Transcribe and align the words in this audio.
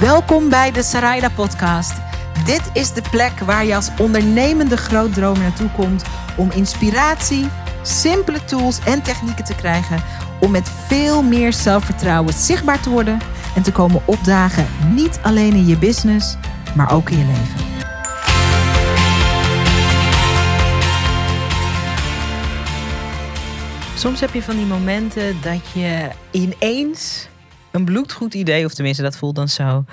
Welkom 0.00 0.48
bij 0.48 0.72
de 0.72 0.82
Sarayda 0.82 1.28
Podcast. 1.28 1.92
Dit 2.44 2.70
is 2.72 2.92
de 2.92 3.02
plek 3.10 3.38
waar 3.38 3.64
je 3.64 3.74
als 3.74 3.90
ondernemende 3.98 4.76
grootdromer 4.76 5.42
naartoe 5.42 5.70
komt 5.70 6.04
om 6.36 6.50
inspiratie, 6.50 7.48
simpele 7.82 8.44
tools 8.44 8.78
en 8.84 9.02
technieken 9.02 9.44
te 9.44 9.54
krijgen 9.54 10.02
om 10.40 10.50
met 10.50 10.68
veel 10.68 11.22
meer 11.22 11.52
zelfvertrouwen 11.52 12.34
zichtbaar 12.34 12.80
te 12.80 12.90
worden 12.90 13.18
en 13.54 13.62
te 13.62 13.72
komen 13.72 14.02
opdagen, 14.04 14.66
niet 14.94 15.18
alleen 15.22 15.52
in 15.52 15.66
je 15.66 15.78
business, 15.78 16.36
maar 16.74 16.92
ook 16.92 17.10
in 17.10 17.18
je 17.18 17.24
leven. 17.24 17.64
Soms 23.94 24.20
heb 24.20 24.34
je 24.34 24.42
van 24.42 24.56
die 24.56 24.66
momenten 24.66 25.36
dat 25.42 25.60
je 25.74 26.10
ineens 26.30 27.28
een 27.76 27.84
bloedgoed 27.84 28.34
idee, 28.34 28.64
of 28.64 28.74
tenminste 28.74 29.02
dat 29.02 29.16
voelt 29.16 29.34
dan 29.34 29.48
zo, 29.48 29.84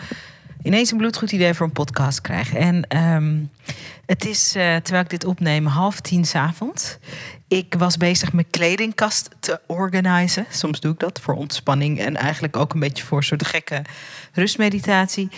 ineens 0.64 0.92
een 0.92 0.98
bloedgoed 0.98 1.32
idee 1.32 1.54
voor 1.54 1.66
een 1.66 1.72
podcast 1.72 2.22
krijgt. 2.22 2.56
En 2.56 2.88
ehm, 2.88 3.36
het 4.06 4.26
is, 4.26 4.56
uh, 4.56 4.76
terwijl 4.76 5.04
ik 5.04 5.10
dit 5.10 5.26
opneem, 5.26 5.66
half 5.66 6.00
tien 6.00 6.26
s'avonds. 6.26 6.98
Ik 7.48 7.76
was 7.78 7.98
bezig 7.98 8.34
mijn 8.34 8.50
kledingkast 8.50 9.30
te 9.40 9.60
organiseren. 9.68 10.50
Soms 10.52 10.80
doe 10.80 10.94
ik 10.94 11.00
dat 11.00 11.20
voor 11.20 11.34
ontspanning 11.34 12.00
en 12.00 12.16
eigenlijk 12.16 12.58
ook 12.58 12.74
een 12.74 12.80
beetje 12.80 13.04
voor 13.04 13.18
een 13.18 13.24
soort 13.24 13.46
gekke 13.46 13.82
rustmeditatie. 14.34 15.30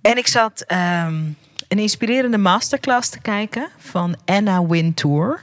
En 0.00 0.16
ik 0.16 0.26
zat 0.26 0.64
um, 0.72 1.36
een 1.68 1.78
inspirerende 1.78 2.38
masterclass 2.38 3.08
te 3.08 3.20
kijken 3.20 3.68
van 3.78 4.16
Anna 4.24 4.66
Wintour. 4.66 5.42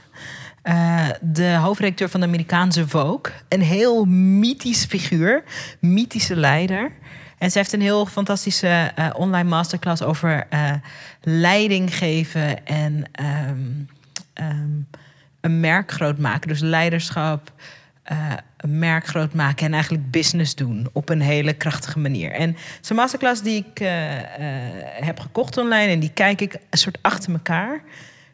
Uh, 0.64 1.08
de 1.20 1.54
hoofdredacteur 1.54 2.08
van 2.08 2.20
de 2.20 2.26
Amerikaanse 2.26 2.88
Vogue. 2.88 3.32
Een 3.48 3.62
heel 3.62 4.04
mythisch 4.04 4.84
figuur, 4.84 5.44
mythische 5.78 6.36
leider. 6.36 6.92
En 7.38 7.50
ze 7.50 7.58
heeft 7.58 7.72
een 7.72 7.80
heel 7.80 8.06
fantastische 8.06 8.92
uh, 8.98 9.10
online 9.14 9.48
masterclass 9.48 10.02
over 10.02 10.46
uh, 10.50 10.72
leiding 11.22 11.96
geven 11.96 12.66
en 12.66 13.04
um, 13.48 13.88
um, 14.34 14.88
een 15.40 15.60
merk 15.60 15.92
groot 15.92 16.18
maken. 16.18 16.48
Dus 16.48 16.60
leiderschap, 16.60 17.52
een 18.56 18.78
merk 18.78 19.06
groot 19.06 19.34
maken 19.34 19.66
en 19.66 19.72
eigenlijk 19.72 20.10
business 20.10 20.54
doen 20.54 20.88
op 20.92 21.08
een 21.08 21.20
hele 21.20 21.52
krachtige 21.52 21.98
manier. 21.98 22.32
En 22.32 22.56
zo'n 22.80 22.96
masterclass 22.96 23.42
die 23.42 23.64
ik 23.66 23.78
heb 25.00 25.20
gekocht 25.20 25.56
online 25.56 25.92
en 25.92 26.00
die 26.00 26.12
kijk 26.14 26.40
ik 26.40 26.54
een 26.70 26.78
soort 26.78 26.98
achter 27.00 27.32
elkaar. 27.32 27.82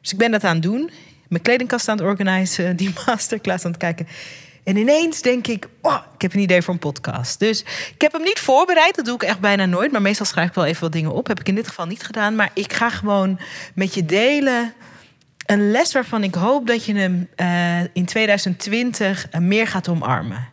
Dus 0.01 0.13
ik 0.13 0.19
ben 0.19 0.31
dat 0.31 0.45
aan 0.45 0.55
het 0.55 0.63
doen 0.63 0.91
mijn 1.29 1.43
kledingkast 1.43 1.89
aan 1.89 1.97
het 1.97 2.07
organiseren, 2.07 2.77
die 2.77 2.95
masterclass 3.07 3.65
aan 3.65 3.71
het 3.71 3.81
kijken. 3.81 4.07
En 4.65 4.77
ineens 4.77 5.23
denk 5.23 5.47
ik, 5.47 5.69
oh, 5.83 5.99
ik 6.15 6.23
heb 6.23 6.35
een 6.35 6.41
idee 6.41 6.63
voor 6.63 6.75
een 6.75 6.81
podcast. 6.81 7.39
Dus 7.39 7.61
ik 7.95 8.01
heb 8.01 8.13
hem 8.13 8.23
niet 8.23 8.39
voorbereid, 8.39 8.97
dat 8.97 9.05
doe 9.05 9.15
ik 9.15 9.23
echt 9.23 9.41
bijna 9.41 9.67
nooit. 9.67 9.93
Maar 9.93 10.03
meestal 10.03 10.27
schrijf 10.27 10.49
ik 10.49 10.55
wel 10.55 10.65
even 10.65 10.83
wat 10.83 10.93
dingen 10.93 11.13
op. 11.13 11.27
Heb 11.27 11.41
ik 11.41 11.49
in 11.49 11.55
dit 11.55 11.69
geval 11.69 11.87
niet 11.87 12.03
gedaan. 12.03 12.35
Maar 12.35 12.51
ik 12.55 12.73
ga 12.73 12.91
gewoon 12.91 13.39
met 13.75 13.95
je 13.95 14.05
delen 14.05 14.75
een 15.47 15.71
les 15.71 15.93
waarvan 15.93 16.23
ik 16.23 16.35
hoop 16.35 16.67
dat 16.67 16.85
je 16.85 16.95
hem 16.95 17.29
uh, 17.37 17.81
in 17.93 18.05
2020 18.05 19.27
meer 19.39 19.67
gaat 19.67 19.89
omarmen. 19.89 20.49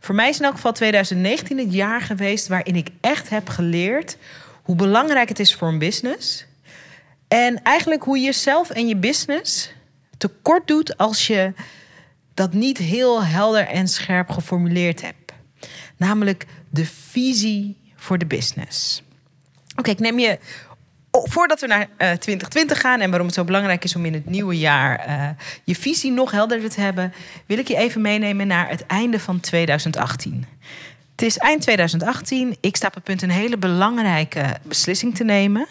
Voor 0.00 0.14
mij 0.14 0.28
is 0.28 0.38
in 0.38 0.44
elk 0.44 0.54
geval 0.54 0.72
2019 0.72 1.58
het 1.58 1.72
jaar 1.72 2.00
geweest 2.00 2.46
waarin 2.46 2.76
ik 2.76 2.88
echt 3.00 3.28
heb 3.28 3.48
geleerd 3.48 4.16
hoe 4.62 4.76
belangrijk 4.76 5.28
het 5.28 5.38
is 5.38 5.54
voor 5.54 5.68
een 5.68 5.78
business. 5.78 6.46
En 7.28 7.62
eigenlijk 7.62 8.02
hoe 8.02 8.18
je 8.18 8.24
jezelf 8.24 8.70
en 8.70 8.88
je 8.88 8.96
business 8.96 9.72
tekort 10.18 10.66
doet 10.66 10.96
als 10.96 11.26
je 11.26 11.52
dat 12.34 12.52
niet 12.52 12.78
heel 12.78 13.24
helder 13.24 13.66
en 13.66 13.88
scherp 13.88 14.30
geformuleerd 14.30 15.02
hebt. 15.02 15.32
Namelijk 15.96 16.46
de 16.70 16.86
visie 16.86 17.76
voor 17.96 18.18
de 18.18 18.26
business. 18.26 19.02
Oké, 19.76 19.90
ik 19.90 19.98
neem 19.98 20.18
je. 20.18 20.38
Voordat 21.10 21.60
we 21.60 21.66
naar 21.66 21.80
uh, 21.80 21.96
2020 21.96 22.80
gaan 22.80 23.00
en 23.00 23.08
waarom 23.08 23.26
het 23.26 23.36
zo 23.36 23.44
belangrijk 23.44 23.84
is 23.84 23.96
om 23.96 24.04
in 24.04 24.12
het 24.12 24.26
nieuwe 24.26 24.58
jaar 24.58 25.08
uh, 25.08 25.28
je 25.64 25.74
visie 25.74 26.12
nog 26.12 26.30
helderder 26.30 26.70
te 26.70 26.80
hebben, 26.80 27.12
wil 27.46 27.58
ik 27.58 27.68
je 27.68 27.76
even 27.76 28.00
meenemen 28.00 28.46
naar 28.46 28.68
het 28.68 28.86
einde 28.86 29.20
van 29.20 29.40
2018. 29.40 30.46
Het 31.10 31.26
is 31.26 31.38
eind 31.38 31.62
2018. 31.62 32.56
Ik 32.60 32.76
sta 32.76 32.86
op 32.86 32.94
het 32.94 33.04
punt 33.04 33.22
een 33.22 33.30
hele 33.30 33.56
belangrijke 33.56 34.56
beslissing 34.62 35.14
te 35.14 35.24
nemen. 35.24 35.66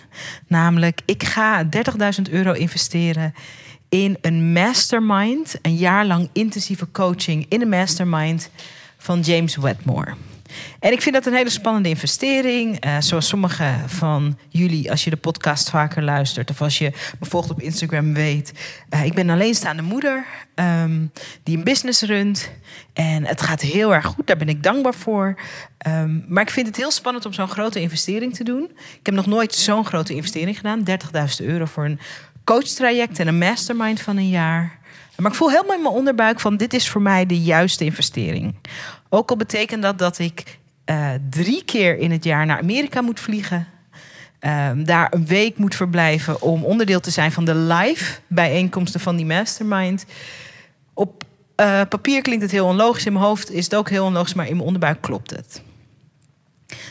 Namelijk, 0.47 1.00
ik 1.06 1.24
ga 1.24 1.63
30.000 1.63 2.31
euro 2.31 2.52
investeren 2.52 3.34
in 3.90 4.18
een 4.22 4.52
mastermind, 4.52 5.56
een 5.62 5.75
jaar 5.75 6.06
lang 6.06 6.30
intensieve 6.34 6.92
coaching 6.92 7.46
in 7.50 7.62
een 7.62 7.70
mastermind 7.70 8.50
van 8.98 9.20
James 9.20 9.56
Wedmore. 9.56 10.16
En 10.80 10.92
ik 10.92 11.02
vind 11.02 11.16
dat 11.16 11.25
een 11.25 11.34
hele 11.34 11.50
spannende 11.50 11.90
investering. 11.90 12.86
Uh, 12.86 12.96
zoals 13.00 13.28
sommige 13.28 13.75
van 13.86 14.38
jullie, 14.50 14.92
als 14.92 15.03
je 15.03 15.09
de 15.09 15.16
podcast 15.16 15.70
vaker 15.70 16.03
luistert 16.03 16.50
of 16.50 16.62
als 16.62 16.78
je 16.78 16.92
me 17.20 17.25
volgt 17.25 17.50
op 17.50 17.62
Instagram, 17.62 18.14
weet. 18.14 18.53
Uh, 18.90 19.06
ik 19.06 19.14
ben 19.14 19.28
een 19.28 19.36
alleenstaande 19.36 19.81
moeder 19.81 20.25
um, 20.56 21.12
die 21.44 21.58
een 21.58 21.64
business 21.64 22.02
runt. 22.02 22.52
En 22.94 23.25
het 23.25 23.42
gaat 23.42 23.62
heel 23.62 23.94
erg 23.94 24.06
goed, 24.06 24.28
daar 24.28 24.38
ben 24.38 24.50
ik 24.50 24.64
dankbaar 24.64 24.94
voor. 24.94 25.36
Um, 25.88 26.25
maar 26.28 26.44
ik 26.44 26.50
vind 26.50 26.68
het 26.68 26.75
heel 26.75 26.92
spannend 26.92 27.25
om 27.25 27.34
zo'n 27.34 27.48
grote 27.48 27.80
investering 27.80 28.36
te 28.36 28.44
doen. 28.44 28.69
Ik 29.00 29.06
heb 29.06 29.16
nog 29.16 29.25
nooit 29.25 29.56
zo'n 29.56 29.86
grote 29.86 30.14
investering 30.14 30.58
gedaan. 30.58 30.84
30.000 31.40 31.46
euro 31.46 31.66
voor 31.66 31.86
een 31.86 32.00
coachtraject 32.47 33.19
en 33.19 33.28
een 33.28 33.38
mastermind 33.38 34.02
van 34.02 34.18
een 34.18 34.30
jaar. 34.30 34.80
Maar 35.16 35.31
ik 35.31 35.38
voel 35.38 35.50
helemaal 35.50 35.75
in 35.75 35.81
mijn 35.81 35.94
onderbuik 35.94 36.40
van 36.40 36.58
dit 36.58 36.74
is 36.74 36.90
voor 36.90 37.02
mij 37.02 37.25
de 37.25 37.41
juiste 37.41 37.84
investering. 37.84 38.56
Ook 39.09 39.30
al 39.30 39.38
betekent 39.38 39.81
dat 39.81 40.00
dat 40.00 40.19
ik 40.19 40.57
uh, 40.86 41.09
drie 41.30 41.63
keer 41.63 41.97
in 41.97 42.12
het 42.12 42.24
jaar 42.24 42.46
naar 42.46 42.59
Amerika 42.59 43.02
moet 43.02 43.19
vliegen. 43.19 43.68
Uh, 44.41 44.69
daar 44.75 45.13
een 45.13 45.25
week 45.25 45.57
moet 45.57 45.75
verblijven 45.75 46.41
om 46.41 46.63
onderdeel 46.63 47.00
te 47.00 47.12
zijn 47.12 47.31
van 47.31 47.46
de 47.46 47.56
live 47.56 48.19
bijeenkomsten 48.28 49.00
van 49.00 49.16
die 49.16 49.25
mastermind. 49.25 50.06
Op 50.94 51.24
uh, 51.62 51.81
papier 51.90 52.22
klinkt 52.22 52.44
het 52.44 52.52
heel 52.52 52.66
onlogisch, 52.66 53.06
in 53.06 53.13
mijn 53.13 53.25
hoofd 53.25 53.52
is 53.52 53.63
het 53.63 53.75
ook 53.75 53.90
heel 53.90 54.06
onlogisch, 54.06 54.34
maar 54.34 54.47
in 54.47 54.56
mijn 54.56 54.68
onderbuik 54.68 55.02
klopt 55.02 55.31
het. 55.31 55.62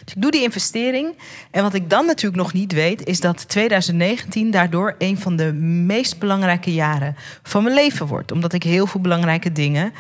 Dus 0.05 0.15
ik 0.15 0.23
doe 0.23 0.31
die 0.31 0.43
investering. 0.43 1.19
En 1.51 1.63
wat 1.63 1.75
ik 1.75 1.91
dan 1.91 2.07
natuurlijk 2.07 2.43
nog 2.43 2.53
niet 2.53 2.73
weet, 2.73 3.07
is 3.07 3.21
dat 3.21 3.49
2019 3.49 4.51
daardoor 4.51 4.95
een 4.99 5.19
van 5.19 5.37
de 5.37 5.53
meest 5.53 6.19
belangrijke 6.19 6.75
jaren 6.75 7.17
van 7.43 7.63
mijn 7.63 7.75
leven 7.75 8.07
wordt. 8.07 8.33
Omdat 8.33 8.53
ik 8.53 8.63
heel 8.63 8.87
veel 8.87 9.01
belangrijke 9.01 9.53
dingen 9.53 9.93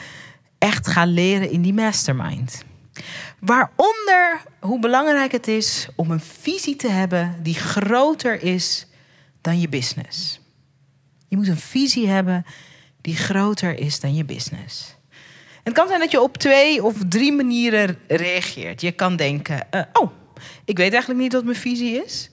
echt 0.59 0.87
ga 0.87 1.05
leren 1.05 1.51
in 1.51 1.63
die 1.63 1.75
mastermind. 1.75 2.65
Waaronder 3.41 4.41
hoe 4.61 4.81
belangrijk 4.81 5.33
het 5.33 5.49
is 5.49 5.89
om 5.97 6.11
een 6.11 6.21
visie 6.21 6.77
te 6.77 6.89
hebben 6.89 7.37
die 7.43 7.55
groter 7.55 8.43
is 8.43 8.87
dan 9.41 9.61
je 9.61 9.69
business. 9.69 10.41
Je 11.29 11.37
moet 11.37 11.49
een 11.49 11.57
visie 11.57 12.09
hebben 12.09 12.47
die 13.01 13.17
groter 13.17 13.79
is 13.79 14.01
dan 14.01 14.15
je 14.15 14.25
business 14.25 14.96
het 15.67 15.75
kan 15.75 15.89
zijn 15.89 16.01
dat 16.01 16.11
je 16.11 16.21
op 16.21 16.37
twee 16.37 16.85
of 16.85 16.95
drie 17.09 17.33
manieren 17.33 17.99
reageert. 18.09 18.81
Je 18.81 18.93
kan 18.93 19.17
denken: 19.17 19.67
uh, 19.71 19.81
Oh, 19.93 20.11
ik 20.65 20.77
weet 20.77 20.91
eigenlijk 20.91 21.21
niet 21.21 21.33
wat 21.33 21.45
mijn 21.45 21.57
visie 21.57 22.05
is. 22.05 22.31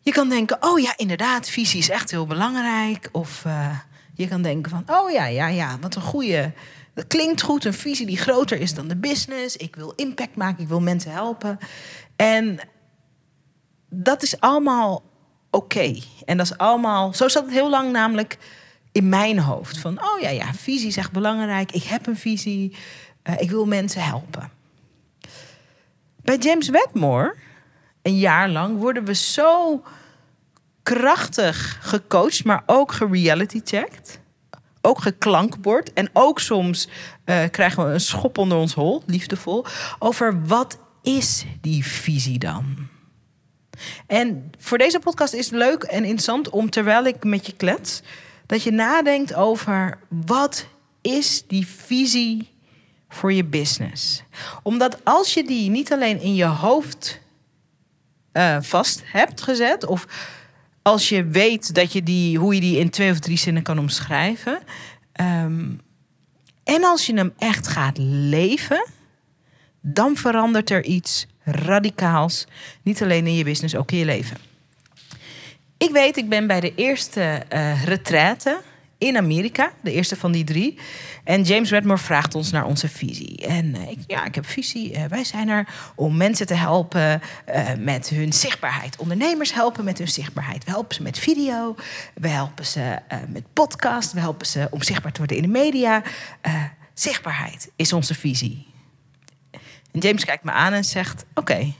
Je 0.00 0.12
kan 0.12 0.28
denken: 0.28 0.56
Oh 0.60 0.78
ja, 0.78 0.92
inderdaad, 0.96 1.48
visie 1.48 1.78
is 1.78 1.88
echt 1.88 2.10
heel 2.10 2.26
belangrijk. 2.26 3.08
Of 3.12 3.44
uh, 3.46 3.78
je 4.14 4.28
kan 4.28 4.42
denken: 4.42 4.70
van, 4.70 4.96
Oh 4.96 5.10
ja, 5.10 5.26
ja, 5.26 5.46
ja, 5.48 5.78
wat 5.80 5.94
een 5.94 6.02
goede. 6.02 6.52
Dat 6.94 7.06
klinkt 7.06 7.42
goed, 7.42 7.64
een 7.64 7.74
visie 7.74 8.06
die 8.06 8.16
groter 8.18 8.60
is 8.60 8.74
dan 8.74 8.88
de 8.88 8.96
business. 8.96 9.56
Ik 9.56 9.76
wil 9.76 9.92
impact 9.94 10.36
maken, 10.36 10.62
ik 10.62 10.68
wil 10.68 10.80
mensen 10.80 11.10
helpen. 11.10 11.58
En 12.16 12.58
dat 13.88 14.22
is 14.22 14.40
allemaal 14.40 15.02
oké. 15.50 15.98
En 16.24 16.36
dat 16.36 16.46
is 16.46 16.58
allemaal. 16.58 17.14
Zo 17.14 17.28
zat 17.28 17.44
het 17.44 17.52
heel 17.52 17.70
lang 17.70 17.92
namelijk 17.92 18.38
in 18.96 19.08
mijn 19.08 19.38
hoofd. 19.38 19.78
Van, 19.78 20.02
oh 20.02 20.20
ja, 20.20 20.28
ja, 20.28 20.54
visie 20.54 20.88
is 20.88 20.96
echt 20.96 21.12
belangrijk. 21.12 21.72
Ik 21.72 21.82
heb 21.82 22.06
een 22.06 22.16
visie. 22.16 22.76
Uh, 23.24 23.40
ik 23.40 23.50
wil 23.50 23.66
mensen 23.66 24.02
helpen. 24.02 24.50
Bij 26.22 26.36
James 26.36 26.68
Wedmore, 26.68 27.34
een 28.02 28.18
jaar 28.18 28.48
lang, 28.48 28.78
worden 28.78 29.04
we 29.04 29.14
zo 29.14 29.82
krachtig 30.82 31.78
gecoacht, 31.80 32.44
maar 32.44 32.62
ook 32.66 32.92
gereality-checked. 32.92 34.20
Ook 34.80 35.00
geklankbord. 35.00 35.92
En 35.92 36.10
ook 36.12 36.40
soms 36.40 36.88
uh, 37.24 37.44
krijgen 37.50 37.86
we 37.86 37.92
een 37.92 38.00
schop 38.00 38.38
onder 38.38 38.58
ons 38.58 38.74
hol, 38.74 39.02
liefdevol. 39.06 39.64
Over 39.98 40.46
wat 40.46 40.78
is 41.02 41.44
die 41.60 41.84
visie 41.84 42.38
dan? 42.38 42.88
En 44.06 44.50
voor 44.58 44.78
deze 44.78 44.98
podcast 44.98 45.34
is 45.34 45.46
het 45.46 45.54
leuk 45.54 45.82
en 45.82 46.04
interessant 46.04 46.50
om 46.50 46.70
terwijl 46.70 47.04
ik 47.04 47.24
met 47.24 47.46
je 47.46 47.52
klets 47.52 48.02
dat 48.46 48.62
je 48.62 48.70
nadenkt 48.70 49.34
over 49.34 49.98
wat 50.08 50.66
is 51.00 51.44
die 51.46 51.66
visie 51.66 52.48
voor 53.08 53.32
je 53.32 53.44
business. 53.44 54.22
Omdat 54.62 55.04
als 55.04 55.34
je 55.34 55.44
die 55.44 55.70
niet 55.70 55.92
alleen 55.92 56.20
in 56.20 56.34
je 56.34 56.44
hoofd 56.44 57.20
uh, 58.32 58.56
vast 58.60 59.02
hebt 59.04 59.42
gezet, 59.42 59.86
of 59.86 60.06
als 60.82 61.08
je 61.08 61.24
weet 61.24 61.74
dat 61.74 61.92
je 61.92 62.02
die, 62.02 62.38
hoe 62.38 62.54
je 62.54 62.60
die 62.60 62.78
in 62.78 62.90
twee 62.90 63.10
of 63.10 63.18
drie 63.18 63.38
zinnen 63.38 63.62
kan 63.62 63.78
omschrijven, 63.78 64.58
um, 65.20 65.80
en 66.64 66.84
als 66.84 67.06
je 67.06 67.14
hem 67.14 67.32
echt 67.38 67.68
gaat 67.68 67.98
leven, 67.98 68.86
dan 69.80 70.16
verandert 70.16 70.70
er 70.70 70.84
iets 70.84 71.26
radicaals. 71.42 72.46
Niet 72.82 73.02
alleen 73.02 73.26
in 73.26 73.34
je 73.34 73.44
business, 73.44 73.76
ook 73.76 73.90
in 73.90 73.98
je 73.98 74.04
leven. 74.04 74.36
Ik 75.78 75.90
weet, 75.90 76.16
ik 76.16 76.28
ben 76.28 76.46
bij 76.46 76.60
de 76.60 76.74
eerste 76.74 77.42
uh, 77.52 77.84
retraite 77.84 78.60
in 78.98 79.16
Amerika, 79.16 79.72
de 79.82 79.92
eerste 79.92 80.16
van 80.16 80.32
die 80.32 80.44
drie. 80.44 80.78
En 81.24 81.42
James 81.42 81.70
Redmore 81.70 81.98
vraagt 81.98 82.34
ons 82.34 82.50
naar 82.50 82.64
onze 82.64 82.88
visie. 82.88 83.46
En 83.46 83.74
uh, 83.74 83.90
ik, 83.90 83.98
ja, 84.06 84.24
ik 84.24 84.34
heb 84.34 84.46
visie. 84.46 84.92
Uh, 84.92 85.04
wij 85.04 85.24
zijn 85.24 85.48
er 85.48 85.68
om 85.94 86.16
mensen 86.16 86.46
te 86.46 86.54
helpen 86.54 87.20
met 87.78 88.08
hun 88.08 88.32
zichtbaarheid. 88.32 88.96
Ondernemers 88.96 89.54
helpen 89.54 89.84
met 89.84 89.98
hun 89.98 90.08
zichtbaarheid. 90.08 90.64
We 90.64 90.70
helpen 90.70 90.94
ze 90.94 91.02
met 91.02 91.18
video. 91.18 91.74
We 92.14 92.28
helpen 92.28 92.66
ze 92.66 92.98
met 93.28 93.52
podcast. 93.52 94.12
We 94.12 94.20
helpen 94.20 94.46
ze 94.46 94.68
om 94.70 94.82
zichtbaar 94.82 95.12
te 95.12 95.18
worden 95.18 95.36
in 95.36 95.42
de 95.42 95.48
media. 95.48 96.02
zichtbaarheid 96.94 97.70
is 97.76 97.92
onze 97.92 98.14
visie. 98.14 98.66
En 99.92 100.00
James 100.00 100.24
kijkt 100.24 100.44
me 100.44 100.50
aan 100.50 100.72
en 100.72 100.84
zegt: 100.84 101.24
Oké, 101.34 101.72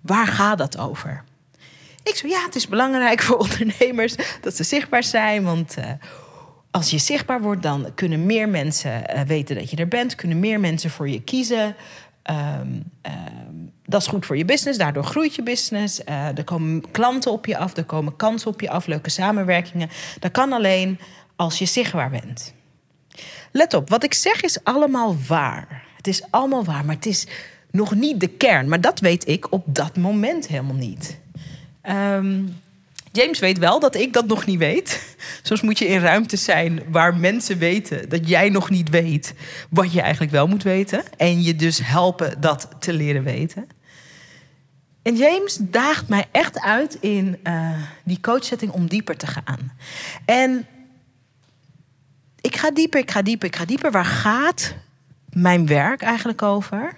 waar 0.00 0.26
gaat 0.26 0.58
dat 0.58 0.78
over? 0.78 1.24
Ik 2.02 2.14
zo, 2.14 2.28
ja, 2.28 2.44
het 2.44 2.54
is 2.54 2.68
belangrijk 2.68 3.22
voor 3.24 3.36
ondernemers 3.36 4.14
dat 4.40 4.56
ze 4.56 4.64
zichtbaar 4.64 5.04
zijn. 5.04 5.44
Want 5.44 5.78
uh, 5.78 5.84
als 6.70 6.90
je 6.90 6.98
zichtbaar 6.98 7.40
wordt, 7.40 7.62
dan 7.62 7.94
kunnen 7.94 8.26
meer 8.26 8.48
mensen 8.48 9.02
uh, 9.14 9.20
weten 9.20 9.56
dat 9.56 9.70
je 9.70 9.76
er 9.76 9.88
bent. 9.88 10.14
Kunnen 10.14 10.38
meer 10.38 10.60
mensen 10.60 10.90
voor 10.90 11.08
je 11.08 11.22
kiezen. 11.22 11.76
Um, 12.30 12.82
um, 13.02 13.72
dat 13.88 14.00
is 14.00 14.06
goed 14.06 14.26
voor 14.26 14.36
je 14.36 14.44
business, 14.44 14.78
daardoor 14.78 15.04
groeit 15.04 15.34
je 15.34 15.42
business. 15.42 16.00
Uh, 16.08 16.38
er 16.38 16.44
komen 16.44 16.90
klanten 16.90 17.32
op 17.32 17.46
je 17.46 17.58
af, 17.58 17.76
er 17.76 17.84
komen 17.84 18.16
kansen 18.16 18.50
op 18.50 18.60
je 18.60 18.70
af, 18.70 18.86
leuke 18.86 19.10
samenwerkingen. 19.10 19.90
Dat 20.18 20.30
kan 20.30 20.52
alleen 20.52 20.98
als 21.36 21.58
je 21.58 21.66
zichtbaar 21.66 22.10
bent. 22.10 22.54
Let 23.52 23.74
op, 23.74 23.88
wat 23.88 24.04
ik 24.04 24.14
zeg 24.14 24.40
is 24.40 24.64
allemaal 24.64 25.16
waar. 25.28 25.84
Het 25.96 26.06
is 26.06 26.22
allemaal 26.30 26.64
waar, 26.64 26.84
maar 26.84 26.94
het 26.94 27.06
is 27.06 27.26
nog 27.70 27.94
niet 27.94 28.20
de 28.20 28.28
kern. 28.28 28.68
Maar 28.68 28.80
dat 28.80 29.00
weet 29.00 29.28
ik 29.28 29.52
op 29.52 29.64
dat 29.66 29.96
moment 29.96 30.46
helemaal 30.46 30.76
niet. 30.76 31.18
Um, 31.88 32.56
James 33.12 33.38
weet 33.38 33.58
wel 33.58 33.80
dat 33.80 33.94
ik 33.94 34.12
dat 34.12 34.26
nog 34.26 34.46
niet 34.46 34.58
weet. 34.58 35.16
Soms 35.42 35.60
moet 35.60 35.78
je 35.78 35.86
in 35.86 36.00
ruimte 36.00 36.36
zijn 36.36 36.82
waar 36.88 37.16
mensen 37.16 37.58
weten 37.58 38.08
dat 38.08 38.28
jij 38.28 38.48
nog 38.48 38.70
niet 38.70 38.90
weet 38.90 39.34
wat 39.70 39.92
je 39.92 40.00
eigenlijk 40.00 40.32
wel 40.32 40.46
moet 40.46 40.62
weten. 40.62 41.02
En 41.16 41.42
je 41.42 41.56
dus 41.56 41.80
helpen 41.82 42.40
dat 42.40 42.68
te 42.78 42.92
leren 42.92 43.22
weten. 43.24 43.68
En 45.02 45.16
James 45.16 45.58
daagt 45.60 46.08
mij 46.08 46.26
echt 46.30 46.60
uit 46.60 46.94
in 47.00 47.38
uh, 47.44 47.70
die 48.04 48.20
coachsetting 48.20 48.72
om 48.72 48.88
dieper 48.88 49.16
te 49.16 49.26
gaan. 49.26 49.72
En 50.24 50.66
ik 52.40 52.56
ga 52.56 52.70
dieper, 52.70 53.00
ik 53.00 53.10
ga 53.10 53.22
dieper, 53.22 53.48
ik 53.48 53.56
ga 53.56 53.64
dieper. 53.64 53.90
Waar 53.90 54.04
gaat 54.04 54.74
mijn 55.28 55.66
werk 55.66 56.02
eigenlijk 56.02 56.42
over? 56.42 56.94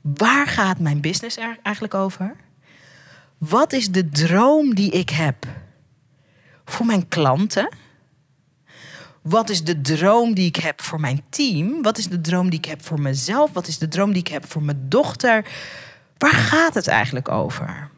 Waar 0.00 0.46
gaat 0.46 0.78
mijn 0.78 1.00
business 1.00 1.38
eigenlijk 1.62 1.94
over? 1.94 2.36
Wat 3.38 3.72
is 3.72 3.90
de 3.90 4.08
droom 4.08 4.74
die 4.74 4.90
ik 4.90 5.10
heb 5.10 5.46
voor 6.64 6.86
mijn 6.86 7.08
klanten? 7.08 7.68
Wat 9.22 9.50
is 9.50 9.64
de 9.64 9.80
droom 9.80 10.34
die 10.34 10.46
ik 10.46 10.56
heb 10.56 10.82
voor 10.82 11.00
mijn 11.00 11.22
team? 11.28 11.82
Wat 11.82 11.98
is 11.98 12.06
de 12.06 12.20
droom 12.20 12.50
die 12.50 12.58
ik 12.58 12.64
heb 12.64 12.84
voor 12.84 13.00
mezelf? 13.00 13.52
Wat 13.52 13.66
is 13.66 13.78
de 13.78 13.88
droom 13.88 14.12
die 14.12 14.20
ik 14.20 14.28
heb 14.28 14.50
voor 14.50 14.62
mijn 14.62 14.88
dochter? 14.88 15.46
Waar 16.18 16.32
gaat 16.32 16.74
het 16.74 16.86
eigenlijk 16.86 17.28
over? 17.28 17.90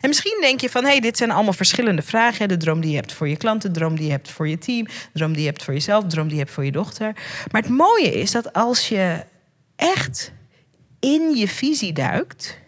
En 0.00 0.08
misschien 0.08 0.38
denk 0.40 0.60
je 0.60 0.70
van, 0.70 0.84
hé, 0.84 0.90
hey, 0.90 1.00
dit 1.00 1.16
zijn 1.16 1.30
allemaal 1.30 1.52
verschillende 1.52 2.02
vragen. 2.02 2.48
De 2.48 2.56
droom 2.56 2.80
die 2.80 2.90
je 2.90 2.96
hebt 2.96 3.12
voor 3.12 3.28
je 3.28 3.36
klanten, 3.36 3.72
de 3.72 3.78
droom 3.78 3.96
die 3.96 4.04
je 4.04 4.10
hebt 4.10 4.30
voor 4.30 4.48
je 4.48 4.58
team, 4.58 4.84
de 4.86 4.92
droom 5.12 5.32
die 5.32 5.40
je 5.40 5.48
hebt 5.48 5.62
voor 5.62 5.74
jezelf, 5.74 6.02
de 6.02 6.10
droom 6.10 6.26
die 6.26 6.36
je 6.36 6.42
hebt 6.42 6.54
voor 6.54 6.64
je 6.64 6.72
dochter. 6.72 7.12
Maar 7.50 7.62
het 7.62 7.70
mooie 7.70 8.12
is 8.20 8.30
dat 8.30 8.52
als 8.52 8.88
je 8.88 9.24
echt 9.76 10.32
in 11.00 11.36
je 11.36 11.48
visie 11.48 11.92
duikt, 11.92 12.58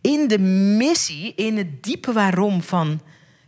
in 0.00 0.28
de 0.28 0.38
missie, 0.38 1.32
in 1.34 1.56
het 1.56 1.82
diepe 1.82 2.12
waarom 2.12 2.62
van 2.62 3.00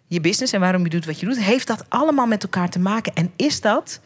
je 0.07 0.21
business 0.21 0.53
en 0.53 0.61
waarom 0.61 0.83
je 0.83 0.91
doet 0.91 1.05
wat 1.05 1.21
je 1.21 1.27
doet, 1.27 1.41
heeft 1.41 1.67
dat 1.67 1.85
allemaal 1.89 2.27
met 2.27 2.43
elkaar 2.43 2.71
te 2.71 2.79
maken. 2.79 3.15
En 3.15 3.33
is 3.37 3.61
dat, 3.61 4.01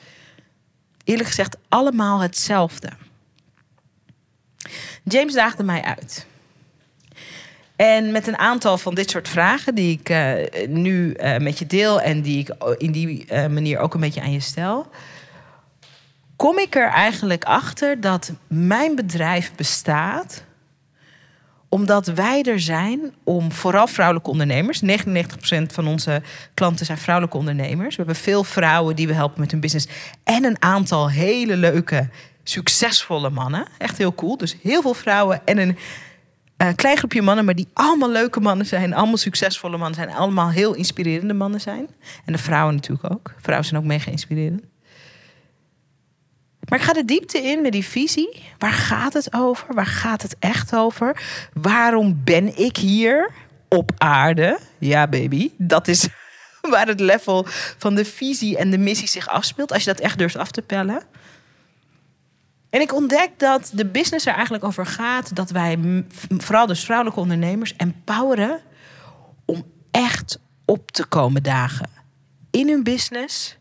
eerlijk 1.05 1.29
gezegd, 1.29 1.57
allemaal 1.69 2.21
hetzelfde? 2.21 2.89
James 5.03 5.35
daagde 5.35 5.63
mij 5.63 5.83
uit. 5.83 6.27
En 7.77 8.13
met 8.13 8.27
een 8.27 8.39
aantal 8.39 8.79
van 8.79 8.95
dit 8.95 9.11
soort 9.11 9.29
vragen 9.29 9.75
die 9.75 9.99
ik 10.01 10.09
uh, 10.09 10.67
nu 10.69 11.15
uh, 11.17 11.37
met 11.37 11.59
je 11.59 11.67
deel 11.67 12.01
en 12.01 12.23
die 12.23 12.39
ik 12.39 12.55
in 12.79 12.93
die 12.93 13.27
uh, 13.33 13.47
manier 13.47 13.79
ook 13.79 13.95
een 13.95 14.01
beetje 14.01 14.21
aan 14.21 14.33
je 14.33 14.41
stel, 14.41 14.91
kom 16.37 16.59
ik 16.59 16.75
er 16.75 16.89
eigenlijk 16.89 17.45
achter 17.45 18.01
dat 18.01 18.33
mijn 18.47 18.95
bedrijf 18.95 19.55
bestaat 19.55 20.45
omdat 21.75 22.07
wij 22.07 22.43
er 22.43 22.61
zijn 22.61 23.01
om 23.25 23.53
vooral 23.53 23.87
vrouwelijke 23.87 24.31
ondernemers. 24.31 24.83
99% 24.83 24.87
van 25.73 25.87
onze 25.87 26.23
klanten 26.55 26.87
zijn 26.87 26.99
vrouwelijke 26.99 27.37
ondernemers. 27.39 27.97
We 27.97 28.03
hebben 28.03 28.23
veel 28.23 28.45
vrouwen 28.45 28.97
die 28.97 29.07
we 29.07 29.13
helpen 29.13 29.41
met 29.41 29.51
hun 29.51 29.61
business. 29.61 29.87
En 30.25 30.45
een 30.45 30.57
aantal 30.63 31.11
hele 31.11 31.57
leuke, 31.57 32.09
succesvolle 32.43 33.31
mannen. 33.31 33.67
Echt 33.79 33.99
heel 33.99 34.15
cool. 34.15 34.37
Dus 34.37 34.57
heel 34.63 34.83
veel 34.83 34.95
vrouwen 34.95 35.47
en 35.47 35.59
een 35.59 35.77
uh, 36.59 36.69
klein 36.75 36.97
groepje 36.97 37.23
mannen, 37.23 37.45
maar 37.45 37.55
die 37.55 37.69
allemaal 37.73 38.11
leuke 38.11 38.41
mannen 38.41 38.67
zijn. 38.67 38.95
Allemaal 38.95 39.17
succesvolle 39.17 39.77
mannen 39.77 39.95
zijn. 39.95 40.11
Allemaal 40.11 40.51
heel 40.51 40.75
inspirerende 40.75 41.35
mannen 41.35 41.61
zijn. 41.61 41.87
En 42.25 42.33
de 42.33 42.39
vrouwen 42.39 42.75
natuurlijk 42.75 43.13
ook. 43.13 43.35
Vrouwen 43.41 43.67
zijn 43.67 43.81
ook 43.81 43.87
mega 43.87 44.11
inspirerend. 44.11 44.63
Maar 46.69 46.79
ik 46.79 46.85
ga 46.85 46.93
de 46.93 47.05
diepte 47.05 47.39
in 47.39 47.63
met 47.63 47.73
die 47.73 47.85
visie. 47.85 48.43
Waar 48.59 48.73
gaat 48.73 49.13
het 49.13 49.35
over? 49.35 49.75
Waar 49.75 49.87
gaat 49.87 50.23
het 50.23 50.37
echt 50.39 50.75
over? 50.75 51.23
Waarom 51.53 52.21
ben 52.25 52.59
ik 52.59 52.77
hier 52.77 53.31
op 53.69 53.91
aarde? 53.97 54.59
Ja, 54.79 55.07
baby, 55.09 55.51
dat 55.57 55.89
is 55.89 56.09
waar 56.71 56.87
het 56.87 57.01
level 57.01 57.47
van 57.79 57.95
de 57.95 58.05
visie 58.05 58.57
en 58.57 58.71
de 58.71 58.79
missie 58.79 59.09
zich 59.09 59.29
afspeelt. 59.29 59.73
Als 59.73 59.85
je 59.85 59.91
dat 59.93 60.01
echt 60.01 60.19
durft 60.19 60.37
af 60.37 60.51
te 60.51 60.63
pellen. 60.63 61.03
En 62.71 62.81
ik 62.81 62.95
ontdek 62.95 63.31
dat 63.37 63.71
de 63.75 63.87
business 63.87 64.27
er 64.27 64.35
eigenlijk 64.35 64.65
over 64.65 64.87
gaat 64.87 65.37
dat 65.37 65.51
wij, 65.51 66.05
vooral 66.29 66.67
dus 66.67 66.85
vrouwelijke 66.85 67.21
ondernemers, 67.21 67.77
empoweren 67.77 68.61
om 69.45 69.65
echt 69.91 70.39
op 70.65 70.91
te 70.91 71.05
komen 71.05 71.43
dagen. 71.43 71.89
In 72.51 72.69
hun 72.69 72.83
business, 72.83 73.57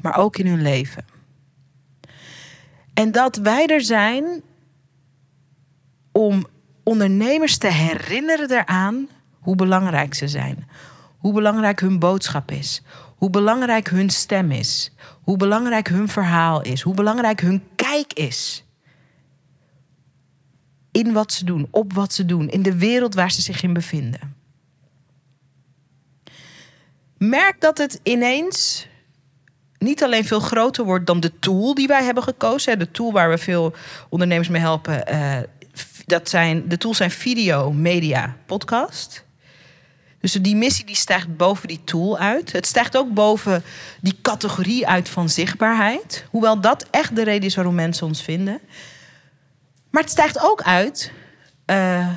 maar 0.00 0.16
ook 0.16 0.36
in 0.36 0.46
hun 0.46 0.62
leven. 0.62 1.11
En 2.94 3.12
dat 3.12 3.36
wij 3.36 3.66
er 3.66 3.80
zijn 3.80 4.42
om 6.12 6.46
ondernemers 6.82 7.58
te 7.58 7.66
herinneren 7.66 8.50
eraan 8.50 9.08
hoe 9.40 9.56
belangrijk 9.56 10.14
ze 10.14 10.28
zijn. 10.28 10.68
Hoe 11.18 11.32
belangrijk 11.32 11.80
hun 11.80 11.98
boodschap 11.98 12.50
is. 12.50 12.82
Hoe 13.16 13.30
belangrijk 13.30 13.88
hun 13.88 14.10
stem 14.10 14.50
is. 14.50 14.92
Hoe 15.22 15.36
belangrijk 15.36 15.88
hun 15.88 16.08
verhaal 16.08 16.62
is. 16.62 16.80
Hoe 16.80 16.94
belangrijk 16.94 17.40
hun 17.40 17.62
kijk 17.76 18.12
is. 18.12 18.64
In 20.90 21.12
wat 21.12 21.32
ze 21.32 21.44
doen, 21.44 21.68
op 21.70 21.92
wat 21.92 22.12
ze 22.12 22.26
doen, 22.26 22.48
in 22.48 22.62
de 22.62 22.76
wereld 22.76 23.14
waar 23.14 23.30
ze 23.30 23.42
zich 23.42 23.62
in 23.62 23.72
bevinden. 23.72 24.36
Merk 27.18 27.60
dat 27.60 27.78
het 27.78 28.00
ineens 28.02 28.88
niet 29.82 30.02
alleen 30.02 30.24
veel 30.24 30.40
groter 30.40 30.84
wordt 30.84 31.06
dan 31.06 31.20
de 31.20 31.38
tool 31.38 31.74
die 31.74 31.86
wij 31.86 32.04
hebben 32.04 32.22
gekozen. 32.22 32.78
De 32.78 32.90
tool 32.90 33.12
waar 33.12 33.30
we 33.30 33.38
veel 33.38 33.74
ondernemers 34.08 34.48
mee 34.48 34.60
helpen. 34.60 35.04
Uh, 35.12 35.36
dat 36.06 36.28
zijn, 36.28 36.68
de 36.68 36.78
tools 36.78 36.96
zijn 36.96 37.10
video, 37.10 37.72
media, 37.72 38.36
podcast. 38.46 39.24
Dus 40.20 40.32
die 40.32 40.56
missie 40.56 40.84
die 40.84 40.96
stijgt 40.96 41.36
boven 41.36 41.68
die 41.68 41.84
tool 41.84 42.18
uit. 42.18 42.52
Het 42.52 42.66
stijgt 42.66 42.96
ook 42.96 43.12
boven 43.12 43.62
die 44.00 44.18
categorie 44.22 44.88
uit 44.88 45.08
van 45.08 45.28
zichtbaarheid. 45.28 46.24
Hoewel 46.30 46.60
dat 46.60 46.86
echt 46.90 47.16
de 47.16 47.22
reden 47.22 47.48
is 47.48 47.54
waarom 47.54 47.74
mensen 47.74 48.06
ons 48.06 48.22
vinden. 48.22 48.60
Maar 49.90 50.02
het 50.02 50.10
stijgt 50.10 50.42
ook 50.42 50.62
uit 50.62 51.12
uh, 51.66 52.08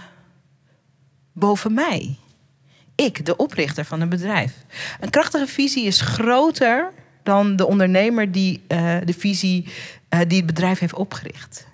boven 1.33 1.73
mij. 1.73 2.17
Ik, 2.95 3.25
de 3.25 3.35
oprichter 3.35 3.85
van 3.85 4.01
een 4.01 4.09
bedrijf. 4.09 4.53
Een 4.99 5.09
krachtige 5.09 5.47
visie 5.47 5.85
is 5.85 6.01
groter 6.01 6.91
dan 7.25 7.55
de 7.55 7.67
ondernemer 7.67 8.31
die 8.31 8.61
uh, 8.67 8.95
de 9.03 9.13
visie, 9.13 9.65
uh, 10.09 10.19
die 10.27 10.37
het 10.37 10.45
bedrijf 10.45 10.79
heeft 10.79 10.95
opgericht. 10.95 11.67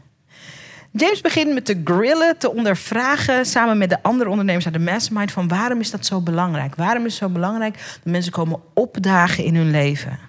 James 0.92 1.22
begint 1.22 1.54
met 1.54 1.66
te 1.66 1.82
grillen, 1.84 2.38
te 2.38 2.52
ondervragen 2.52 3.46
samen 3.46 3.78
met 3.78 3.90
de 3.90 4.04
andere 4.04 4.30
ondernemers 4.30 4.66
uit 4.66 4.74
de 4.74 4.80
mastermind 4.80 5.32
van 5.32 5.48
waarom 5.48 5.80
is 5.80 5.92
dat 5.92 6.06
zo 6.06 6.22
belangrijk? 6.22 6.76
Waarom 6.76 7.06
is 7.06 7.12
het 7.12 7.22
zo 7.22 7.30
belangrijk 7.30 7.74
dat 7.74 8.12
mensen 8.12 8.32
komen 8.32 8.60
opdagen 8.74 9.44
in 9.44 9.56
hun 9.56 9.72
leven? 9.72 10.20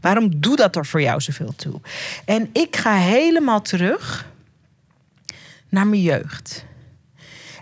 Waarom 0.00 0.40
doet 0.40 0.58
dat 0.58 0.76
er 0.76 0.86
voor 0.86 1.02
jou 1.02 1.20
zoveel 1.20 1.52
toe? 1.56 1.80
En 2.24 2.48
ik 2.52 2.76
ga 2.76 2.94
helemaal 2.94 3.62
terug 3.62 4.26
naar 5.68 5.86
mijn 5.86 6.02
jeugd. 6.02 6.64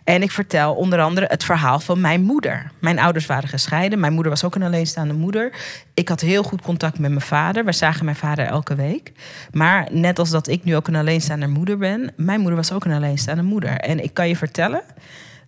En 0.05 0.23
ik 0.23 0.31
vertel 0.31 0.75
onder 0.75 1.01
andere 1.01 1.27
het 1.29 1.45
verhaal 1.45 1.81
van 1.81 2.01
mijn 2.01 2.23
moeder. 2.23 2.71
Mijn 2.79 2.99
ouders 2.99 3.27
waren 3.27 3.49
gescheiden. 3.49 4.01
Mijn 4.01 4.13
moeder 4.13 4.33
was 4.33 4.45
ook 4.45 4.55
een 4.55 4.63
alleenstaande 4.63 5.15
moeder. 5.15 5.53
Ik 5.95 6.09
had 6.09 6.21
heel 6.21 6.43
goed 6.43 6.63
contact 6.63 6.99
met 6.99 7.11
mijn 7.11 7.23
vader. 7.23 7.65
We 7.65 7.73
zagen 7.73 8.05
mijn 8.05 8.17
vader 8.17 8.47
elke 8.47 8.75
week. 8.75 9.13
Maar 9.53 9.89
net 9.91 10.19
als 10.19 10.31
dat 10.31 10.49
ik 10.49 10.65
nu 10.65 10.77
ook 10.77 10.89
een 10.89 10.97
alleenstaande 10.97 11.47
moeder 11.47 11.79
ben, 11.79 12.13
mijn 12.17 12.41
moeder 12.41 12.57
was 12.57 12.73
ook 12.73 12.85
een 12.85 12.93
alleenstaande 12.93 13.43
moeder. 13.43 13.77
En 13.77 14.03
ik 14.03 14.15
kan 14.15 14.29
je 14.29 14.37
vertellen, 14.37 14.83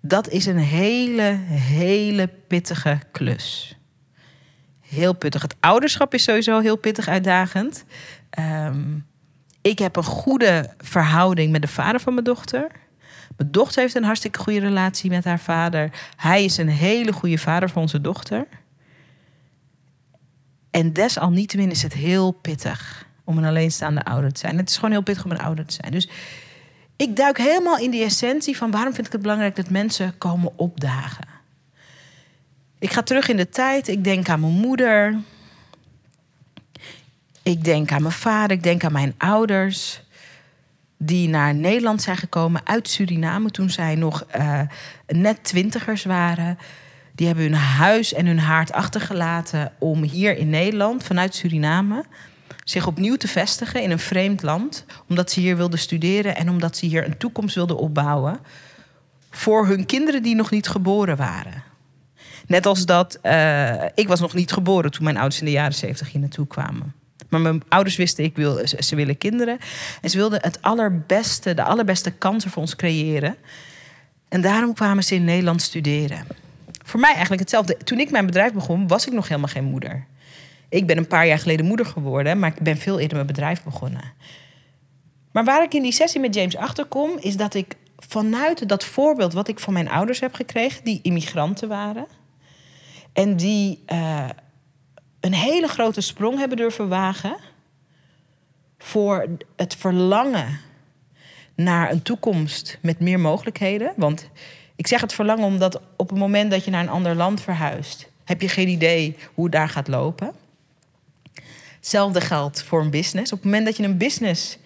dat 0.01 0.29
is 0.29 0.47
een 0.47 0.59
hele, 0.59 1.39
hele 1.49 2.29
pittige 2.47 2.99
klus. 3.13 3.79
Heel 4.81 5.13
pittig. 5.13 5.43
Het 5.43 5.57
ouderschap 5.61 6.15
is 6.15 6.23
sowieso 6.23 6.61
heel 6.61 6.77
pittig 6.77 7.09
uitdagend. 7.09 7.85
Ehm, 8.31 8.99
ik 9.63 9.79
heb 9.79 9.97
een 9.97 10.05
goede 10.05 10.71
verhouding 10.79 11.53
met 11.53 11.63
de 11.63 11.69
vader 11.69 12.01
van 12.01 12.13
mijn 12.13 12.25
dochter. 12.25 12.67
Mijn 13.37 13.51
dochter 13.51 13.83
heeft 13.83 13.95
een 13.95 14.05
hartstikke 14.05 14.39
goede 14.39 14.61
relatie 14.61 15.11
met 15.11 15.25
haar 15.25 15.41
vader. 15.41 15.91
Hij 16.17 16.45
is 16.45 16.57
een 16.57 16.69
hele 16.69 17.13
goede 17.13 17.39
vader 17.39 17.71
voor 17.71 17.83
onze 17.83 18.01
dochter. 18.01 18.47
En 20.71 20.93
desalniettemin 20.93 21.71
is 21.71 21.83
het 21.83 21.93
heel 21.93 22.31
pittig 22.31 23.07
om 23.25 23.39
een 23.39 23.45
alleenstaande 23.45 24.05
ouder 24.05 24.33
te 24.33 24.41
zijn. 24.41 24.57
Het 24.57 24.69
is 24.69 24.75
gewoon 24.75 24.91
heel 24.91 25.03
pittig 25.03 25.25
om 25.25 25.31
een 25.31 25.39
ouder 25.39 25.67
te 25.67 25.75
zijn. 25.75 25.93
Dus 25.93 26.09
ik 26.97 27.17
duik 27.17 27.39
helemaal 27.39 27.79
in 27.79 27.91
die 27.91 28.05
essentie 28.05 28.57
van 28.57 28.71
waarom 28.71 28.95
vind 28.95 29.07
ik 29.07 29.13
het 29.13 29.23
belangrijk 29.23 29.57
dat 29.57 29.71
mensen 29.71 30.19
komen 30.19 30.53
opdagen. 30.57 31.27
Ik 32.79 32.93
ga 32.93 33.03
terug 33.03 33.29
in 33.29 33.37
de 33.37 33.49
tijd. 33.49 33.89
Ik 33.89 34.05
denk 34.05 34.29
aan 34.29 34.41
mijn 34.41 34.53
moeder. 34.53 35.19
Ik 37.43 37.65
denk 37.65 37.93
aan 37.93 38.03
mijn 38.03 38.15
vader. 38.15 38.57
Ik 38.57 38.63
denk 38.63 38.85
aan 38.85 38.93
mijn 38.93 39.15
ouders 39.19 40.03
die 41.07 41.29
naar 41.29 41.55
Nederland 41.55 42.03
zijn 42.03 42.17
gekomen 42.17 42.61
uit 42.67 42.89
Suriname 42.89 43.51
toen 43.51 43.71
zij 43.71 43.95
nog 43.95 44.27
uh, 44.37 44.61
net 45.07 45.45
twintigers 45.45 46.05
waren. 46.05 46.59
Die 47.15 47.27
hebben 47.27 47.45
hun 47.45 47.55
huis 47.55 48.13
en 48.13 48.27
hun 48.27 48.39
haard 48.39 48.73
achtergelaten 48.73 49.73
om 49.79 50.03
hier 50.03 50.37
in 50.37 50.51
Nederland 50.51 51.05
vanuit 51.05 51.35
Suriname 51.35 52.05
zich 52.65 52.87
opnieuw 52.87 53.17
te 53.17 53.29
vestigen 53.29 53.83
in 53.83 53.91
een 53.91 53.99
vreemd 53.99 54.43
land, 54.43 54.85
omdat 55.09 55.31
ze 55.31 55.41
hier 55.41 55.57
wilden 55.57 55.79
studeren 55.79 56.37
en 56.37 56.51
omdat 56.51 56.77
ze 56.77 56.87
hier 56.87 57.07
een 57.07 57.17
toekomst 57.17 57.55
wilden 57.55 57.79
opbouwen 57.79 58.39
voor 59.31 59.67
hun 59.67 59.87
kinderen 59.87 60.23
die 60.23 60.35
nog 60.35 60.51
niet 60.51 60.69
geboren 60.69 61.17
waren. 61.17 61.63
Net 62.47 62.67
als 62.67 62.87
dat 62.87 63.19
uh, 63.23 63.85
ik 63.95 64.09
was 64.09 64.21
nog 64.21 64.35
niet 64.35 64.53
geboren 64.53 64.91
toen 64.91 65.05
mijn 65.05 65.17
ouders 65.17 65.39
in 65.39 65.47
de 65.47 65.53
jaren 65.53 65.75
zeventig 65.75 66.13
hier 66.13 66.21
naartoe 66.21 66.47
kwamen. 66.47 66.95
Maar 67.35 67.53
mijn 67.53 67.63
ouders 67.69 67.97
wisten, 67.97 68.25
ik 68.25 68.37
wil, 68.37 68.61
ze 68.79 68.97
willen 68.97 69.19
kinderen. 69.19 69.59
En 70.01 70.11
ze 70.11 70.17
wilden 70.17 70.43
het 70.43 70.63
allerbeste, 70.63 71.55
de 71.55 71.63
allerbeste 71.63 72.11
kansen 72.11 72.51
voor 72.51 72.63
ons 72.63 72.77
creëren. 72.77 73.37
En 74.29 74.41
daarom 74.41 74.75
kwamen 74.75 75.05
ze 75.05 75.15
in 75.15 75.25
Nederland 75.25 75.63
studeren. 75.63 76.27
Voor 76.85 77.01
mij 77.01 77.11
eigenlijk 77.11 77.41
hetzelfde. 77.41 77.77
Toen 77.77 77.99
ik 77.99 78.11
mijn 78.11 78.27
bedrijf 78.27 78.53
begon, 78.53 78.89
was 78.89 79.07
ik 79.07 79.13
nog 79.13 79.29
helemaal 79.29 79.49
geen 79.49 79.65
moeder. 79.65 80.07
Ik 80.69 80.87
ben 80.87 80.97
een 80.97 81.07
paar 81.07 81.27
jaar 81.27 81.39
geleden 81.39 81.67
moeder 81.67 81.87
geworden, 81.87 82.39
maar 82.39 82.51
ik 82.51 82.63
ben 82.63 82.77
veel 82.77 82.99
eerder 82.99 83.17
mijn 83.17 83.27
bedrijf 83.27 83.63
begonnen. 83.63 84.13
Maar 85.33 85.45
waar 85.45 85.63
ik 85.63 85.75
in 85.75 85.83
die 85.83 85.93
sessie 85.93 86.21
met 86.21 86.35
James 86.35 86.57
achterkom, 86.57 87.11
is 87.21 87.37
dat 87.37 87.55
ik 87.55 87.77
vanuit 87.97 88.69
dat 88.69 88.85
voorbeeld 88.85 89.33
wat 89.33 89.49
ik 89.49 89.59
van 89.59 89.73
mijn 89.73 89.89
ouders 89.89 90.21
heb 90.21 90.35
gekregen, 90.35 90.85
die 90.85 91.01
immigranten 91.03 91.69
waren. 91.69 92.07
En 93.13 93.37
die 93.37 93.83
uh, 93.93 94.29
een 95.25 95.35
hele 95.35 95.69
grote 95.69 96.01
sprong 96.01 96.39
hebben 96.39 96.57
durven 96.57 96.89
wagen 96.89 97.37
voor 98.79 99.27
het 99.57 99.77
verlangen 99.77 100.61
naar 101.55 101.91
een 101.91 102.03
toekomst 102.03 102.79
met 102.83 103.01
meer 103.01 103.21
mogelijkheden. 103.21 103.93
Want 103.97 104.29
ik 104.77 104.87
zeg 104.87 105.01
het 105.01 105.13
verlangen 105.13 105.45
omdat 105.45 105.81
op 105.97 106.09
het 106.09 106.19
moment 106.19 106.51
dat 106.51 106.65
je 106.65 106.71
naar 106.71 106.83
een 106.83 106.89
ander 106.89 107.15
land 107.15 107.41
verhuist, 107.41 108.09
heb 108.25 108.41
je 108.41 108.49
geen 108.49 108.69
idee 108.69 109.17
hoe 109.35 109.45
het 109.45 109.53
daar 109.53 109.69
gaat 109.69 109.89
lopen. 109.89 110.33
Hetzelfde 111.77 112.21
geldt 112.21 112.63
voor 112.63 112.81
een 112.81 112.91
business. 112.91 113.33
Op 113.33 113.39
het 113.39 113.47
moment 113.47 113.67
dat 113.67 113.77
je 113.77 113.83
een 113.83 113.99
business 113.99 114.59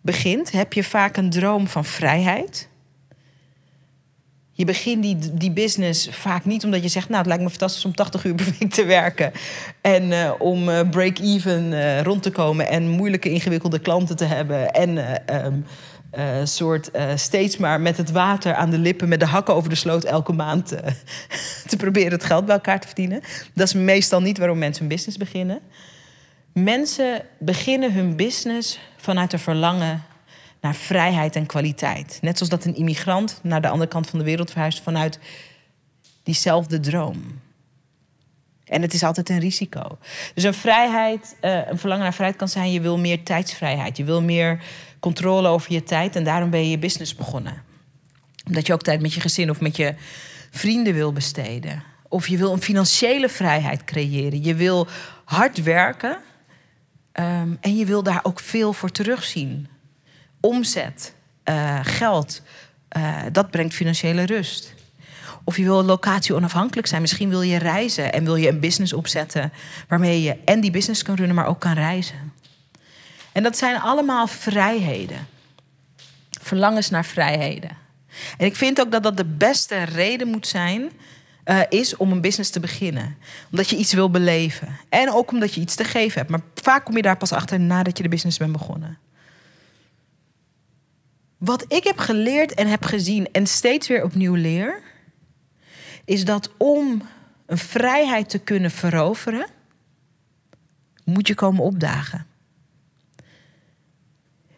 begint, 0.00 0.50
heb 0.50 0.72
je 0.72 0.84
vaak 0.84 1.16
een 1.16 1.30
droom 1.30 1.66
van 1.66 1.84
vrijheid. 1.84 2.68
Je 4.60 4.66
begint 4.66 5.02
die, 5.02 5.18
die 5.32 5.50
business 5.50 6.08
vaak 6.10 6.44
niet 6.44 6.64
omdat 6.64 6.82
je 6.82 6.88
zegt... 6.88 7.08
nou, 7.08 7.18
het 7.18 7.26
lijkt 7.26 7.42
me 7.42 7.48
fantastisch 7.48 7.84
om 7.84 7.94
80 7.94 8.24
uur 8.24 8.34
per 8.34 8.54
week 8.58 8.70
te 8.72 8.84
werken... 8.84 9.32
en 9.80 10.04
uh, 10.04 10.32
om 10.38 10.68
uh, 10.68 10.80
break-even 10.90 11.72
uh, 11.72 12.02
rond 12.02 12.22
te 12.22 12.30
komen 12.30 12.68
en 12.68 12.88
moeilijke, 12.88 13.30
ingewikkelde 13.30 13.78
klanten 13.78 14.16
te 14.16 14.24
hebben... 14.24 14.72
en 14.72 14.98
um, 15.46 15.64
soort 16.46 16.90
steeds 17.14 17.56
maar 17.56 17.80
met 17.80 17.96
het 17.96 18.10
water 18.10 18.54
aan 18.54 18.70
de 18.70 18.78
lippen... 18.78 19.08
met 19.08 19.20
de 19.20 19.26
hakken 19.26 19.54
over 19.54 19.68
de 19.68 19.74
sloot 19.74 20.04
elke 20.04 20.32
maand 20.32 20.66
te 21.68 21.76
proberen 21.76 22.12
het 22.12 22.24
geld 22.24 22.46
bij 22.46 22.54
elkaar 22.54 22.80
te 22.80 22.86
verdienen. 22.86 23.20
Dat 23.54 23.66
is 23.66 23.74
meestal 23.74 24.20
niet 24.20 24.38
waarom 24.38 24.58
mensen 24.58 24.82
een 24.82 24.88
business 24.88 25.18
beginnen. 25.18 25.60
Mensen 26.52 27.22
beginnen 27.38 27.92
hun 27.92 28.16
business 28.16 28.78
vanuit 28.96 29.32
een 29.32 29.38
verlangen 29.38 30.02
naar 30.60 30.74
vrijheid 30.74 31.36
en 31.36 31.46
kwaliteit. 31.46 32.18
Net 32.20 32.36
zoals 32.36 32.52
dat 32.52 32.64
een 32.64 32.76
immigrant 32.76 33.40
naar 33.42 33.60
de 33.60 33.68
andere 33.68 33.90
kant 33.90 34.08
van 34.08 34.18
de 34.18 34.24
wereld 34.24 34.50
verhuist 34.50 34.80
vanuit 34.80 35.18
diezelfde 36.22 36.80
droom. 36.80 37.40
En 38.64 38.82
het 38.82 38.94
is 38.94 39.02
altijd 39.02 39.28
een 39.28 39.38
risico. 39.38 39.98
Dus 40.34 40.44
een 40.44 40.54
vrijheid, 40.54 41.36
uh, 41.42 41.68
een 41.68 41.78
verlangen 41.78 42.04
naar 42.04 42.14
vrijheid 42.14 42.38
kan 42.38 42.48
zijn: 42.48 42.72
je 42.72 42.80
wil 42.80 42.98
meer 42.98 43.22
tijdsvrijheid. 43.22 43.96
Je 43.96 44.04
wil 44.04 44.22
meer 44.22 44.64
controle 45.00 45.48
over 45.48 45.72
je 45.72 45.82
tijd. 45.82 46.16
En 46.16 46.24
daarom 46.24 46.50
ben 46.50 46.60
je 46.60 46.70
je 46.70 46.78
business 46.78 47.14
begonnen. 47.14 47.62
Omdat 48.46 48.66
je 48.66 48.72
ook 48.72 48.82
tijd 48.82 49.00
met 49.00 49.14
je 49.14 49.20
gezin 49.20 49.50
of 49.50 49.60
met 49.60 49.76
je 49.76 49.94
vrienden 50.50 50.94
wil 50.94 51.12
besteden. 51.12 51.82
Of 52.08 52.28
je 52.28 52.36
wil 52.36 52.52
een 52.52 52.62
financiële 52.62 53.28
vrijheid 53.28 53.84
creëren. 53.84 54.44
Je 54.44 54.54
wil 54.54 54.86
hard 55.24 55.62
werken. 55.62 56.18
Um, 57.12 57.58
en 57.60 57.76
je 57.76 57.84
wil 57.84 58.02
daar 58.02 58.20
ook 58.22 58.40
veel 58.40 58.72
voor 58.72 58.90
terugzien 58.90 59.68
omzet, 60.40 61.14
uh, 61.44 61.78
geld, 61.82 62.42
uh, 62.96 63.16
dat 63.32 63.50
brengt 63.50 63.74
financiële 63.74 64.22
rust. 64.26 64.74
Of 65.44 65.56
je 65.56 65.62
wil 65.62 65.82
locatie 65.84 66.34
onafhankelijk 66.34 66.86
zijn. 66.86 67.00
Misschien 67.00 67.28
wil 67.28 67.42
je 67.42 67.58
reizen 67.58 68.12
en 68.12 68.24
wil 68.24 68.36
je 68.36 68.48
een 68.48 68.60
business 68.60 68.92
opzetten 68.92 69.52
waarmee 69.88 70.22
je 70.22 70.36
en 70.44 70.60
die 70.60 70.70
business 70.70 71.02
kan 71.02 71.14
runnen, 71.14 71.36
maar 71.36 71.46
ook 71.46 71.60
kan 71.60 71.72
reizen. 71.72 72.32
En 73.32 73.42
dat 73.42 73.56
zijn 73.56 73.80
allemaal 73.80 74.26
vrijheden. 74.26 75.26
Verlangens 76.40 76.90
naar 76.90 77.04
vrijheden. 77.04 77.70
En 78.38 78.46
ik 78.46 78.56
vind 78.56 78.80
ook 78.80 78.90
dat 78.90 79.02
dat 79.02 79.16
de 79.16 79.24
beste 79.24 79.82
reden 79.82 80.28
moet 80.28 80.46
zijn. 80.46 80.90
Uh, 81.44 81.60
is 81.68 81.96
om 81.96 82.12
een 82.12 82.20
business 82.20 82.50
te 82.50 82.60
beginnen. 82.60 83.16
Omdat 83.50 83.70
je 83.70 83.76
iets 83.76 83.92
wil 83.92 84.10
beleven. 84.10 84.78
En 84.88 85.12
ook 85.12 85.30
omdat 85.30 85.54
je 85.54 85.60
iets 85.60 85.74
te 85.74 85.84
geven 85.84 86.18
hebt. 86.18 86.30
Maar 86.30 86.40
vaak 86.54 86.84
kom 86.84 86.96
je 86.96 87.02
daar 87.02 87.16
pas 87.16 87.32
achter 87.32 87.60
nadat 87.60 87.96
je 87.96 88.02
de 88.02 88.08
business 88.08 88.38
bent 88.38 88.52
begonnen. 88.52 88.98
Wat 91.40 91.64
ik 91.68 91.84
heb 91.84 91.98
geleerd 91.98 92.54
en 92.54 92.66
heb 92.66 92.84
gezien 92.84 93.28
en 93.32 93.46
steeds 93.46 93.88
weer 93.88 94.04
opnieuw 94.04 94.34
leer, 94.34 94.82
is 96.04 96.24
dat 96.24 96.50
om 96.56 97.02
een 97.46 97.58
vrijheid 97.58 98.28
te 98.28 98.38
kunnen 98.38 98.70
veroveren, 98.70 99.46
moet 101.04 101.26
je 101.26 101.34
komen 101.34 101.62
opdagen. 101.62 102.26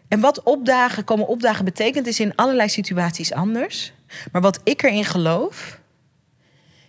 En 0.08 0.20
wat 0.20 0.42
opdagen, 0.42 1.04
komen 1.04 1.26
opdagen 1.26 1.64
betekent, 1.64 2.06
is 2.06 2.20
in 2.20 2.34
allerlei 2.34 2.68
situaties 2.68 3.32
anders. 3.32 3.92
Maar 4.32 4.42
wat 4.42 4.60
ik 4.64 4.82
erin 4.82 5.04
geloof, 5.04 5.80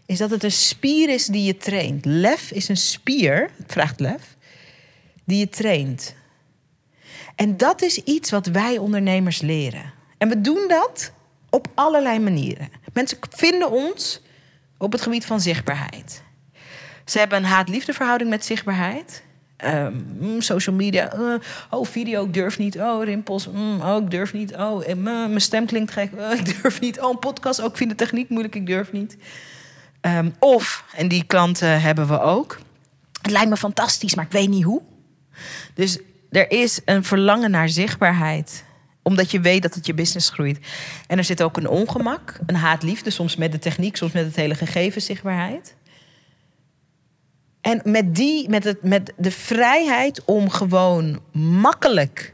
is 0.06 0.18
dat 0.18 0.30
het 0.30 0.44
een 0.44 0.52
spier 0.52 1.10
is 1.10 1.26
die 1.26 1.44
je 1.44 1.58
traint. 1.58 2.06
Lef 2.06 2.52
is 2.52 2.70
een 2.70 2.78
spier, 2.78 3.50
het 3.58 3.72
vraagt 3.72 4.00
lef, 4.00 4.36
die 5.24 5.38
je 5.40 5.50
traint. 5.50 6.16
En 7.36 7.58
dat 7.58 7.82
is 7.82 7.98
iets 7.98 8.32
wat 8.32 8.46
wij 8.46 8.78
ondernemers 8.78 9.42
leren. 9.42 9.94
En 10.18 10.30
we 10.30 10.42
doen 10.42 10.66
dat 10.68 11.12
op 11.50 11.68
allerlei 11.74 12.20
manieren. 12.20 12.70
Mensen 12.94 13.18
vinden 13.30 13.72
ons 13.72 14.22
op 14.78 14.92
het 14.92 15.02
gebied 15.02 15.26
van 15.26 15.42
zichtbaarheid. 15.42 16.24
Ze 17.06 17.20
hebben 17.20 17.38
een 17.38 17.46
haat-liefdeverhouding 17.46 18.30
met 18.30 18.46
zichtbaarheid. 18.46 19.24
Um, 19.66 20.42
social 20.42 20.76
media. 20.76 21.16
Uh, 21.16 21.36
oh, 21.70 21.86
video, 21.86 22.26
ik 22.26 22.34
durf 22.34 22.58
niet. 22.58 22.80
Oh, 22.80 23.04
rimpels. 23.04 23.48
Mm, 23.48 23.82
oh, 23.82 24.04
ik 24.04 24.12
durf 24.12 24.34
niet. 24.34 24.56
Oh, 24.56 24.88
uh, 24.88 24.96
mijn 24.96 25.42
stem 25.42 25.66
klinkt 25.66 25.92
gek. 25.92 26.12
Uh, 26.12 26.32
ik 26.32 26.62
durf 26.62 26.80
niet. 26.80 27.00
Oh, 27.00 27.10
een 27.10 27.20
podcast. 27.20 27.62
Ook 27.62 27.72
oh, 27.72 27.76
vind 27.76 27.90
de 27.90 27.96
techniek 27.96 28.30
moeilijk. 28.30 28.56
Ik 28.56 28.66
durf 28.66 28.92
niet. 28.92 29.18
Um, 30.02 30.34
of, 30.40 30.86
en 30.96 31.08
die 31.08 31.24
klanten 31.24 31.82
hebben 31.82 32.08
we 32.08 32.20
ook. 32.20 32.60
Het 33.22 33.32
lijkt 33.32 33.50
me 33.50 33.58
fantastisch, 33.58 34.16
maar 34.16 34.26
ik 34.26 34.32
weet 34.32 34.50
niet 34.50 34.64
hoe. 34.64 34.82
Dus 35.74 36.00
er 36.34 36.52
is 36.52 36.82
een 36.86 37.04
verlangen 37.04 37.52
naar 37.52 37.70
zichtbaarheid 37.70 38.64
omdat 39.04 39.32
je 39.32 39.40
weet 39.40 39.62
dat 39.62 39.74
het 39.74 39.86
je 39.86 39.94
business 39.94 40.30
groeit. 40.30 40.60
En 41.08 41.18
er 41.18 41.24
zit 41.24 41.44
ook 41.44 41.58
een 41.58 41.68
ongemak, 41.68 42.40
een 42.46 42.56
haatliefde, 42.56 43.10
soms 43.10 43.36
met 43.36 43.52
de 43.52 43.60
techniek, 43.60 43.96
soms 43.96 44.12
met 44.12 44.26
het 44.26 44.36
hele 44.36 44.56
gegeven 44.56 45.02
zichtbaarheid. 45.02 45.76
En 47.62 47.82
met, 47.84 48.16
die, 48.16 48.50
met, 48.50 48.64
het, 48.64 48.84
met 48.84 49.14
de 49.18 49.32
vrijheid 49.32 50.26
om 50.26 50.50
gewoon 50.50 51.22
makkelijk 51.32 52.34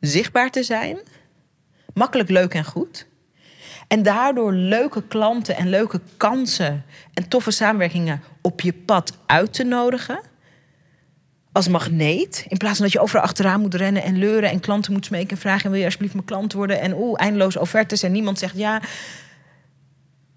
zichtbaar 0.00 0.50
te 0.50 0.62
zijn, 0.62 0.98
makkelijk 1.94 2.28
leuk 2.28 2.54
en 2.54 2.64
goed, 2.64 3.06
En 3.88 4.02
daardoor 4.02 4.52
leuke 4.52 5.02
klanten 5.02 5.56
en 5.56 5.68
leuke 5.68 6.00
kansen 6.16 6.84
en 7.14 7.28
toffe 7.28 7.50
samenwerkingen 7.50 8.22
op 8.40 8.60
je 8.60 8.72
pad 8.72 9.18
uit 9.26 9.52
te 9.52 9.64
nodigen. 9.64 10.20
Als 11.52 11.68
magneet. 11.68 12.44
In 12.48 12.56
plaats 12.56 12.76
van 12.76 12.84
dat 12.84 12.92
je 12.92 13.00
overal 13.00 13.22
achteraan 13.22 13.60
moet 13.60 13.74
rennen 13.74 14.02
en 14.02 14.18
leuren 14.18 14.50
en 14.50 14.60
klanten 14.60 14.92
moet 14.92 15.04
smeken 15.04 15.30
en 15.30 15.36
vragen: 15.36 15.70
wil 15.70 15.78
je 15.78 15.84
alsjeblieft 15.84 16.14
mijn 16.14 16.26
klant 16.26 16.52
worden? 16.52 16.80
En 16.80 16.94
oeh, 16.94 17.20
eindeloos 17.20 17.56
offertes 17.56 18.02
en 18.02 18.12
niemand 18.12 18.38
zegt 18.38 18.56
ja. 18.56 18.82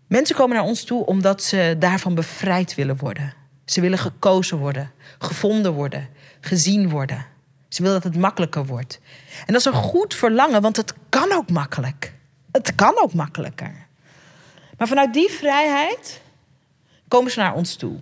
Mensen 0.07 0.35
komen 0.35 0.55
naar 0.55 0.65
ons 0.65 0.83
toe 0.83 1.05
omdat 1.05 1.43
ze 1.43 1.75
daarvan 1.79 2.15
bevrijd 2.15 2.75
willen 2.75 2.97
worden. 2.97 3.33
Ze 3.65 3.81
willen 3.81 3.97
gekozen 3.97 4.57
worden, 4.57 4.91
gevonden 5.19 5.73
worden, 5.73 6.09
gezien 6.41 6.89
worden. 6.89 7.25
Ze 7.69 7.81
willen 7.81 8.01
dat 8.01 8.11
het 8.13 8.21
makkelijker 8.21 8.65
wordt. 8.65 8.99
En 9.45 9.53
dat 9.53 9.55
is 9.55 9.65
een 9.65 9.73
goed 9.73 10.15
verlangen, 10.15 10.61
want 10.61 10.77
het 10.77 10.93
kan 11.09 11.31
ook 11.31 11.49
makkelijk. 11.49 12.13
Het 12.51 12.75
kan 12.75 13.01
ook 13.01 13.13
makkelijker. 13.13 13.87
Maar 14.77 14.87
vanuit 14.87 15.13
die 15.13 15.29
vrijheid 15.29 16.21
komen 17.07 17.31
ze 17.31 17.39
naar 17.39 17.53
ons 17.53 17.75
toe. 17.75 17.99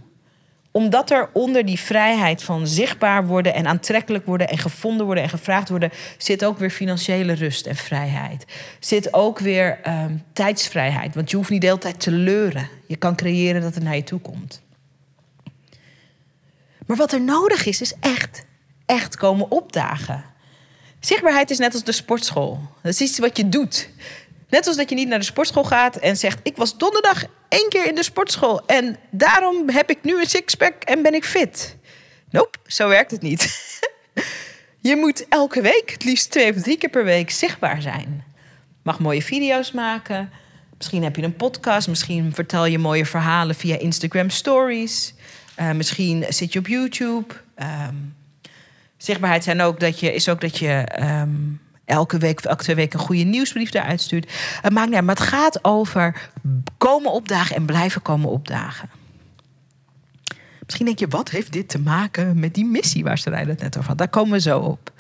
Omdat 0.72 1.12
er 1.12 1.30
onder 1.34 1.66
die 1.66 1.80
vrijheid 1.80 2.44
van 2.44 2.68
zichtbaar 2.68 3.26
worden 3.26 3.54
en 3.54 3.68
aantrekkelijk 3.68 4.26
worden 4.26 4.50
en 4.50 4.58
gevonden 4.58 5.06
worden 5.06 5.24
en 5.24 5.30
gevraagd 5.30 5.70
worden, 5.70 5.92
zit 6.18 6.46
ook 6.46 6.58
weer 6.58 6.70
financiële 6.70 7.34
rust 7.34 7.66
en 7.66 7.76
vrijheid. 7.76 8.46
Zit 8.80 9.14
ook 9.14 9.40
weer 9.40 9.80
ehm, 9.84 10.18
tijdsvrijheid. 10.34 11.16
Want 11.16 11.30
je 11.30 11.38
hoeft 11.38 11.50
niet 11.50 11.62
de 11.62 11.68
hele 11.68 11.80
tijd 11.80 12.00
te 12.00 12.12
leuren. 12.12 12.70
Je 12.88 12.96
kan 12.96 13.16
creëren 13.16 13.62
dat 13.62 13.76
het 13.76 13.84
naar 13.84 13.96
je 13.96 14.04
toe 14.04 14.20
komt. 14.20 14.62
Maar 16.86 16.98
wat 16.98 17.14
er 17.14 17.22
nodig 17.22 17.66
is, 17.66 17.82
is 17.82 17.94
echt, 18.00 18.46
echt 18.86 19.16
komen 19.16 19.52
opdagen. 19.52 20.24
Zichtbaarheid 21.00 21.50
is 21.50 21.58
net 21.58 21.74
als 21.74 21.84
de 21.84 21.92
sportschool. 21.92 22.60
Dat 22.82 22.92
is 22.92 23.02
iets 23.02 23.20
wat 23.20 23.38
je 23.38 23.50
doet. 23.50 23.90
Net 24.50 24.68
als 24.68 24.76
dat 24.76 24.90
je 24.90 24.96
niet 24.96 25.08
naar 25.08 25.20
de 25.20 25.26
sportschool 25.26 25.64
gaat 25.64 25.96
en 25.96 26.18
zegt: 26.18 26.40
Ik 26.44 26.58
was 26.58 26.78
donderdag 26.78 27.24
één 27.50 27.70
keer 27.70 27.86
in 27.86 27.96
de 27.96 28.04
sportschool 28.04 28.66
en 28.66 28.98
daarom 29.12 29.70
heb 29.70 29.90
ik 29.90 30.04
nu 30.04 30.20
een 30.20 30.30
sixpack 30.30 30.84
en 30.84 31.02
ben 31.02 31.14
ik 31.14 31.26
fit. 31.26 31.78
Nope, 32.30 32.58
zo 32.66 32.88
werkt 32.88 33.12
het 33.12 33.22
niet. 33.22 33.42
je 34.90 34.96
moet 34.96 35.28
elke 35.28 35.62
week, 35.62 35.92
het 35.92 36.04
liefst 36.04 36.32
twee 36.32 36.54
of 36.54 36.62
drie 36.62 36.78
keer 36.78 36.90
per 36.90 37.04
week, 37.04 37.30
zichtbaar 37.30 37.82
zijn. 37.82 38.24
Mag 38.84 39.00
mooie 39.00 39.22
video's 39.22 39.72
maken. 39.72 40.32
Misschien 40.78 41.04
heb 41.04 41.16
je 41.16 41.24
een 41.24 41.36
podcast. 41.36 41.88
Misschien 41.88 42.34
vertel 42.34 42.66
je 42.66 42.78
mooie 42.78 43.06
verhalen 43.06 43.56
via 43.56 43.78
Instagram 43.78 44.30
Stories. 44.30 45.14
Uh, 45.60 45.72
misschien 45.72 46.26
zit 46.30 46.54
je 46.54 46.60
op 46.60 46.68
YouTube. 46.68 47.34
Um, 47.88 48.16
zichtbaarheid 48.98 49.44
zijn 49.44 49.62
ook 49.62 49.80
dat 49.80 50.00
je, 50.00 50.14
is 50.14 50.30
ook 50.30 50.42
dat 50.42 50.58
je 50.58 50.88
um, 51.00 51.62
elke 51.90 52.18
week, 52.18 52.40
elke 52.40 52.64
twee 52.64 52.76
weken 52.76 53.00
een 53.00 53.06
goede 53.06 53.24
nieuwsbrief 53.24 53.74
eruit 53.74 54.02
stuurt. 54.02 54.32
Het 54.62 54.74
maakt 54.74 54.90
niet 54.90 55.02
maar 55.02 55.16
het 55.16 55.24
gaat 55.24 55.64
over 55.64 56.30
komen 56.78 57.12
opdagen 57.12 57.56
en 57.56 57.66
blijven 57.66 58.02
komen 58.02 58.30
opdagen. 58.30 58.90
Misschien 60.66 60.86
denk 60.86 61.00
je, 61.00 61.08
wat 61.08 61.30
heeft 61.30 61.52
dit 61.52 61.70
te 61.70 61.80
maken 61.80 62.40
met 62.40 62.54
die 62.54 62.66
missie 62.66 63.04
waar 63.04 63.18
ze 63.18 63.30
het 63.30 63.62
net 63.62 63.78
over 63.78 63.90
had? 63.90 63.98
Daar 63.98 64.10
komen 64.10 64.32
we 64.32 64.40
zo 64.40 64.60
op. 64.60 64.92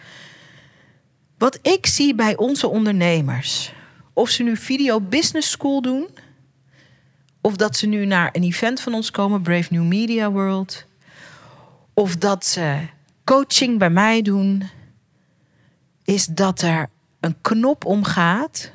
Wat 1.37 1.59
ik 1.61 1.85
zie 1.85 2.15
bij 2.15 2.37
onze 2.37 2.67
ondernemers, 2.67 3.73
of 4.13 4.29
ze 4.29 4.43
nu 4.43 4.57
Video 4.57 4.99
Business 5.01 5.49
School 5.49 5.81
doen, 5.81 6.07
of 7.41 7.55
dat 7.55 7.77
ze 7.77 7.87
nu 7.87 8.05
naar 8.05 8.29
een 8.31 8.43
event 8.43 8.81
van 8.81 8.93
ons 8.93 9.11
komen, 9.11 9.41
Brave 9.41 9.73
New 9.73 9.83
Media 9.83 10.31
World, 10.31 10.85
of 11.93 12.15
dat 12.15 12.45
ze 12.45 12.77
coaching 13.23 13.79
bij 13.79 13.89
mij 13.89 14.21
doen, 14.21 14.63
is 16.09 16.25
dat 16.25 16.61
er 16.61 16.89
een 17.19 17.35
knop 17.41 17.85
omgaat 17.85 18.71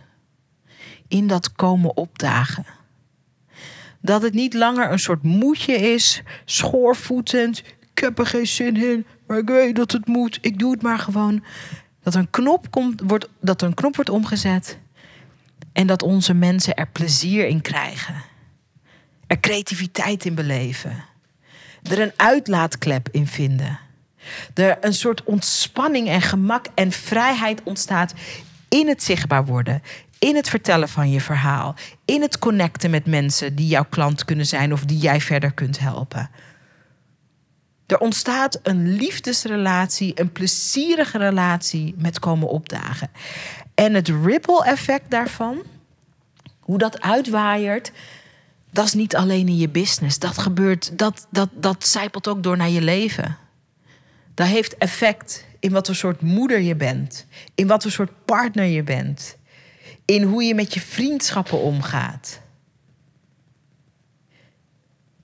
in 1.08 1.26
dat 1.26 1.52
komen 1.52 1.96
opdagen. 1.96 2.66
Dat 4.00 4.22
het 4.22 4.34
niet 4.34 4.54
langer 4.54 4.92
een 4.92 4.98
soort 4.98 5.22
moedje 5.22 5.74
is, 5.74 6.22
schoorvoetend. 6.44 7.58
Ik 7.90 7.98
heb 7.98 8.18
er 8.18 8.26
geen 8.26 8.46
zin 8.46 8.76
in, 8.76 9.06
maar 9.26 9.38
ik 9.38 9.48
weet 9.48 9.76
dat 9.76 9.92
het 9.92 10.06
moet. 10.06 10.38
Ik 10.40 10.58
doe 10.58 10.72
het 10.72 10.82
maar 10.82 10.98
gewoon. 10.98 11.44
Dat 12.02 12.14
er 12.14 12.20
een 12.20 12.30
knop, 12.30 12.70
komt, 12.70 13.00
wordt, 13.04 13.28
dat 13.40 13.60
er 13.60 13.68
een 13.68 13.74
knop 13.74 13.94
wordt 13.94 14.10
omgezet. 14.10 14.78
En 15.72 15.86
dat 15.86 16.02
onze 16.02 16.34
mensen 16.34 16.74
er 16.74 16.88
plezier 16.88 17.46
in 17.46 17.60
krijgen. 17.60 18.14
Er 19.26 19.40
creativiteit 19.40 20.24
in 20.24 20.34
beleven. 20.34 21.04
Er 21.82 22.00
een 22.00 22.12
uitlaatklep 22.16 23.08
in 23.10 23.26
vinden 23.26 23.78
er 24.54 24.76
een 24.80 24.94
soort 24.94 25.24
ontspanning 25.24 26.08
en 26.08 26.22
gemak 26.22 26.66
en 26.74 26.92
vrijheid 26.92 27.62
ontstaat 27.62 28.14
in 28.68 28.88
het 28.88 29.02
zichtbaar 29.02 29.44
worden, 29.44 29.82
in 30.18 30.36
het 30.36 30.48
vertellen 30.48 30.88
van 30.88 31.10
je 31.10 31.20
verhaal, 31.20 31.74
in 32.04 32.22
het 32.22 32.38
connecten 32.38 32.90
met 32.90 33.06
mensen 33.06 33.54
die 33.54 33.66
jouw 33.66 33.86
klant 33.88 34.24
kunnen 34.24 34.46
zijn 34.46 34.72
of 34.72 34.84
die 34.84 34.98
jij 34.98 35.20
verder 35.20 35.52
kunt 35.52 35.78
helpen. 35.78 36.30
Er 37.86 37.98
ontstaat 37.98 38.60
een 38.62 38.96
liefdesrelatie, 38.96 40.20
een 40.20 40.32
plezierige 40.32 41.18
relatie 41.18 41.94
met 41.98 42.18
komen 42.18 42.48
opdagen. 42.48 43.10
En 43.74 43.94
het 43.94 44.08
ripple 44.08 44.64
effect 44.64 45.10
daarvan, 45.10 45.62
hoe 46.60 46.78
dat 46.78 47.00
uitwaaiert, 47.00 47.92
dat 48.70 48.84
is 48.84 48.94
niet 48.94 49.16
alleen 49.16 49.48
in 49.48 49.56
je 49.56 49.68
business. 49.68 50.18
Dat 50.18 50.38
gebeurt, 50.38 50.98
dat, 50.98 51.26
dat, 51.30 51.48
dat 51.52 51.86
zijpelt 51.86 52.28
ook 52.28 52.42
door 52.42 52.56
naar 52.56 52.70
je 52.70 52.82
leven. 52.82 53.36
Dat 54.34 54.46
heeft 54.46 54.78
effect 54.78 55.44
in 55.60 55.72
wat 55.72 55.86
voor 55.86 55.94
soort 55.94 56.20
moeder 56.20 56.60
je 56.60 56.74
bent, 56.74 57.26
in 57.54 57.66
wat 57.66 57.82
voor 57.82 57.90
soort 57.90 58.24
partner 58.24 58.64
je 58.64 58.82
bent, 58.82 59.36
in 60.04 60.22
hoe 60.22 60.42
je 60.42 60.54
met 60.54 60.74
je 60.74 60.80
vriendschappen 60.80 61.58
omgaat. 61.58 62.40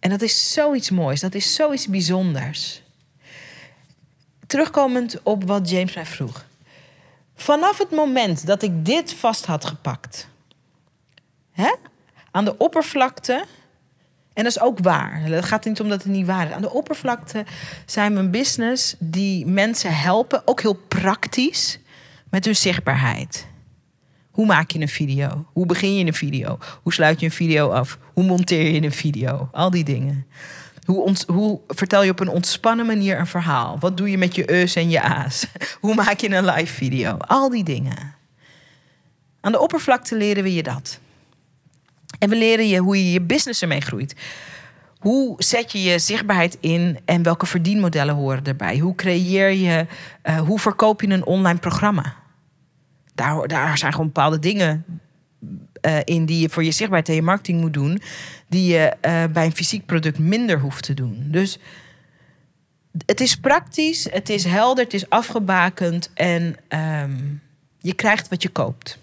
En 0.01 0.11
dat 0.11 0.23
is 0.23 0.53
zoiets 0.53 0.91
moois, 0.91 1.21
dat 1.21 1.35
is 1.35 1.55
zoiets 1.55 1.89
bijzonders. 1.89 2.83
Terugkomend 4.47 5.23
op 5.23 5.45
wat 5.45 5.71
James 5.71 5.95
mij 5.95 6.07
vroeg. 6.07 6.45
Vanaf 7.35 7.79
het 7.79 7.91
moment 7.91 8.47
dat 8.47 8.63
ik 8.63 8.85
dit 8.85 9.15
vast 9.15 9.45
had 9.45 9.65
gepakt, 9.65 10.29
hè, 11.53 11.75
aan 12.31 12.45
de 12.45 12.59
oppervlakte 12.59 13.45
en 14.41 14.47
dat 14.47 14.57
is 14.57 14.63
ook 14.63 14.79
waar. 14.79 15.21
Het 15.23 15.45
gaat 15.45 15.65
niet 15.65 15.81
om 15.81 15.89
dat 15.89 16.03
het 16.03 16.13
niet 16.13 16.27
waar 16.27 16.47
is. 16.47 16.53
Aan 16.53 16.63
de 16.63 16.73
oppervlakte 16.73 17.45
zijn 17.87 18.13
we 18.15 18.19
een 18.19 18.31
business 18.31 18.95
die 18.99 19.47
mensen 19.47 19.97
helpen, 19.97 20.43
ook 20.45 20.61
heel 20.61 20.75
praktisch, 20.89 21.79
met 22.31 22.45
hun 22.45 22.57
zichtbaarheid. 22.57 23.47
Hoe 24.31 24.47
maak 24.47 24.71
je 24.71 24.81
een 24.81 24.89
video? 24.89 25.47
Hoe 25.53 25.67
begin 25.67 25.97
je 25.97 26.05
een 26.05 26.15
video? 26.15 26.59
Hoe 26.83 26.93
sluit 26.93 27.21
je 27.21 27.27
een 27.27 27.33
video 27.33 27.69
af? 27.69 27.99
Hoe 28.13 28.25
monteer 28.25 28.73
je 28.73 28.83
een 28.83 28.93
video? 28.93 29.49
Al 29.53 29.71
die 29.71 29.85
dingen. 29.85 30.27
Hoe, 30.85 31.15
hoe, 31.27 31.61
vertel 31.67 32.03
je 32.03 32.11
op 32.11 32.21
een 32.21 32.29
ontspannen 32.29 32.87
manier 32.87 33.19
een 33.19 33.27
verhaal? 33.27 33.77
Wat 33.79 33.97
doe 33.97 34.11
je 34.11 34.19
met 34.19 34.35
je 34.35 34.51
eus 34.51 34.75
en 34.75 34.91
je 34.91 35.03
a's? 35.03 35.47
Hoe 35.81 35.95
maak 35.95 36.21
je 36.21 36.31
een 36.31 36.45
live 36.45 36.75
video? 36.75 37.17
Al 37.17 37.51
die 37.51 37.65
dingen. 37.65 38.15
Aan 39.41 39.53
de 39.53 39.61
oppervlakte 39.61 40.17
leren 40.17 40.43
we 40.43 40.55
je 40.55 40.63
dat. 40.63 40.99
En 42.21 42.29
we 42.29 42.37
leren 42.37 42.69
je 42.69 42.79
hoe 42.79 43.05
je 43.05 43.13
je 43.13 43.21
business 43.21 43.63
ermee 43.63 43.81
groeit. 43.81 44.15
Hoe 44.99 45.35
zet 45.43 45.73
je 45.73 45.83
je 45.83 45.99
zichtbaarheid 45.99 46.59
in 46.61 46.99
en 47.05 47.23
welke 47.23 47.47
verdienmodellen 47.47 48.15
horen 48.15 48.45
erbij? 48.45 48.79
Hoe 48.79 48.95
creëer 48.95 49.51
je, 49.51 49.87
uh, 50.25 50.41
hoe 50.41 50.59
verkoop 50.59 51.01
je 51.01 51.09
een 51.09 51.25
online 51.25 51.59
programma? 51.59 52.15
Daar, 53.15 53.49
daar 53.49 53.79
zijn 53.79 53.93
gewoon 53.93 54.07
bepaalde 54.07 54.39
dingen 54.39 54.85
uh, 55.87 55.99
in 56.05 56.27
die 56.27 56.41
je 56.41 56.49
voor 56.49 56.65
je 56.65 56.71
zichtbaarheid 56.71 57.09
en 57.09 57.15
je 57.15 57.23
marketing 57.23 57.61
moet 57.61 57.75
doen, 57.75 58.01
die 58.49 58.73
je 58.73 58.97
uh, 59.07 59.25
bij 59.33 59.45
een 59.45 59.55
fysiek 59.55 59.87
product 59.87 60.19
minder 60.19 60.61
hoeft 60.61 60.85
te 60.85 60.95
doen. 60.95 61.25
Dus 61.27 61.59
het 63.07 63.21
is 63.21 63.37
praktisch, 63.37 64.09
het 64.11 64.29
is 64.29 64.45
helder, 64.45 64.85
het 64.85 64.95
is 64.95 65.11
afgebakend 65.11 66.11
en 66.15 66.57
um, 67.03 67.43
je 67.79 67.93
krijgt 67.93 68.29
wat 68.29 68.43
je 68.43 68.49
koopt. 68.49 68.99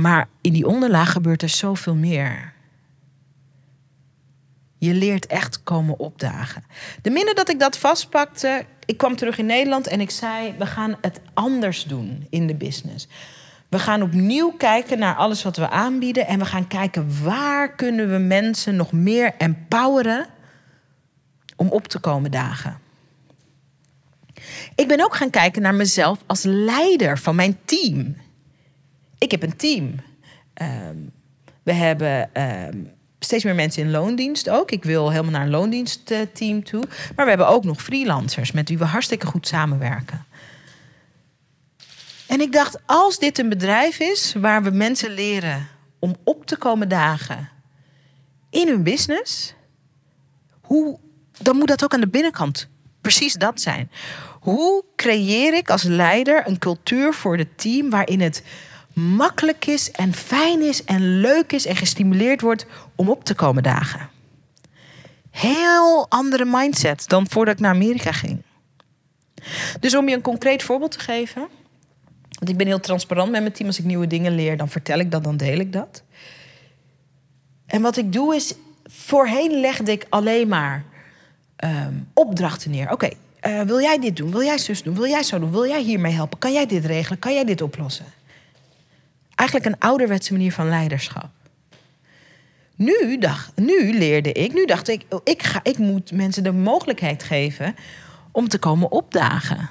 Maar 0.00 0.28
in 0.40 0.52
die 0.52 0.66
onderlaag 0.66 1.12
gebeurt 1.12 1.42
er 1.42 1.48
zoveel 1.48 1.94
meer. 1.94 2.52
Je 4.78 4.94
leert 4.94 5.26
echt 5.26 5.62
komen 5.62 5.98
opdagen. 5.98 6.64
De 7.02 7.10
minder 7.10 7.34
dat 7.34 7.48
ik 7.48 7.58
dat 7.58 7.78
vastpakte, 7.78 8.64
ik 8.84 8.96
kwam 8.96 9.16
terug 9.16 9.38
in 9.38 9.46
Nederland 9.46 9.86
en 9.86 10.00
ik 10.00 10.10
zei: 10.10 10.54
we 10.58 10.66
gaan 10.66 10.96
het 11.00 11.20
anders 11.34 11.84
doen 11.84 12.26
in 12.30 12.46
de 12.46 12.54
business. 12.54 13.08
We 13.68 13.78
gaan 13.78 14.02
opnieuw 14.02 14.50
kijken 14.50 14.98
naar 14.98 15.14
alles 15.14 15.42
wat 15.42 15.56
we 15.56 15.68
aanbieden 15.68 16.26
en 16.26 16.38
we 16.38 16.44
gaan 16.44 16.66
kijken 16.66 17.22
waar 17.24 17.74
kunnen 17.74 18.10
we 18.10 18.18
mensen 18.18 18.76
nog 18.76 18.92
meer 18.92 19.34
empoweren 19.38 20.26
om 21.56 21.68
op 21.68 21.88
te 21.88 21.98
komen 21.98 22.30
dagen. 22.30 22.78
Ik 24.74 24.88
ben 24.88 25.04
ook 25.04 25.14
gaan 25.14 25.30
kijken 25.30 25.62
naar 25.62 25.74
mezelf 25.74 26.18
als 26.26 26.42
leider 26.42 27.18
van 27.18 27.34
mijn 27.34 27.58
team 27.64 28.16
ik 29.20 29.30
heb 29.30 29.42
een 29.42 29.56
team. 29.56 29.94
Ehm, 30.54 30.96
we 31.62 31.72
hebben 31.72 32.34
ehm, 32.34 32.78
steeds 33.18 33.44
meer 33.44 33.54
mensen 33.54 33.82
in 33.82 33.90
loondienst 33.90 34.48
ook. 34.48 34.70
Ik 34.70 34.84
wil 34.84 35.10
helemaal 35.10 35.30
naar 35.30 35.42
een 35.42 35.50
loondienstteam 35.50 36.64
toe. 36.64 36.84
Maar 37.16 37.24
we 37.24 37.30
hebben 37.30 37.48
ook 37.48 37.64
nog 37.64 37.82
freelancers 37.82 38.52
met 38.52 38.68
wie 38.68 38.78
we 38.78 38.84
hartstikke 38.84 39.26
goed 39.26 39.46
samenwerken. 39.46 40.24
En 42.26 42.40
ik 42.40 42.52
dacht, 42.52 42.78
als 42.86 43.18
dit 43.18 43.38
een 43.38 43.48
bedrijf 43.48 43.98
is 43.98 44.34
waar 44.38 44.62
we 44.62 44.70
mensen 44.70 45.10
leren 45.10 45.68
om 45.98 46.16
op 46.24 46.46
te 46.46 46.56
komen 46.56 46.88
dagen 46.88 47.48
in 48.50 48.68
hun 48.68 48.82
business, 48.82 49.54
hoe, 50.60 50.98
dan 51.38 51.56
moet 51.56 51.68
dat 51.68 51.84
ook 51.84 51.94
aan 51.94 52.00
de 52.00 52.08
binnenkant 52.08 52.68
precies 53.00 53.34
dat 53.34 53.60
zijn. 53.60 53.90
Hoe 54.40 54.84
creëer 54.96 55.54
ik 55.54 55.70
als 55.70 55.82
leider 55.82 56.46
een 56.46 56.58
cultuur 56.58 57.14
voor 57.14 57.36
het 57.36 57.58
team 57.58 57.90
waarin 57.90 58.20
het 58.20 58.42
makkelijk 59.00 59.66
is 59.66 59.90
en 59.90 60.14
fijn 60.14 60.62
is 60.62 60.84
en 60.84 61.20
leuk 61.20 61.52
is 61.52 61.66
en 61.66 61.76
gestimuleerd 61.76 62.40
wordt 62.40 62.66
om 62.96 63.08
op 63.08 63.24
te 63.24 63.34
komen 63.34 63.62
dagen? 63.62 64.08
Heel 65.30 66.06
andere 66.08 66.44
mindset 66.44 67.08
dan 67.08 67.28
voordat 67.30 67.54
ik 67.54 67.60
naar 67.60 67.74
Amerika 67.74 68.12
ging. 68.12 68.42
Dus 69.80 69.96
om 69.96 70.08
je 70.08 70.14
een 70.14 70.22
concreet 70.22 70.62
voorbeeld 70.62 70.90
te 70.90 70.98
geven. 70.98 71.48
Want 72.38 72.50
ik 72.50 72.56
ben 72.56 72.66
heel 72.66 72.80
transparant 72.80 73.30
met 73.30 73.40
mijn 73.40 73.52
team. 73.52 73.68
Als 73.68 73.78
ik 73.78 73.84
nieuwe 73.84 74.06
dingen 74.06 74.34
leer, 74.34 74.56
dan 74.56 74.68
vertel 74.68 74.98
ik 74.98 75.10
dat, 75.10 75.24
dan 75.24 75.36
deel 75.36 75.58
ik 75.58 75.72
dat. 75.72 76.02
En 77.66 77.82
wat 77.82 77.96
ik 77.96 78.12
doe 78.12 78.34
is, 78.34 78.54
voorheen 78.84 79.60
legde 79.60 79.92
ik 79.92 80.06
alleen 80.08 80.48
maar 80.48 80.84
ehm, 81.56 81.94
opdrachten 82.14 82.70
neer. 82.70 82.90
Oké, 82.90 83.08
eh, 83.40 83.60
wil 83.60 83.80
jij 83.80 83.98
dit 83.98 84.16
doen? 84.16 84.30
Wil 84.30 84.42
jij 84.42 84.58
zus 84.58 84.82
doen? 84.82 84.94
Wil 84.94 85.06
jij 85.06 85.22
zo 85.22 85.38
doen? 85.38 85.50
Wil 85.50 85.66
jij 85.66 85.82
hiermee 85.82 86.12
helpen? 86.12 86.38
Kan 86.38 86.52
jij 86.52 86.66
dit 86.66 86.84
regelen? 86.84 87.18
Kan 87.18 87.34
jij 87.34 87.44
dit 87.44 87.62
oplossen? 87.62 88.06
Eigenlijk 89.40 89.68
een 89.70 89.88
ouderwetse 89.88 90.32
manier 90.32 90.52
van 90.52 90.68
leiderschap. 90.68 91.30
Nu, 92.76 93.18
dacht, 93.18 93.56
nu 93.56 93.92
leerde 93.92 94.32
ik, 94.32 94.52
nu 94.52 94.64
dacht 94.64 94.88
ik, 94.88 95.04
oh, 95.08 95.20
ik, 95.24 95.42
ga, 95.42 95.60
ik 95.62 95.78
moet 95.78 96.12
mensen 96.12 96.42
de 96.42 96.52
mogelijkheid 96.52 97.22
geven 97.22 97.74
om 98.32 98.48
te 98.48 98.58
komen 98.58 98.90
opdagen. 98.90 99.68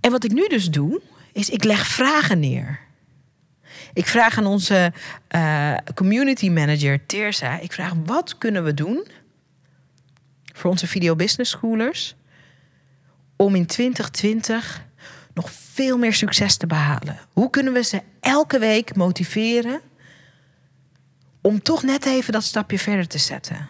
En 0.00 0.10
wat 0.10 0.24
ik 0.24 0.32
nu 0.32 0.48
dus 0.48 0.70
doe, 0.70 1.00
is 1.32 1.50
ik 1.50 1.64
leg 1.64 1.86
vragen 1.86 2.40
neer. 2.40 2.80
Ik 3.92 4.06
vraag 4.06 4.38
aan 4.38 4.46
onze 4.46 4.92
uh, 5.34 5.74
community 5.94 6.50
manager 6.50 7.06
Teersa, 7.06 7.58
ik 7.58 7.72
vraag 7.72 7.92
wat 8.04 8.38
kunnen 8.38 8.64
we 8.64 8.74
doen 8.74 9.06
voor 10.52 10.70
onze 10.70 10.86
video 10.86 11.16
business 11.16 11.50
schoolers 11.50 12.14
om 13.36 13.54
in 13.54 13.66
2020 13.66 14.84
nog 15.34 15.50
veel 15.50 15.98
meer 15.98 16.14
succes 16.14 16.56
te 16.56 16.66
behalen? 16.66 17.18
Hoe 17.32 17.50
kunnen 17.50 17.72
we 17.72 17.82
ze 17.82 18.02
elke 18.20 18.58
week 18.58 18.96
motiveren 18.96 19.80
om 21.40 21.62
toch 21.62 21.82
net 21.82 22.06
even 22.06 22.32
dat 22.32 22.44
stapje 22.44 22.78
verder 22.78 23.06
te 23.06 23.18
zetten? 23.18 23.68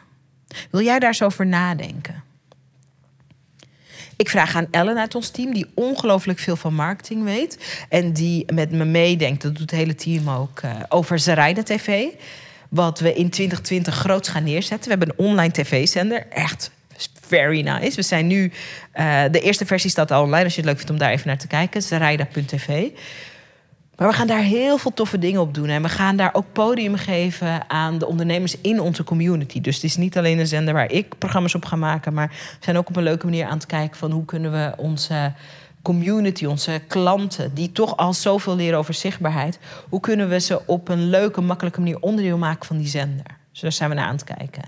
Wil 0.71 0.83
jij 0.83 0.99
daar 0.99 1.15
zo 1.15 1.25
over 1.25 1.47
nadenken? 1.47 2.23
Ik 4.17 4.29
vraag 4.29 4.57
aan 4.57 4.67
Ellen 4.71 4.99
uit 4.99 5.15
ons 5.15 5.31
team, 5.31 5.53
die 5.53 5.71
ongelooflijk 5.75 6.39
veel 6.39 6.57
van 6.57 6.75
marketing 6.75 7.25
weet. 7.25 7.85
En 7.89 8.13
die 8.13 8.53
met 8.53 8.71
me 8.71 8.85
meedenkt, 8.85 9.43
dat 9.43 9.51
doet 9.51 9.71
het 9.71 9.81
hele 9.81 9.95
team 9.95 10.31
ook, 10.31 10.61
uh, 10.65 10.71
over 10.89 11.19
Zaraida 11.19 11.63
TV. 11.63 12.07
Wat 12.69 13.01
we 13.01 13.15
in 13.15 13.31
2020 13.31 13.95
groots 13.95 14.29
gaan 14.29 14.45
neerzetten. 14.45 14.91
We 14.91 14.97
hebben 14.99 15.15
een 15.17 15.27
online 15.27 15.53
tv-zender. 15.53 16.27
Echt 16.29 16.71
very 17.27 17.61
nice. 17.61 17.97
We 17.97 18.03
zijn 18.03 18.27
nu, 18.27 18.53
uh, 18.95 19.23
de 19.31 19.41
eerste 19.41 19.67
versie 19.67 19.91
staat 19.91 20.11
al 20.11 20.23
online. 20.23 20.45
Als 20.45 20.55
je 20.55 20.61
het 20.61 20.69
leuk 20.69 20.77
vindt 20.77 20.91
om 20.91 20.99
daar 20.99 21.11
even 21.11 21.27
naar 21.27 21.39
te 21.39 21.47
kijken. 21.47 21.83
Zaraida.tv. 21.83 22.89
Maar 23.97 24.09
we 24.09 24.15
gaan 24.15 24.27
daar 24.27 24.43
heel 24.43 24.79
veel 24.79 24.93
toffe 24.93 25.19
dingen 25.19 25.41
op 25.41 25.55
doen. 25.55 25.69
En 25.69 25.83
we 25.83 25.89
gaan 25.89 26.17
daar 26.17 26.31
ook 26.35 26.53
podium 26.53 26.97
geven 26.97 27.71
aan 27.71 27.99
de 27.99 28.07
ondernemers 28.07 28.61
in 28.61 28.81
onze 28.81 29.05
community. 29.05 29.61
Dus 29.61 29.75
het 29.75 29.85
is 29.85 29.97
niet 29.97 30.19
alleen 30.19 30.39
een 30.39 30.47
zender 30.47 30.75
waar 30.75 30.91
ik 30.91 31.19
programma's 31.19 31.55
op 31.55 31.65
ga 31.65 31.77
maken. 31.77 32.15
Maar 32.15 32.29
we 32.29 32.65
zijn 32.65 32.77
ook 32.77 32.89
op 32.89 32.97
een 32.97 33.03
leuke 33.03 33.25
manier 33.25 33.47
aan 33.47 33.57
het 33.57 33.67
kijken 33.67 33.99
van 33.99 34.11
hoe 34.11 34.25
kunnen 34.25 34.53
we 34.53 34.73
onze 34.77 35.33
community, 35.83 36.45
onze 36.45 36.81
klanten, 36.89 37.55
die 37.55 37.73
toch 37.73 37.97
al 37.97 38.13
zoveel 38.13 38.57
leren 38.57 38.79
over 38.79 38.95
zichtbaarheid, 38.95 39.59
hoe 39.89 40.01
kunnen 40.01 40.29
we 40.29 40.41
ze 40.41 40.67
op 40.67 40.89
een 40.89 41.11
leuke, 41.11 41.41
makkelijke 41.41 41.81
manier 41.81 42.01
onderdeel 42.01 42.39
maken 42.39 42.67
van 42.67 42.79
die 42.79 42.87
zender? 42.87 43.27
Dus 43.53 43.61
daar 43.61 43.73
zijn 43.73 43.91
we 43.91 43.97
naar 43.97 44.07
aan 44.07 44.15
het 44.15 44.25
kijken. 44.25 44.63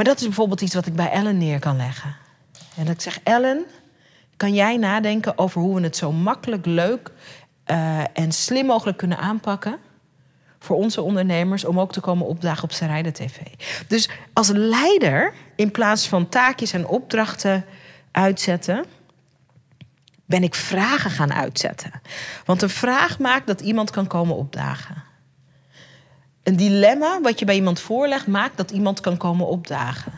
Maar 0.00 0.08
dat 0.08 0.20
is 0.20 0.26
bijvoorbeeld 0.26 0.60
iets 0.60 0.74
wat 0.74 0.86
ik 0.86 0.94
bij 0.94 1.10
Ellen 1.10 1.38
neer 1.38 1.58
kan 1.58 1.76
leggen. 1.76 2.16
En 2.76 2.84
dat 2.84 2.94
ik 2.94 3.00
zeg: 3.00 3.20
Ellen, 3.22 3.64
kan 4.36 4.54
jij 4.54 4.76
nadenken 4.76 5.38
over 5.38 5.60
hoe 5.60 5.74
we 5.74 5.80
het 5.80 5.96
zo 5.96 6.12
makkelijk, 6.12 6.66
leuk 6.66 7.10
uh, 7.66 8.00
en 8.12 8.32
slim 8.32 8.66
mogelijk 8.66 8.98
kunnen 8.98 9.18
aanpakken 9.18 9.78
voor 10.58 10.76
onze 10.76 11.02
ondernemers 11.02 11.64
om 11.64 11.80
ook 11.80 11.92
te 11.92 12.00
komen 12.00 12.26
opdagen 12.26 12.64
op 12.64 12.72
Sarayda 12.72 13.10
TV. 13.10 13.36
Dus 13.86 14.08
als 14.32 14.48
leider, 14.48 15.32
in 15.56 15.70
plaats 15.70 16.08
van 16.08 16.28
taakjes 16.28 16.72
en 16.72 16.86
opdrachten 16.86 17.64
uitzetten, 18.10 18.84
ben 20.24 20.42
ik 20.42 20.54
vragen 20.54 21.10
gaan 21.10 21.32
uitzetten. 21.32 21.92
Want 22.44 22.62
een 22.62 22.70
vraag 22.70 23.18
maakt 23.18 23.46
dat 23.46 23.60
iemand 23.60 23.90
kan 23.90 24.06
komen 24.06 24.36
opdagen. 24.36 25.09
Een 26.42 26.56
dilemma 26.56 27.20
wat 27.20 27.38
je 27.38 27.44
bij 27.44 27.54
iemand 27.54 27.80
voorlegt, 27.80 28.26
maakt 28.26 28.56
dat 28.56 28.70
iemand 28.70 29.00
kan 29.00 29.16
komen 29.16 29.46
opdagen. 29.46 30.12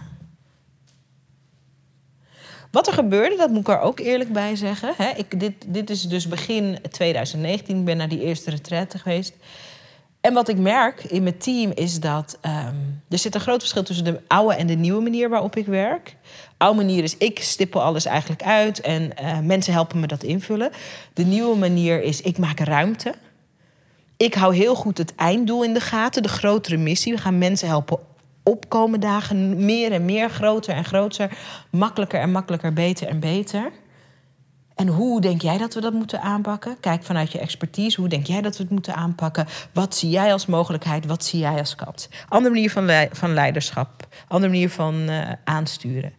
Wat 2.71 2.87
er 2.87 2.93
gebeurde, 2.93 3.37
dat 3.37 3.51
moet 3.51 3.61
ik 3.61 3.69
er 3.69 3.81
ook 3.81 4.01
eerlijk 4.01 4.33
bij 4.33 4.57
zeggen. 4.57 4.95
Hè, 4.97 5.09
ik, 5.09 5.41
dit, 5.41 5.55
dit 5.67 5.91
is 5.91 6.03
dus 6.03 6.29
begin 6.29 6.79
2019. 6.91 7.79
Ik 7.79 7.85
ben 7.85 7.97
naar 7.97 8.09
die 8.09 8.23
eerste 8.23 8.51
retraite 8.51 8.99
geweest. 8.99 9.35
En 10.21 10.35
wat 10.35 10.49
ik 10.49 10.59
merk 10.59 11.05
in 11.05 11.23
mijn 11.23 11.39
team 11.39 11.73
is 11.75 12.01
dat 12.01 12.39
um, 12.43 13.03
er 13.09 13.19
zit 13.19 13.35
een 13.35 13.41
groot 13.41 13.61
verschil 13.61 13.83
tussen 13.83 14.05
de 14.05 14.21
oude 14.27 14.55
en 14.55 14.67
de 14.67 14.75
nieuwe 14.75 15.03
manier 15.03 15.29
waarop 15.29 15.57
ik 15.57 15.67
werk. 15.67 16.17
Oude 16.57 16.77
manier 16.77 17.03
is 17.03 17.17
ik 17.17 17.39
stippel 17.39 17.83
alles 17.83 18.05
eigenlijk 18.05 18.43
uit 18.43 18.81
en 18.81 19.11
uh, 19.21 19.39
mensen 19.39 19.73
helpen 19.73 20.01
me 20.01 20.07
dat 20.07 20.23
invullen. 20.23 20.71
De 21.13 21.25
nieuwe 21.25 21.57
manier 21.57 22.03
is 22.03 22.21
ik 22.21 22.39
maak 22.39 22.61
ruimte. 22.61 23.15
Ik 24.23 24.35
hou 24.35 24.55
heel 24.55 24.75
goed 24.75 24.99
het 24.99 25.15
einddoel 25.15 25.65
in 25.65 25.75
de 25.75 25.81
gaten, 25.81 26.23
de 26.23 26.29
grotere 26.29 26.77
missie. 26.77 27.13
We 27.13 27.21
gaan 27.21 27.39
mensen 27.39 27.69
helpen 27.69 27.99
opkomen 28.43 29.01
dagen 29.01 29.65
meer 29.65 29.93
en 29.93 30.05
meer, 30.05 30.31
groter 30.31 30.75
en 30.75 30.85
groter, 30.85 31.39
makkelijker 31.71 32.21
en 32.21 32.31
makkelijker, 32.31 32.73
beter 32.73 33.09
en 33.09 33.21
beter. 33.21 33.71
En 34.75 34.89
hoe 34.89 35.21
denk 35.21 35.43
jij 35.43 35.59
dat 35.59 35.75
we 35.75 35.81
dat 35.81 35.93
moeten 35.93 36.21
aanpakken? 36.21 36.81
Kijk 36.81 37.03
vanuit 37.03 37.33
je 37.33 37.39
expertise, 37.39 38.01
hoe 38.01 38.09
denk 38.09 38.27
jij 38.27 38.41
dat 38.43 38.57
we 38.57 38.63
het 38.63 38.73
moeten 38.73 38.95
aanpakken? 38.95 39.47
Wat 39.73 39.97
zie 39.97 40.11
jij 40.11 40.33
als 40.33 40.47
mogelijkheid? 40.47 41.07
Wat 41.07 41.25
zie 41.25 41.41
jij 41.41 41.59
als 41.59 41.75
kat? 41.75 42.09
Andere 42.29 42.55
manier 42.55 42.71
van, 42.71 42.91
van 43.13 43.35
leiderschap, 43.35 44.07
andere 44.29 44.53
manier 44.53 44.71
van 44.71 45.11
uh, 45.11 45.33
aansturen. 45.45 46.13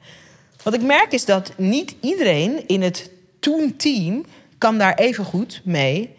Wat 0.64 0.74
ik 0.74 0.82
merk 0.82 1.12
is 1.12 1.26
dat 1.26 1.54
niet 1.58 1.96
iedereen 2.02 2.68
in 2.68 2.82
het 2.82 3.12
toen-team 3.40 4.26
kan 4.58 4.78
daar 4.78 4.94
even 4.94 5.26
goed 5.26 5.62
mee 5.64 6.16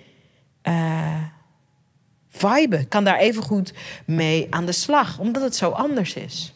uh, 0.68 1.14
viben, 2.34 2.88
kan 2.88 3.04
daar 3.04 3.18
even 3.18 3.42
goed 3.42 3.72
mee 4.04 4.46
aan 4.50 4.66
de 4.66 4.72
slag, 4.72 5.18
omdat 5.18 5.42
het 5.42 5.56
zo 5.56 5.70
anders 5.70 6.14
is. 6.14 6.54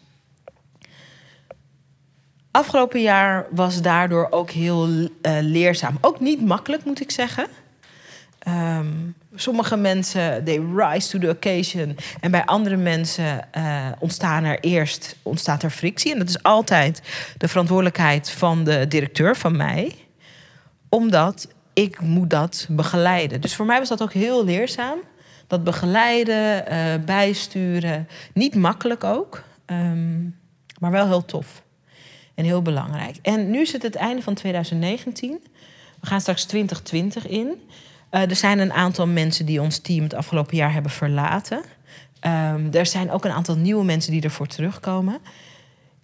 Afgelopen 2.51 3.03
jaar 3.03 3.47
was 3.51 3.83
daardoor 3.83 4.27
ook 4.31 4.51
heel 4.51 4.89
uh, 4.89 5.09
leerzaam. 5.41 5.99
Ook 6.01 6.21
niet 6.21 6.47
makkelijk, 6.47 6.85
moet 6.85 7.01
ik 7.01 7.11
zeggen. 7.11 7.47
Um, 8.49 9.15
sommige 9.35 9.77
mensen, 9.77 10.45
they 10.45 10.61
rise 10.77 11.09
to 11.09 11.19
the 11.19 11.29
occasion. 11.29 11.97
En 12.21 12.31
bij 12.31 12.45
andere 12.45 12.77
mensen 12.77 13.49
uh, 13.57 13.87
ontstaan 13.99 14.45
er 14.45 14.61
eerst 14.61 15.17
ontstaat 15.23 15.63
er 15.63 15.71
frictie. 15.71 16.13
En 16.13 16.19
dat 16.19 16.29
is 16.29 16.43
altijd 16.43 17.03
de 17.37 17.49
verantwoordelijkheid 17.49 18.31
van 18.31 18.65
de 18.65 18.89
directeur, 18.89 19.37
van 19.37 19.57
mij. 19.57 19.95
Omdat 20.89 21.49
ik 21.73 22.01
moet 22.01 22.31
dat 22.31 22.67
begeleiden. 22.71 23.41
Dus 23.41 23.55
voor 23.55 23.67
mij 23.67 23.79
was 23.79 23.89
dat 23.89 24.03
ook 24.03 24.13
heel 24.13 24.45
leerzaam. 24.45 24.99
Dat 25.49 25.65
begeleiden, 25.65 26.73
uh, 26.73 27.05
bijsturen. 27.05 28.09
Niet 28.35 28.55
makkelijk 28.55 29.05
ook, 29.05 29.45
um, 29.67 30.37
maar 30.81 30.91
wel 30.91 31.07
heel 31.07 31.25
tof. 31.25 31.63
En 32.35 32.45
heel 32.45 32.63
belangrijk. 32.63 33.17
En 33.23 33.51
nu 33.51 33.61
is 33.61 33.73
het 33.73 33.95
einde 33.95 34.23
van 34.23 34.35
2019. 34.35 35.39
We 36.01 36.07
gaan 36.07 36.21
straks 36.21 36.45
2020 36.45 37.27
in. 37.27 37.47
Uh, 38.11 38.31
er 38.31 38.37
zijn 38.37 38.59
een 38.59 38.73
aantal 38.73 39.07
mensen 39.07 39.47
die 39.47 39.61
ons 39.61 39.79
team 39.79 40.03
het 40.03 40.15
afgelopen 40.15 40.57
jaar 40.57 40.73
hebben 40.73 40.91
verlaten. 40.91 41.59
Um, 42.27 42.69
er 42.73 42.87
zijn 42.87 43.11
ook 43.11 43.25
een 43.25 43.31
aantal 43.31 43.57
nieuwe 43.57 43.85
mensen 43.85 44.13
die 44.13 44.23
ervoor 44.23 44.47
terugkomen. 44.47 45.19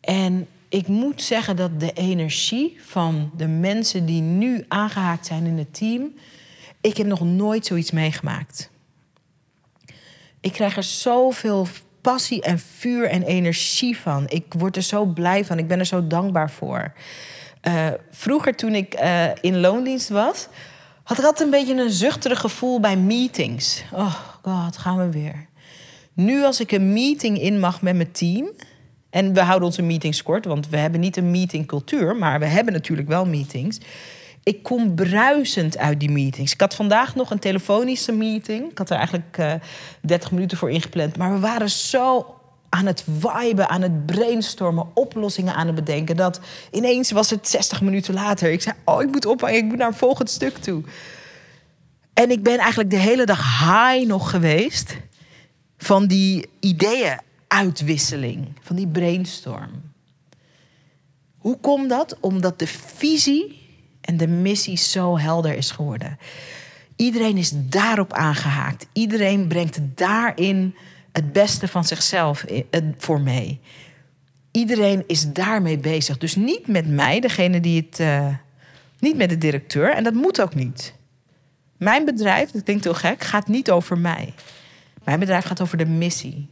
En 0.01 0.47
ik 0.69 0.87
moet 0.87 1.23
zeggen 1.23 1.57
dat 1.57 1.81
de 1.81 1.93
energie 1.93 2.77
van 2.81 3.31
de 3.37 3.47
mensen 3.47 4.07
die 4.07 4.21
nu 4.21 4.65
aangehaakt 4.69 5.27
zijn 5.27 5.47
in 5.47 5.59
het 5.59 5.75
team. 5.75 6.15
Ik 6.81 6.97
heb 6.97 7.07
nog 7.07 7.21
nooit 7.21 7.67
zoiets 7.67 7.91
meegemaakt. 7.91 8.71
Ik 10.45 10.53
krijg 10.53 10.77
er 10.77 10.83
zoveel 10.83 11.67
passie 12.01 12.43
en 12.43 12.59
vuur 12.59 13.09
en 13.09 13.23
energie 13.23 13.99
van. 13.99 14.25
Ik 14.29 14.45
word 14.49 14.77
er 14.77 14.83
zo 14.83 15.05
blij 15.05 15.45
van. 15.45 15.59
Ik 15.59 15.69
ben 15.69 15.79
er 15.79 15.87
zo 15.87 16.07
dankbaar 16.07 16.51
voor. 16.51 16.93
Uh, 17.69 17.87
vroeger, 18.11 18.55
toen 18.55 18.75
ik 18.75 19.01
uh, 19.01 19.25
in 19.41 19.61
loondienst 19.61 20.09
was, 20.09 20.49
had 21.03 21.19
ik 21.19 21.25
altijd 21.25 21.41
een 21.41 21.51
beetje 21.51 21.83
een 21.83 21.91
zuchterig 21.91 22.41
gevoel 22.41 22.81
bij 22.81 22.97
meetings. 22.97 23.85
Oh 23.93 24.15
god, 24.43 24.77
gaan 24.77 24.97
we 24.97 25.11
weer. 25.11 25.47
Nu, 26.13 26.45
als 26.45 26.61
ik 26.61 26.73
een 26.73 26.93
meeting 26.93 27.41
in 27.41 27.61
mag 27.61 27.83
met 27.83 27.95
mijn 27.95 28.13
team. 28.13 28.51
En 29.11 29.35
we 29.35 29.41
houden 29.41 29.69
onze 29.69 29.83
meetings 29.83 30.23
kort, 30.23 30.45
want 30.45 30.69
we 30.69 30.77
hebben 30.77 31.01
niet 31.01 31.17
een 31.17 31.31
meetingcultuur, 31.31 32.17
maar 32.17 32.39
we 32.39 32.47
hebben 32.47 32.73
natuurlijk 32.73 33.09
wel 33.09 33.27
meetings. 33.27 33.79
Ik 34.45 34.63
kom 34.63 34.95
bruisend 34.95 35.79
uit 35.79 36.01
die 36.01 36.11
meetings. 36.11 36.53
Ik 36.53 36.61
had 36.61 36.75
vandaag 36.75 37.15
nog 37.15 37.31
een 37.31 37.39
telefonische 37.39 38.13
meeting. 38.13 38.71
Ik 38.71 38.79
had 38.79 38.91
er 38.91 38.97
eigenlijk 38.97 39.37
uh, 39.39 39.55
30 40.01 40.31
minuten 40.31 40.59
voor 40.59 40.71
ingepland. 40.71 41.17
Maar 41.17 41.33
we 41.33 41.39
waren 41.39 41.71
zo 41.71 42.35
aan 42.69 42.87
het 42.87 43.05
viben, 43.21 43.69
aan 43.69 43.83
het 43.83 44.07
brainstormen, 44.07 44.87
oplossingen 44.95 45.55
aan 45.55 45.67
het 45.67 45.75
bedenken. 45.75 46.17
Dat 46.17 46.41
ineens 46.71 47.11
was 47.11 47.31
het 47.31 47.49
60 47.49 47.81
minuten 47.81 48.15
later. 48.15 48.53
Ik 48.53 48.63
zei: 48.63 48.77
Oh, 48.85 49.03
ik 49.03 49.11
moet 49.11 49.27
op, 49.27 49.49
ik 49.49 49.65
moet 49.65 49.77
naar 49.77 49.87
een 49.87 49.95
volgend 49.95 50.31
stuk 50.31 50.57
toe. 50.57 50.83
En 52.13 52.31
ik 52.31 52.43
ben 52.43 52.59
eigenlijk 52.59 52.91
de 52.91 52.97
hele 52.97 53.27
dag 53.27 53.59
high 53.59 54.07
nog 54.07 54.31
geweest 54.31 54.97
van 55.79 56.07
die 56.07 56.49
ideeën-uitwisseling, 56.61 58.49
van 58.61 58.77
die 58.77 58.89
brainstorm. 58.89 59.93
Hoe 61.39 61.59
komt 61.61 61.89
dat? 61.89 62.17
Omdat 62.21 62.59
de 62.59 62.67
visie 62.67 63.64
en 64.05 64.17
de 64.17 64.29
missie 64.29 64.77
zo 64.77 65.19
helder 65.19 65.57
is 65.57 65.71
geworden. 65.71 66.19
Iedereen 66.97 67.37
is 67.37 67.53
daarop 67.55 68.13
aangehaakt. 68.13 68.87
Iedereen 68.93 69.47
brengt 69.49 69.79
daarin 69.95 70.75
het 71.13 71.33
beste 71.33 71.69
van 71.69 71.85
zichzelf 71.85 72.45
voor 72.99 73.21
mee. 73.21 73.61
Iedereen 74.51 75.05
is 75.07 75.33
daarmee 75.33 75.79
bezig. 75.79 76.19
Dus 76.19 76.37
niet 76.37 76.67
met 76.67 76.89
mij, 76.89 77.21
degene 77.21 77.61
die 77.61 77.87
het. 77.87 78.01
Uh, 78.01 78.27
niet 78.99 79.17
met 79.17 79.29
de 79.29 79.39
directeur. 79.39 79.95
En 79.95 80.05
dat 80.05 80.15
moet 80.15 80.41
ook 80.41 80.55
niet. 80.55 80.95
Mijn 81.77 82.05
bedrijf, 82.05 82.51
dat 82.51 82.63
klinkt 82.63 82.85
heel 82.85 82.95
gek, 82.95 83.23
gaat 83.23 83.49
niet 83.49 83.71
over 83.71 83.99
mij. 83.99 84.35
Mijn 85.05 85.19
bedrijf 85.19 85.45
gaat 85.45 85.61
over 85.61 85.79
de 85.79 85.87
missie. 85.87 86.49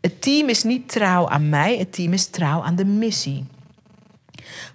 Het 0.00 0.22
team 0.22 0.48
is 0.48 0.62
niet 0.62 0.88
trouw 0.88 1.28
aan 1.28 1.48
mij, 1.48 1.78
het 1.78 1.92
team 1.92 2.12
is 2.12 2.26
trouw 2.26 2.62
aan 2.62 2.76
de 2.76 2.84
missie. 2.84 3.44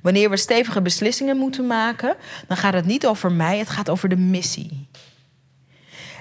Wanneer 0.01 0.29
we 0.29 0.37
stevige 0.37 0.81
beslissingen 0.81 1.37
moeten 1.37 1.67
maken, 1.67 2.15
dan 2.47 2.57
gaat 2.57 2.73
het 2.73 2.85
niet 2.85 3.07
over 3.07 3.31
mij, 3.31 3.57
het 3.57 3.69
gaat 3.69 3.89
over 3.89 4.09
de 4.09 4.17
missie. 4.17 4.87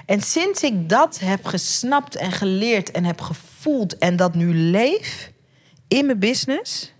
En 0.05 0.21
sinds 0.21 0.63
ik 0.63 0.89
dat 0.89 1.19
heb 1.19 1.45
gesnapt 1.45 2.15
en 2.15 2.31
geleerd 2.31 2.91
en 2.91 3.03
heb 3.03 3.21
gevoeld 3.21 3.97
en 3.97 4.15
dat 4.15 4.35
nu 4.35 4.53
leef 4.53 5.31
in 5.87 6.05
mijn 6.05 6.19
business, 6.19 6.93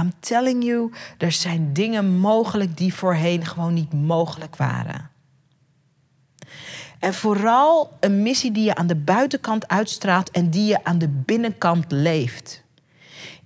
I'm 0.00 0.12
telling 0.20 0.64
you, 0.64 0.92
er 1.18 1.32
zijn 1.32 1.72
dingen 1.72 2.18
mogelijk 2.18 2.76
die 2.76 2.94
voorheen 2.94 3.46
gewoon 3.46 3.74
niet 3.74 3.92
mogelijk 3.92 4.56
waren. 4.56 5.10
En 6.98 7.14
vooral 7.14 7.96
een 8.00 8.22
missie 8.22 8.52
die 8.52 8.64
je 8.64 8.74
aan 8.74 8.86
de 8.86 8.96
buitenkant 8.96 9.68
uitstraalt 9.68 10.30
en 10.30 10.50
die 10.50 10.64
je 10.64 10.84
aan 10.84 10.98
de 10.98 11.08
binnenkant 11.08 11.84
leeft. 11.92 12.64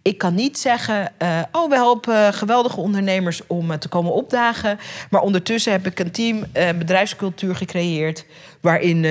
Ik 0.03 0.19
kan 0.19 0.35
niet 0.35 0.59
zeggen, 0.59 1.13
uh, 1.23 1.41
oh, 1.53 1.69
we 1.69 1.75
helpen 1.75 2.35
geweldige 2.35 2.81
ondernemers 2.81 3.47
om 3.47 3.71
uh, 3.71 3.77
te 3.77 3.89
komen 3.89 4.13
opdagen. 4.13 4.79
Maar 5.11 5.21
ondertussen 5.21 5.73
heb 5.73 5.87
ik 5.87 5.99
een 5.99 6.11
team, 6.11 6.37
uh, 6.37 6.69
bedrijfscultuur 6.79 7.57
gecreëerd. 7.57 8.27
waarin 8.61 9.07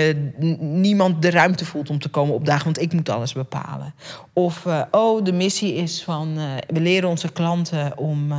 niemand 0.60 1.21
de 1.21 1.30
ruimte 1.30 1.65
voelt 1.65 1.89
om 1.89 1.99
te 1.99 2.10
komen 2.10 2.34
opdagen, 2.34 2.63
want 2.63 2.82
ik 2.82 2.93
moet 2.93 3.10
alles 3.10 3.34
bepalen. 3.34 3.93
Of, 4.34 4.65
oh, 4.91 5.23
de 5.23 5.34
missie 5.34 5.75
is 5.75 6.04
van, 6.04 6.38
we 6.67 6.80
leren 6.80 7.10
onze 7.10 7.32
klanten 7.32 7.97
om 7.97 8.34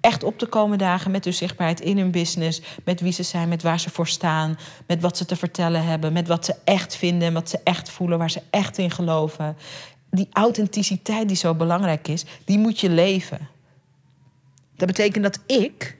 echt 0.00 0.24
op 0.24 0.38
te 0.38 0.46
komen 0.46 0.78
dagen 0.78 1.10
met 1.10 1.24
hun 1.24 1.34
zichtbaarheid 1.34 1.80
in 1.80 1.98
hun 1.98 2.10
business. 2.10 2.62
Met 2.84 3.00
wie 3.00 3.12
ze 3.12 3.22
zijn, 3.22 3.48
met 3.48 3.62
waar 3.62 3.80
ze 3.80 3.90
voor 3.90 4.06
staan. 4.06 4.58
Met 4.86 5.00
wat 5.00 5.16
ze 5.16 5.24
te 5.24 5.36
vertellen 5.36 5.84
hebben. 5.84 6.12
Met 6.12 6.28
wat 6.28 6.44
ze 6.44 6.54
echt 6.64 6.96
vinden, 6.96 7.32
wat 7.32 7.50
ze 7.50 7.60
echt 7.64 7.90
voelen, 7.90 8.18
waar 8.18 8.30
ze 8.30 8.42
echt 8.50 8.78
in 8.78 8.90
geloven 8.90 9.56
die 10.14 10.28
authenticiteit 10.32 11.28
die 11.28 11.36
zo 11.36 11.54
belangrijk 11.54 12.08
is, 12.08 12.24
die 12.44 12.58
moet 12.58 12.80
je 12.80 12.90
leven. 12.90 13.48
Dat 14.76 14.86
betekent 14.86 15.24
dat 15.24 15.38
ik 15.46 15.96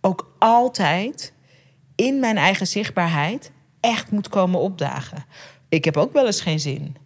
ook 0.00 0.34
altijd 0.38 1.32
in 1.94 2.20
mijn 2.20 2.36
eigen 2.36 2.66
zichtbaarheid 2.66 3.52
echt 3.80 4.10
moet 4.10 4.28
komen 4.28 4.60
opdagen. 4.60 5.24
Ik 5.68 5.84
heb 5.84 5.96
ook 5.96 6.12
wel 6.12 6.26
eens 6.26 6.40
geen 6.40 6.60
zin. 6.60 6.96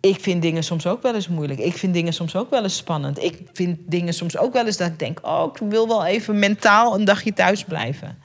Ik 0.00 0.20
vind 0.20 0.42
dingen 0.42 0.64
soms 0.64 0.86
ook 0.86 1.02
wel 1.02 1.14
eens 1.14 1.28
moeilijk. 1.28 1.60
Ik 1.60 1.76
vind 1.76 1.94
dingen 1.94 2.12
soms 2.12 2.36
ook 2.36 2.50
wel 2.50 2.62
eens 2.62 2.76
spannend. 2.76 3.22
Ik 3.22 3.40
vind 3.52 3.78
dingen 3.86 4.14
soms 4.14 4.36
ook 4.36 4.52
wel 4.52 4.66
eens 4.66 4.76
dat 4.76 4.88
ik 4.88 4.98
denk: 4.98 5.18
oh, 5.22 5.50
ik 5.52 5.60
wil 5.68 5.88
wel 5.88 6.04
even 6.04 6.38
mentaal 6.38 6.94
een 6.94 7.04
dagje 7.04 7.32
thuis 7.32 7.64
blijven. 7.64 8.18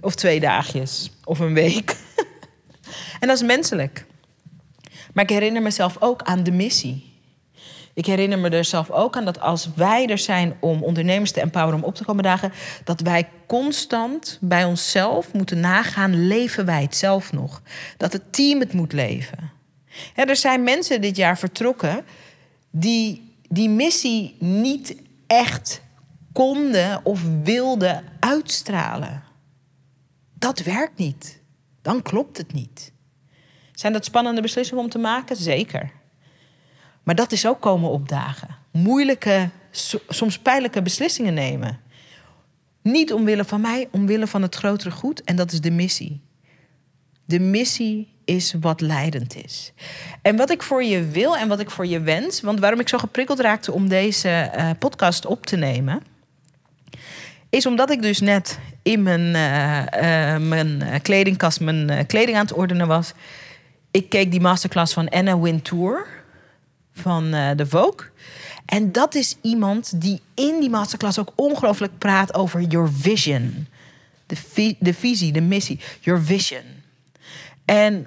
Of 0.00 0.14
twee 0.14 0.40
dagjes. 0.40 1.10
Of 1.24 1.38
een 1.38 1.54
week. 1.54 1.96
en 3.20 3.28
dat 3.28 3.36
is 3.36 3.42
menselijk. 3.42 4.05
Maar 5.16 5.24
ik 5.24 5.30
herinner 5.30 5.62
mezelf 5.62 5.96
ook 6.00 6.22
aan 6.22 6.42
de 6.42 6.50
missie. 6.50 7.14
Ik 7.94 8.06
herinner 8.06 8.38
me 8.38 8.48
er 8.48 8.64
zelf 8.64 8.90
ook 8.90 9.16
aan 9.16 9.24
dat 9.24 9.40
als 9.40 9.70
wij 9.74 10.06
er 10.06 10.18
zijn 10.18 10.56
om 10.60 10.82
ondernemers 10.82 11.32
te 11.32 11.40
empoweren 11.40 11.78
om 11.78 11.84
op 11.84 11.94
te 11.94 12.04
komen 12.04 12.22
dagen, 12.22 12.52
dat 12.84 13.00
wij 13.00 13.28
constant 13.46 14.38
bij 14.40 14.64
onszelf 14.64 15.32
moeten 15.32 15.60
nagaan: 15.60 16.26
leven 16.26 16.64
wij 16.64 16.82
het 16.82 16.96
zelf 16.96 17.32
nog? 17.32 17.62
Dat 17.96 18.12
het 18.12 18.32
team 18.32 18.60
het 18.60 18.72
moet 18.72 18.92
leven. 18.92 19.50
er 20.14 20.36
zijn 20.36 20.62
mensen 20.62 21.00
dit 21.00 21.16
jaar 21.16 21.38
vertrokken 21.38 22.04
die 22.70 23.34
die 23.48 23.68
missie 23.68 24.36
niet 24.38 24.96
echt 25.26 25.80
konden 26.32 27.04
of 27.04 27.22
wilden 27.42 28.04
uitstralen. 28.20 29.22
Dat 30.34 30.62
werkt 30.62 30.98
niet. 30.98 31.40
Dan 31.82 32.02
klopt 32.02 32.36
het 32.36 32.52
niet. 32.52 32.94
Zijn 33.76 33.92
dat 33.92 34.04
spannende 34.04 34.40
beslissingen 34.40 34.84
om 34.84 34.90
te 34.90 34.98
maken? 34.98 35.36
Zeker. 35.36 35.90
Maar 37.02 37.14
dat 37.14 37.32
is 37.32 37.46
ook 37.46 37.60
komen 37.60 37.90
opdagen. 37.90 38.48
Moeilijke, 38.70 39.48
soms 40.08 40.38
pijnlijke 40.38 40.82
beslissingen 40.82 41.34
nemen. 41.34 41.80
Niet 42.82 43.12
omwille 43.12 43.44
van 43.44 43.60
mij, 43.60 43.88
omwille 43.90 44.26
van 44.26 44.42
het 44.42 44.54
grotere 44.54 44.90
goed. 44.90 45.24
En 45.24 45.36
dat 45.36 45.52
is 45.52 45.60
de 45.60 45.70
missie. 45.70 46.20
De 47.24 47.40
missie 47.40 48.08
is 48.24 48.54
wat 48.60 48.80
leidend 48.80 49.44
is. 49.44 49.72
En 50.22 50.36
wat 50.36 50.50
ik 50.50 50.62
voor 50.62 50.84
je 50.84 51.08
wil 51.08 51.36
en 51.36 51.48
wat 51.48 51.60
ik 51.60 51.70
voor 51.70 51.86
je 51.86 52.00
wens, 52.00 52.40
want 52.40 52.60
waarom 52.60 52.80
ik 52.80 52.88
zo 52.88 52.98
geprikkeld 52.98 53.40
raakte 53.40 53.72
om 53.72 53.88
deze 53.88 54.52
uh, 54.56 54.70
podcast 54.78 55.26
op 55.26 55.46
te 55.46 55.56
nemen, 55.56 56.02
is 57.50 57.66
omdat 57.66 57.90
ik 57.90 58.02
dus 58.02 58.20
net 58.20 58.58
in 58.82 59.02
mijn, 59.02 59.20
uh, 59.20 59.78
uh, 59.78 60.48
mijn 60.48 61.02
kledingkast 61.02 61.60
mijn 61.60 62.06
kleding 62.06 62.36
aan 62.36 62.46
het 62.46 62.56
ordenen 62.56 62.86
was 62.86 63.12
ik 63.90 64.08
keek 64.08 64.30
die 64.30 64.40
masterclass 64.40 64.92
van 64.92 65.08
Anna 65.08 65.38
Wintour 65.38 66.06
van 66.92 67.30
de 67.30 67.66
Vogue. 67.66 68.08
En 68.66 68.92
dat 68.92 69.14
is 69.14 69.36
iemand 69.42 70.00
die 70.00 70.20
in 70.34 70.60
die 70.60 70.70
masterclass 70.70 71.18
ook 71.18 71.32
ongelooflijk 71.34 71.98
praat 71.98 72.34
over 72.34 72.60
your 72.60 72.92
vision. 72.92 73.66
De, 74.26 74.76
de 74.78 74.94
visie, 74.94 75.32
de 75.32 75.40
missie, 75.40 75.80
your 76.00 76.22
vision. 76.22 76.62
En 77.64 78.06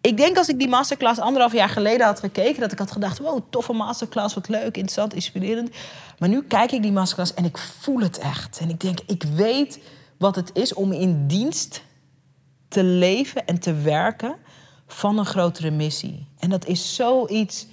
ik 0.00 0.16
denk 0.16 0.36
als 0.36 0.48
ik 0.48 0.58
die 0.58 0.68
masterclass 0.68 1.20
anderhalf 1.20 1.52
jaar 1.52 1.68
geleden 1.68 2.06
had 2.06 2.20
gekeken, 2.20 2.60
dat 2.60 2.72
ik 2.72 2.78
had 2.78 2.92
gedacht: 2.92 3.18
wow, 3.18 3.40
toffe 3.50 3.72
masterclass, 3.72 4.34
wat 4.34 4.48
leuk, 4.48 4.76
interessant, 4.76 5.14
inspirerend. 5.14 5.70
Maar 6.18 6.28
nu 6.28 6.42
kijk 6.42 6.72
ik 6.72 6.82
die 6.82 6.92
masterclass 6.92 7.34
en 7.34 7.44
ik 7.44 7.58
voel 7.58 8.00
het 8.00 8.18
echt. 8.18 8.58
En 8.58 8.68
ik 8.68 8.80
denk: 8.80 8.98
ik 9.06 9.22
weet 9.22 9.78
wat 10.18 10.36
het 10.36 10.50
is 10.54 10.74
om 10.74 10.92
in 10.92 11.26
dienst 11.26 11.82
te 12.72 12.84
leven 12.84 13.46
en 13.46 13.60
te 13.60 13.74
werken 13.74 14.36
van 14.86 15.18
een 15.18 15.26
grotere 15.26 15.70
missie. 15.70 16.26
En 16.38 16.50
dat 16.50 16.66
is 16.66 16.94
zoiets 16.94 17.66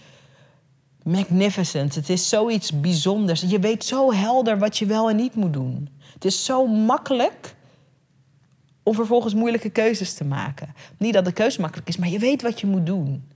magnificent. 1.03 1.95
Het 1.95 2.09
is 2.09 2.29
zoiets 2.29 2.79
bijzonders. 2.79 3.41
Je 3.41 3.59
weet 3.59 3.85
zo 3.85 4.13
helder 4.13 4.59
wat 4.59 4.77
je 4.77 4.85
wel 4.85 5.09
en 5.09 5.15
niet 5.15 5.35
moet 5.35 5.53
doen. 5.53 5.89
Het 6.13 6.25
is 6.25 6.45
zo 6.45 6.67
makkelijk 6.67 7.55
om 8.83 8.93
vervolgens 8.93 9.33
moeilijke 9.33 9.69
keuzes 9.69 10.13
te 10.13 10.23
maken. 10.23 10.73
Niet 10.97 11.13
dat 11.13 11.25
de 11.25 11.31
keuze 11.31 11.61
makkelijk 11.61 11.87
is, 11.87 11.97
maar 11.97 12.09
je 12.09 12.19
weet 12.19 12.41
wat 12.41 12.59
je 12.59 12.67
moet 12.67 12.85
doen. 12.85 13.31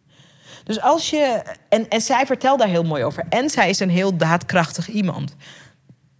Dus 0.63 0.81
als 0.81 1.09
je. 1.09 1.43
En, 1.69 1.89
en 1.89 2.01
zij 2.01 2.25
vertelt 2.25 2.59
daar 2.59 2.67
heel 2.67 2.83
mooi 2.83 3.03
over. 3.03 3.25
En 3.29 3.49
zij 3.49 3.69
is 3.69 3.79
een 3.79 3.89
heel 3.89 4.17
daadkrachtig 4.17 4.87
iemand. 4.87 5.35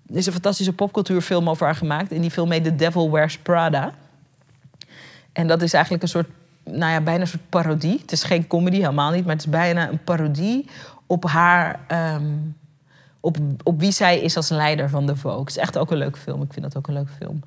Er 0.07 0.15
is 0.15 0.25
een 0.25 0.33
fantastische 0.33 0.73
popcultuurfilm 0.73 1.49
over 1.49 1.65
haar 1.65 1.75
gemaakt. 1.75 2.11
In 2.11 2.21
die 2.21 2.31
film 2.31 2.51
heet 2.51 2.63
The 2.63 2.75
Devil 2.75 3.11
Wears 3.11 3.37
Prada. 3.37 3.93
En 5.33 5.47
dat 5.47 5.61
is 5.61 5.73
eigenlijk 5.73 6.03
een 6.03 6.09
soort, 6.09 6.29
nou 6.63 6.91
ja, 6.91 7.01
bijna 7.01 7.21
een 7.21 7.27
soort 7.27 7.49
parodie. 7.49 7.99
Het 8.01 8.11
is 8.11 8.23
geen 8.23 8.47
comedy, 8.47 8.75
helemaal 8.75 9.11
niet, 9.11 9.25
maar 9.25 9.35
het 9.35 9.45
is 9.45 9.51
bijna 9.51 9.89
een 9.89 10.03
parodie 10.03 10.65
op 11.07 11.25
haar. 11.25 11.79
Ehm, 11.87 12.31
op, 13.19 13.37
op 13.63 13.79
wie 13.79 13.91
zij 13.91 14.19
is 14.19 14.35
als 14.35 14.49
leider 14.49 14.89
van 14.89 15.05
de 15.05 15.15
Vogue. 15.15 15.39
Het 15.39 15.49
is 15.49 15.57
echt 15.57 15.77
ook 15.77 15.91
een 15.91 15.97
leuke 15.97 16.19
film. 16.19 16.41
Ik 16.41 16.53
vind 16.53 16.65
dat 16.65 16.77
ook 16.77 16.87
een 16.87 16.93
leuke 16.93 17.11
film. 17.19 17.43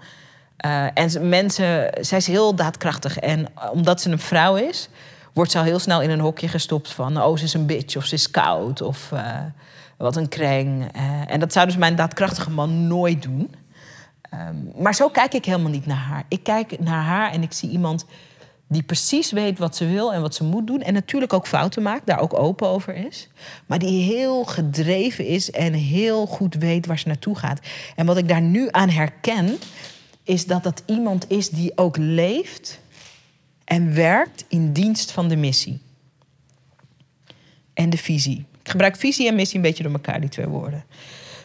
Uh, 0.66 0.86
en 0.94 1.28
mensen, 1.28 1.90
zij 2.00 2.18
is 2.18 2.26
heel 2.26 2.54
daadkrachtig. 2.54 3.18
En 3.18 3.46
omdat 3.72 4.00
ze 4.00 4.10
een 4.10 4.18
vrouw 4.18 4.56
is, 4.56 4.88
wordt 5.32 5.50
ze 5.50 5.58
al 5.58 5.64
heel 5.64 5.78
snel 5.78 6.02
in 6.02 6.10
een 6.10 6.20
hokje 6.20 6.48
gestopt 6.48 6.92
van... 6.92 7.22
oh, 7.22 7.36
ze 7.36 7.44
is 7.44 7.54
een 7.54 7.66
bitch 7.66 7.96
of 7.96 8.04
ze 8.04 8.14
is 8.14 8.30
koud 8.30 8.82
of 8.82 9.10
uh, 9.12 9.38
wat 9.96 10.16
een 10.16 10.28
kreng. 10.28 10.92
En 11.26 11.40
dat 11.40 11.52
zou 11.52 11.66
dus 11.66 11.76
mijn 11.76 11.96
daadkrachtige 11.96 12.50
man 12.50 12.86
nooit 12.86 13.22
doen. 13.22 13.54
Um, 14.34 14.72
maar 14.82 14.94
zo 14.94 15.08
kijk 15.08 15.34
ik 15.34 15.44
helemaal 15.44 15.70
niet 15.70 15.86
naar 15.86 15.96
haar. 15.96 16.24
Ik 16.28 16.42
kijk 16.42 16.80
naar 16.80 17.02
haar 17.02 17.32
en 17.32 17.42
ik 17.42 17.52
zie 17.52 17.70
iemand 17.70 18.06
Die 18.68 18.82
precies 18.82 19.30
weet 19.30 19.58
wat 19.58 19.76
ze 19.76 19.86
wil 19.86 20.12
en 20.12 20.20
wat 20.20 20.34
ze 20.34 20.44
moet 20.44 20.66
doen. 20.66 20.82
En 20.82 20.92
natuurlijk 20.92 21.32
ook 21.32 21.46
fouten 21.46 21.82
maakt, 21.82 22.06
daar 22.06 22.20
ook 22.20 22.34
open 22.34 22.68
over 22.68 22.94
is. 22.94 23.28
Maar 23.66 23.78
die 23.78 24.02
heel 24.02 24.44
gedreven 24.44 25.26
is 25.26 25.50
en 25.50 25.72
heel 25.72 26.26
goed 26.26 26.54
weet 26.54 26.86
waar 26.86 26.98
ze 26.98 27.08
naartoe 27.08 27.36
gaat. 27.36 27.60
En 27.96 28.06
wat 28.06 28.16
ik 28.16 28.28
daar 28.28 28.40
nu 28.40 28.68
aan 28.70 28.88
herken, 28.88 29.58
is 30.22 30.46
dat 30.46 30.62
dat 30.62 30.82
iemand 30.86 31.30
is 31.30 31.48
die 31.48 31.72
ook 31.74 31.96
leeft 31.96 32.80
en 33.64 33.94
werkt 33.94 34.44
in 34.48 34.72
dienst 34.72 35.10
van 35.10 35.28
de 35.28 35.36
missie. 35.36 35.80
En 37.74 37.90
de 37.90 37.98
visie. 37.98 38.44
Ik 38.62 38.70
gebruik 38.70 38.96
visie 38.96 39.28
en 39.28 39.34
missie 39.34 39.56
een 39.56 39.62
beetje 39.62 39.82
door 39.82 39.92
elkaar, 39.92 40.20
die 40.20 40.30
twee 40.30 40.46
woorden. 40.46 40.84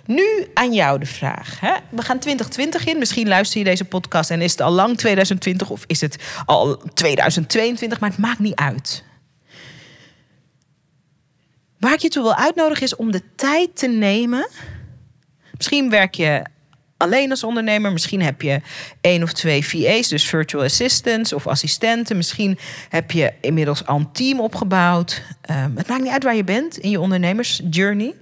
Nu 0.05 0.47
aan 0.53 0.73
jou 0.73 0.99
de 0.99 1.05
vraag. 1.05 1.59
Hè? 1.59 1.73
We 1.89 2.01
gaan 2.01 2.19
2020 2.19 2.85
in. 2.85 2.97
Misschien 2.97 3.27
luister 3.27 3.59
je 3.59 3.65
deze 3.65 3.85
podcast 3.85 4.29
en 4.31 4.41
is 4.41 4.51
het 4.51 4.61
al 4.61 4.71
lang 4.71 4.97
2020 4.97 5.69
of 5.69 5.83
is 5.87 6.01
het 6.01 6.15
al 6.45 6.81
2022, 6.93 7.99
maar 7.99 8.09
het 8.09 8.19
maakt 8.19 8.39
niet 8.39 8.55
uit. 8.55 9.03
Waar 11.79 11.93
ik 11.93 11.99
je 11.99 12.09
toe 12.09 12.23
wil 12.23 12.35
uitnodigen 12.35 12.83
is 12.83 12.95
om 12.95 13.11
de 13.11 13.21
tijd 13.35 13.77
te 13.77 13.87
nemen. 13.87 14.49
Misschien 15.57 15.89
werk 15.89 16.15
je 16.15 16.43
alleen 17.01 17.29
als 17.29 17.43
ondernemer. 17.43 17.91
Misschien 17.91 18.21
heb 18.21 18.41
je 18.41 18.61
één 19.01 19.23
of 19.23 19.33
twee 19.33 19.65
VA's, 19.65 20.07
dus 20.07 20.25
virtual 20.25 20.63
assistants 20.63 21.33
of 21.33 21.47
assistenten. 21.47 22.17
Misschien 22.17 22.57
heb 22.89 23.11
je 23.11 23.33
inmiddels 23.41 23.85
al 23.85 23.95
een 23.95 24.11
team 24.11 24.39
opgebouwd. 24.39 25.21
Um, 25.51 25.77
het 25.77 25.87
maakt 25.87 26.01
niet 26.01 26.11
uit 26.11 26.23
waar 26.23 26.35
je 26.35 26.43
bent 26.43 26.77
in 26.77 26.89
je 26.89 26.99
ondernemersjourney. 26.99 28.15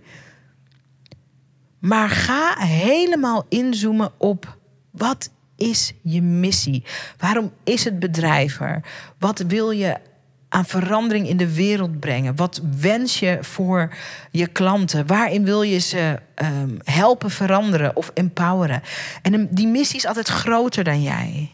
Maar 1.80 2.10
ga 2.10 2.56
helemaal 2.58 3.46
inzoomen 3.50 4.12
op 4.18 4.58
wat 4.92 5.30
is 5.56 5.94
je 6.02 6.22
missie? 6.22 6.84
Waarom 7.18 7.52
is 7.64 7.84
het 7.84 8.00
bedrijf 8.00 8.60
er? 8.60 8.82
Wat 9.18 9.40
wil 9.40 9.72
je 9.72 9.98
aan 10.50 10.66
verandering 10.66 11.28
in 11.28 11.38
de 11.38 11.54
wereld 11.54 12.00
brengen? 12.00 12.36
Wat 12.36 12.62
wens 12.80 13.20
je 13.20 13.38
voor 13.42 13.94
je 14.32 14.48
klanten? 14.48 15.08
Waarin 15.08 15.44
wil 15.44 15.62
je 15.62 15.80
ze 15.80 16.20
um, 16.36 16.78
helpen 16.84 17.32
veranderen 17.32 17.96
of 17.96 18.12
empoweren? 18.14 18.82
En 19.22 19.48
die 19.52 19.68
missie 19.68 19.98
is 19.98 20.06
altijd 20.06 20.28
groter 20.28 20.84
dan 20.84 21.02
jij. 21.02 21.52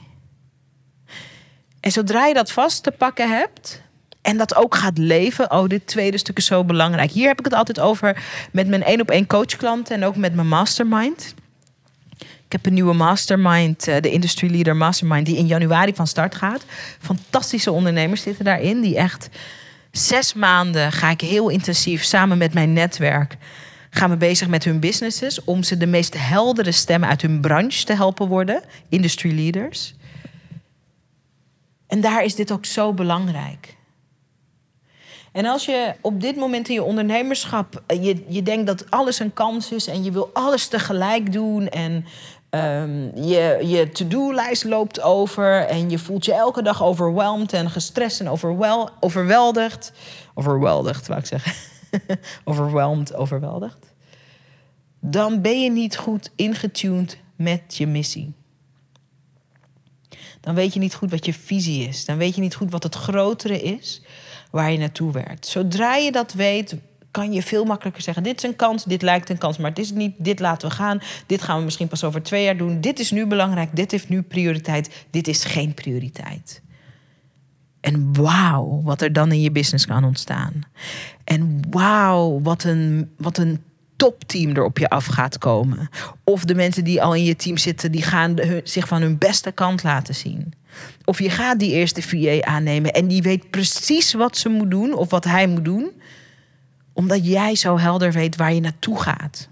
En 1.80 1.92
zodra 1.92 2.26
je 2.26 2.34
dat 2.34 2.52
vast 2.52 2.84
te 2.84 2.92
pakken 2.92 3.30
hebt, 3.30 3.82
en 4.26 4.38
dat 4.38 4.56
ook 4.56 4.76
gaat 4.76 4.98
leven. 4.98 5.52
Oh, 5.52 5.68
dit 5.68 5.88
tweede 5.88 6.18
stuk 6.18 6.38
is 6.38 6.46
zo 6.46 6.64
belangrijk. 6.64 7.12
Hier 7.12 7.28
heb 7.28 7.40
ik 7.40 7.46
het 7.46 7.54
altijd 7.54 7.80
over 7.80 8.24
met 8.52 8.68
mijn 8.68 8.84
één 8.84 9.02
op 9.02 9.10
één 9.10 9.28
coachklanten 9.28 9.96
en 9.96 10.04
ook 10.04 10.16
met 10.16 10.36
mijn 10.36 10.48
mastermind. 10.48 11.34
Ik 12.18 12.52
heb 12.52 12.66
een 12.66 12.74
nieuwe 12.74 12.94
mastermind, 12.94 13.88
eh, 13.88 14.02
de 14.02 14.12
Industry 14.12 14.52
Leader 14.52 14.76
Mastermind, 14.76 15.26
die 15.26 15.38
in 15.38 15.48
januari 15.48 15.94
van 15.96 16.08
start 16.08 16.36
gaat. 16.36 16.66
Fantastische 17.00 17.72
ondernemers 17.72 18.22
zitten 18.22 18.46
daarin, 18.46 18.82
die 18.82 18.98
echt 18.98 19.30
zes 19.92 20.34
maanden 20.34 20.92
ga 20.92 21.10
ik 21.10 21.22
heel 21.22 21.50
intensief 21.50 22.04
samen 22.04 22.38
met 22.38 22.54
mijn 22.54 22.74
netwerk 22.74 23.38
gaan 23.90 24.10
we 24.10 24.18
bezig 24.18 24.48
met 24.48 24.64
hun 24.64 24.80
businesses 24.80 25.44
om 25.44 25.64
ze 25.64 25.78
de 25.78 25.86
meest 25.86 26.16
heldere 26.18 26.72
stemmen 26.72 27.10
uit 27.10 27.22
hun 27.22 27.42
branche 27.42 27.86
te 27.86 27.94
helpen 27.94 28.28
worden, 28.28 28.64
industry 28.90 29.36
leaders. 29.36 29.94
En 31.88 32.02
daar 32.02 32.24
is 32.24 32.36
dit 32.36 32.52
ook 32.52 32.66
zo 32.66 32.94
belangrijk. 32.94 33.76
En 35.36 35.46
als 35.46 35.66
je 35.66 35.94
op 36.02 36.22
dit 36.22 36.36
moment 36.36 36.68
in 36.68 36.74
je 36.74 36.84
ondernemerschap, 36.84 37.84
eh, 37.86 38.04
je, 38.04 38.24
je 38.28 38.44
denkt 38.44 38.68
dat 38.68 38.92
alles 38.92 39.20
een 39.20 39.34
kans 39.34 39.72
is 39.72 39.88
en 39.88 40.04
je 40.04 40.12
wil 40.12 40.30
alles 40.34 40.68
tegelijk 40.68 41.32
doen 41.32 41.68
en 41.68 42.06
um, 42.50 43.16
je, 43.16 43.60
je 43.64 43.90
to-do-lijst 43.90 44.64
loopt 44.64 45.02
over 45.02 45.66
en 45.66 45.90
je 45.90 46.00
voelt 46.00 46.26
je 46.26 46.34
elke 46.34 46.62
dag 46.62 46.84
overweldigd 46.84 47.54
en 47.54 47.70
gestrest 47.70 48.20
en 48.20 48.30
overwel, 48.30 48.90
overweldigd. 49.00 49.92
Overweldigd, 50.34 51.08
wou 51.08 51.20
ik 51.20 51.26
zeggen. 51.26 51.54
overweldigd, 52.44 53.16
overweldigd. 53.16 53.94
Dan 55.00 55.42
ben 55.42 55.62
je 55.62 55.72
niet 55.72 55.98
goed 55.98 56.32
ingetuned 56.36 57.18
met 57.36 57.78
je 57.78 57.88
missie. 57.88 58.34
Dan 60.42 60.56
weet 60.56 60.74
je 60.74 60.80
niet 60.80 60.96
goed 60.96 61.12
wat 61.12 61.26
je 61.26 61.34
visie 61.34 61.88
is. 61.88 62.06
Dan 62.06 62.18
weet 62.18 62.36
je 62.36 62.42
niet 62.42 62.56
goed 62.56 62.72
wat 62.72 62.84
het 62.84 62.96
grotere 62.96 63.62
is 63.62 64.02
waar 64.56 64.72
je 64.72 64.78
naartoe 64.78 65.12
werkt. 65.12 65.48
Zodra 65.48 65.96
je 65.96 66.12
dat 66.12 66.34
weet, 66.34 66.76
kan 67.12 67.34
je 67.34 67.42
veel 67.42 67.66
makkelijker 67.66 68.02
zeggen: 68.02 68.24
dit 68.24 68.38
is 68.38 68.50
een 68.50 68.56
kans, 68.56 68.84
dit 68.84 69.02
lijkt 69.02 69.30
een 69.30 69.38
kans, 69.38 69.58
maar 69.58 69.70
het 69.70 69.80
is 69.80 69.92
niet. 69.92 70.14
Dit 70.18 70.40
laten 70.40 70.70
we 70.70 70.76
gaan. 70.76 71.02
Dit 71.26 71.42
gaan 71.42 71.58
we 71.58 71.64
misschien 71.64 71.88
pas 71.88 72.04
over 72.04 72.24
twee 72.24 72.44
jaar 72.44 72.58
doen. 72.58 72.82
Dit 72.82 73.00
is 73.00 73.12
nu 73.12 73.26
belangrijk. 73.28 73.76
Dit 73.76 73.92
heeft 73.92 74.10
nu 74.10 74.22
prioriteit. 74.22 75.06
Dit 75.10 75.28
is 75.28 75.44
geen 75.44 75.74
prioriteit. 75.74 76.62
En 77.82 78.14
wauw, 78.14 78.82
wat 78.84 79.02
er 79.02 79.14
dan 79.14 79.32
in 79.32 79.42
je 79.42 79.52
business 79.52 79.86
kan 79.86 80.04
ontstaan. 80.04 80.54
En 81.24 81.62
wauw, 81.70 82.40
wat 82.42 82.64
een, 82.64 83.12
wat 83.18 83.38
een 83.38 83.64
topteam 83.96 84.56
er 84.56 84.64
op 84.64 84.78
je 84.78 84.90
af 84.90 85.06
gaat 85.06 85.38
komen. 85.38 85.90
Of 86.24 86.44
de 86.44 86.56
mensen 86.56 86.84
die 86.84 87.02
al 87.02 87.14
in 87.14 87.24
je 87.24 87.36
team 87.36 87.58
zitten, 87.58 87.92
die 87.92 88.04
gaan 88.04 88.36
zich 88.64 88.88
van 88.88 89.02
hun 89.02 89.18
beste 89.18 89.52
kant 89.52 89.84
laten 89.84 90.16
zien. 90.16 90.54
Of 91.06 91.20
je 91.20 91.30
gaat 91.30 91.60
die 91.60 91.72
eerste 91.72 92.02
VA 92.02 92.42
aannemen 92.42 92.92
en 92.92 93.08
die 93.08 93.22
weet 93.22 93.50
precies 93.50 94.14
wat 94.14 94.38
ze 94.38 94.50
moet 94.50 94.72
doen 94.72 94.94
of 94.94 95.10
wat 95.10 95.24
hij 95.24 95.48
moet 95.48 95.66
doen, 95.66 95.92
omdat 96.94 97.26
jij 97.26 97.56
zo 97.56 97.78
helder 97.78 98.12
weet 98.12 98.36
waar 98.36 98.54
je 98.54 98.62
naartoe 98.62 99.02
gaat. 99.02 99.50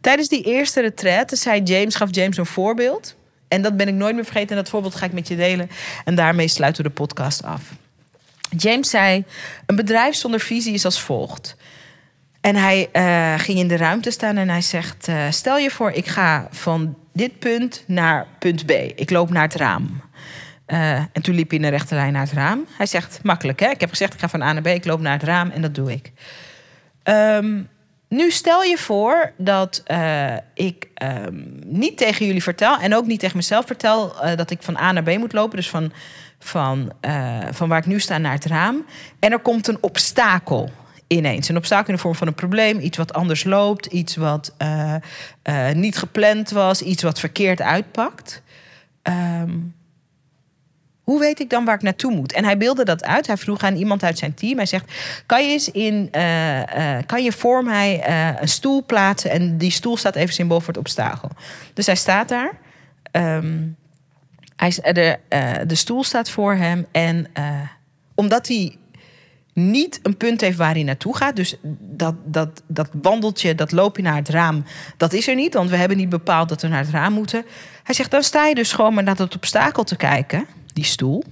Tijdens 0.00 0.28
die 0.28 0.42
eerste 0.42 0.80
retraite 0.80 1.36
zei 1.36 1.62
James, 1.62 1.94
gaf 1.94 2.14
James 2.14 2.36
een 2.36 2.46
voorbeeld. 2.46 3.16
En 3.48 3.62
dat 3.62 3.76
ben 3.76 3.88
ik 3.88 3.94
nooit 3.94 4.14
meer 4.14 4.24
vergeten. 4.24 4.48
En 4.48 4.56
dat 4.56 4.68
voorbeeld 4.68 4.94
ga 4.94 5.06
ik 5.06 5.12
met 5.12 5.28
je 5.28 5.36
delen. 5.36 5.70
En 6.04 6.14
daarmee 6.14 6.48
sluiten 6.48 6.82
we 6.82 6.88
de 6.88 6.94
podcast 6.94 7.42
af. 7.42 7.62
James 8.56 8.90
zei: 8.90 9.24
Een 9.66 9.76
bedrijf 9.76 10.14
zonder 10.14 10.40
visie 10.40 10.74
is 10.74 10.84
als 10.84 11.00
volgt. 11.00 11.56
En 12.42 12.56
hij 12.56 12.88
uh, 12.92 13.40
ging 13.40 13.58
in 13.58 13.68
de 13.68 13.76
ruimte 13.76 14.10
staan 14.10 14.36
en 14.36 14.48
hij 14.48 14.60
zegt: 14.60 15.08
uh, 15.08 15.30
Stel 15.30 15.58
je 15.58 15.70
voor, 15.70 15.90
ik 15.90 16.06
ga 16.06 16.48
van 16.50 16.96
dit 17.12 17.38
punt 17.38 17.84
naar 17.86 18.26
punt 18.38 18.66
B. 18.66 18.70
Ik 18.94 19.10
loop 19.10 19.30
naar 19.30 19.42
het 19.42 19.54
raam. 19.54 20.02
Uh, 20.66 20.92
en 20.92 21.22
toen 21.22 21.34
liep 21.34 21.48
hij 21.48 21.58
in 21.58 21.64
de 21.64 21.70
rechte 21.70 21.94
lijn 21.94 22.12
naar 22.12 22.22
het 22.22 22.32
raam. 22.32 22.66
Hij 22.76 22.86
zegt: 22.86 23.20
Makkelijk, 23.22 23.60
hè? 23.60 23.68
Ik 23.68 23.80
heb 23.80 23.90
gezegd: 23.90 24.14
ik 24.14 24.20
ga 24.20 24.28
van 24.28 24.42
A 24.42 24.52
naar 24.52 24.62
B, 24.62 24.66
ik 24.66 24.84
loop 24.84 25.00
naar 25.00 25.12
het 25.12 25.22
raam 25.22 25.50
en 25.50 25.62
dat 25.62 25.74
doe 25.74 25.92
ik. 25.92 26.12
Um, 27.04 27.68
nu 28.08 28.30
stel 28.30 28.62
je 28.62 28.78
voor 28.78 29.32
dat 29.36 29.82
ik 30.54 30.88
um, 31.02 31.58
niet 31.66 31.98
tegen 31.98 32.26
jullie 32.26 32.42
vertel 32.42 32.78
en 32.78 32.94
ook 32.94 33.06
niet 33.06 33.20
tegen 33.20 33.36
mezelf 33.36 33.66
vertel 33.66 34.14
dat 34.36 34.50
ik 34.50 34.62
van 34.62 34.76
A 34.76 34.92
naar 34.92 35.02
B 35.02 35.18
moet 35.18 35.32
lopen. 35.32 35.56
Dus 35.56 35.70
van, 35.70 35.92
van, 36.38 36.92
van 37.50 37.68
waar 37.68 37.78
ik 37.78 37.86
nu 37.86 38.00
sta 38.00 38.18
naar 38.18 38.32
het 38.32 38.44
raam. 38.46 38.84
En 39.18 39.32
er 39.32 39.38
komt 39.38 39.68
een 39.68 39.78
obstakel 39.80 40.70
ineens. 41.16 41.48
Een 41.48 41.56
obstakel 41.56 41.88
in 41.88 41.94
de 41.94 42.00
vorm 42.00 42.14
van 42.14 42.26
een 42.26 42.34
probleem, 42.34 42.78
iets 42.78 42.96
wat 42.96 43.12
anders 43.12 43.44
loopt, 43.44 43.86
iets 43.86 44.16
wat 44.16 44.54
uh, 44.62 44.94
uh, 45.44 45.70
niet 45.70 45.96
gepland 45.96 46.50
was, 46.50 46.82
iets 46.82 47.02
wat 47.02 47.18
verkeerd 47.18 47.60
uitpakt. 47.60 48.42
Um, 49.02 49.74
hoe 51.02 51.20
weet 51.20 51.40
ik 51.40 51.50
dan 51.50 51.64
waar 51.64 51.74
ik 51.74 51.82
naartoe 51.82 52.12
moet? 52.12 52.32
En 52.32 52.44
hij 52.44 52.56
beelde 52.56 52.84
dat 52.84 53.04
uit. 53.04 53.26
Hij 53.26 53.36
vroeg 53.36 53.62
aan 53.62 53.76
iemand 53.76 54.02
uit 54.02 54.18
zijn 54.18 54.34
team. 54.34 54.56
Hij 54.56 54.66
zegt: 54.66 54.92
Kan 55.26 55.44
je 55.44 55.50
eens 55.50 55.70
in. 55.70 56.08
Uh, 56.16 56.60
kan 57.06 57.24
je 57.24 57.32
voor 57.32 57.64
mij 57.64 58.08
een 58.40 58.48
stoel 58.48 58.84
plaatsen? 58.84 59.30
En 59.30 59.58
die 59.58 59.70
stoel 59.70 59.96
staat 59.96 60.14
even 60.14 60.34
symbool 60.34 60.58
voor 60.58 60.68
het 60.68 60.78
obstakel. 60.78 61.30
Dus 61.74 61.86
hij 61.86 61.96
staat 61.96 62.28
daar. 62.28 62.58
Um, 63.12 63.76
hij, 64.56 64.70
de, 64.70 65.18
de 65.66 65.74
stoel 65.74 66.04
staat 66.04 66.30
voor 66.30 66.54
hem. 66.54 66.86
En 66.92 67.26
omdat 68.14 68.48
hij 68.48 68.76
niet 69.52 70.00
een 70.02 70.16
punt 70.16 70.40
heeft 70.40 70.56
waar 70.56 70.72
hij 70.72 70.82
naartoe 70.82 71.16
gaat. 71.16 71.36
Dus 71.36 71.56
dat, 71.80 72.14
dat, 72.24 72.62
dat 72.66 72.88
wandeltje, 73.02 73.54
dat 73.54 73.72
loopje 73.72 74.02
naar 74.02 74.16
het 74.16 74.28
raam, 74.28 74.64
dat 74.96 75.12
is 75.12 75.28
er 75.28 75.34
niet. 75.34 75.54
Want 75.54 75.70
we 75.70 75.76
hebben 75.76 75.96
niet 75.96 76.08
bepaald 76.08 76.48
dat 76.48 76.62
we 76.62 76.68
naar 76.68 76.84
het 76.84 76.90
raam 76.90 77.12
moeten. 77.12 77.44
Hij 77.82 77.94
zegt, 77.94 78.10
dan 78.10 78.22
sta 78.22 78.46
je 78.46 78.54
dus 78.54 78.72
gewoon 78.72 78.94
maar 78.94 79.04
naar 79.04 79.16
dat 79.16 79.34
obstakel 79.34 79.84
te 79.84 79.96
kijken, 79.96 80.46
die 80.72 80.84
stoel. 80.84 81.24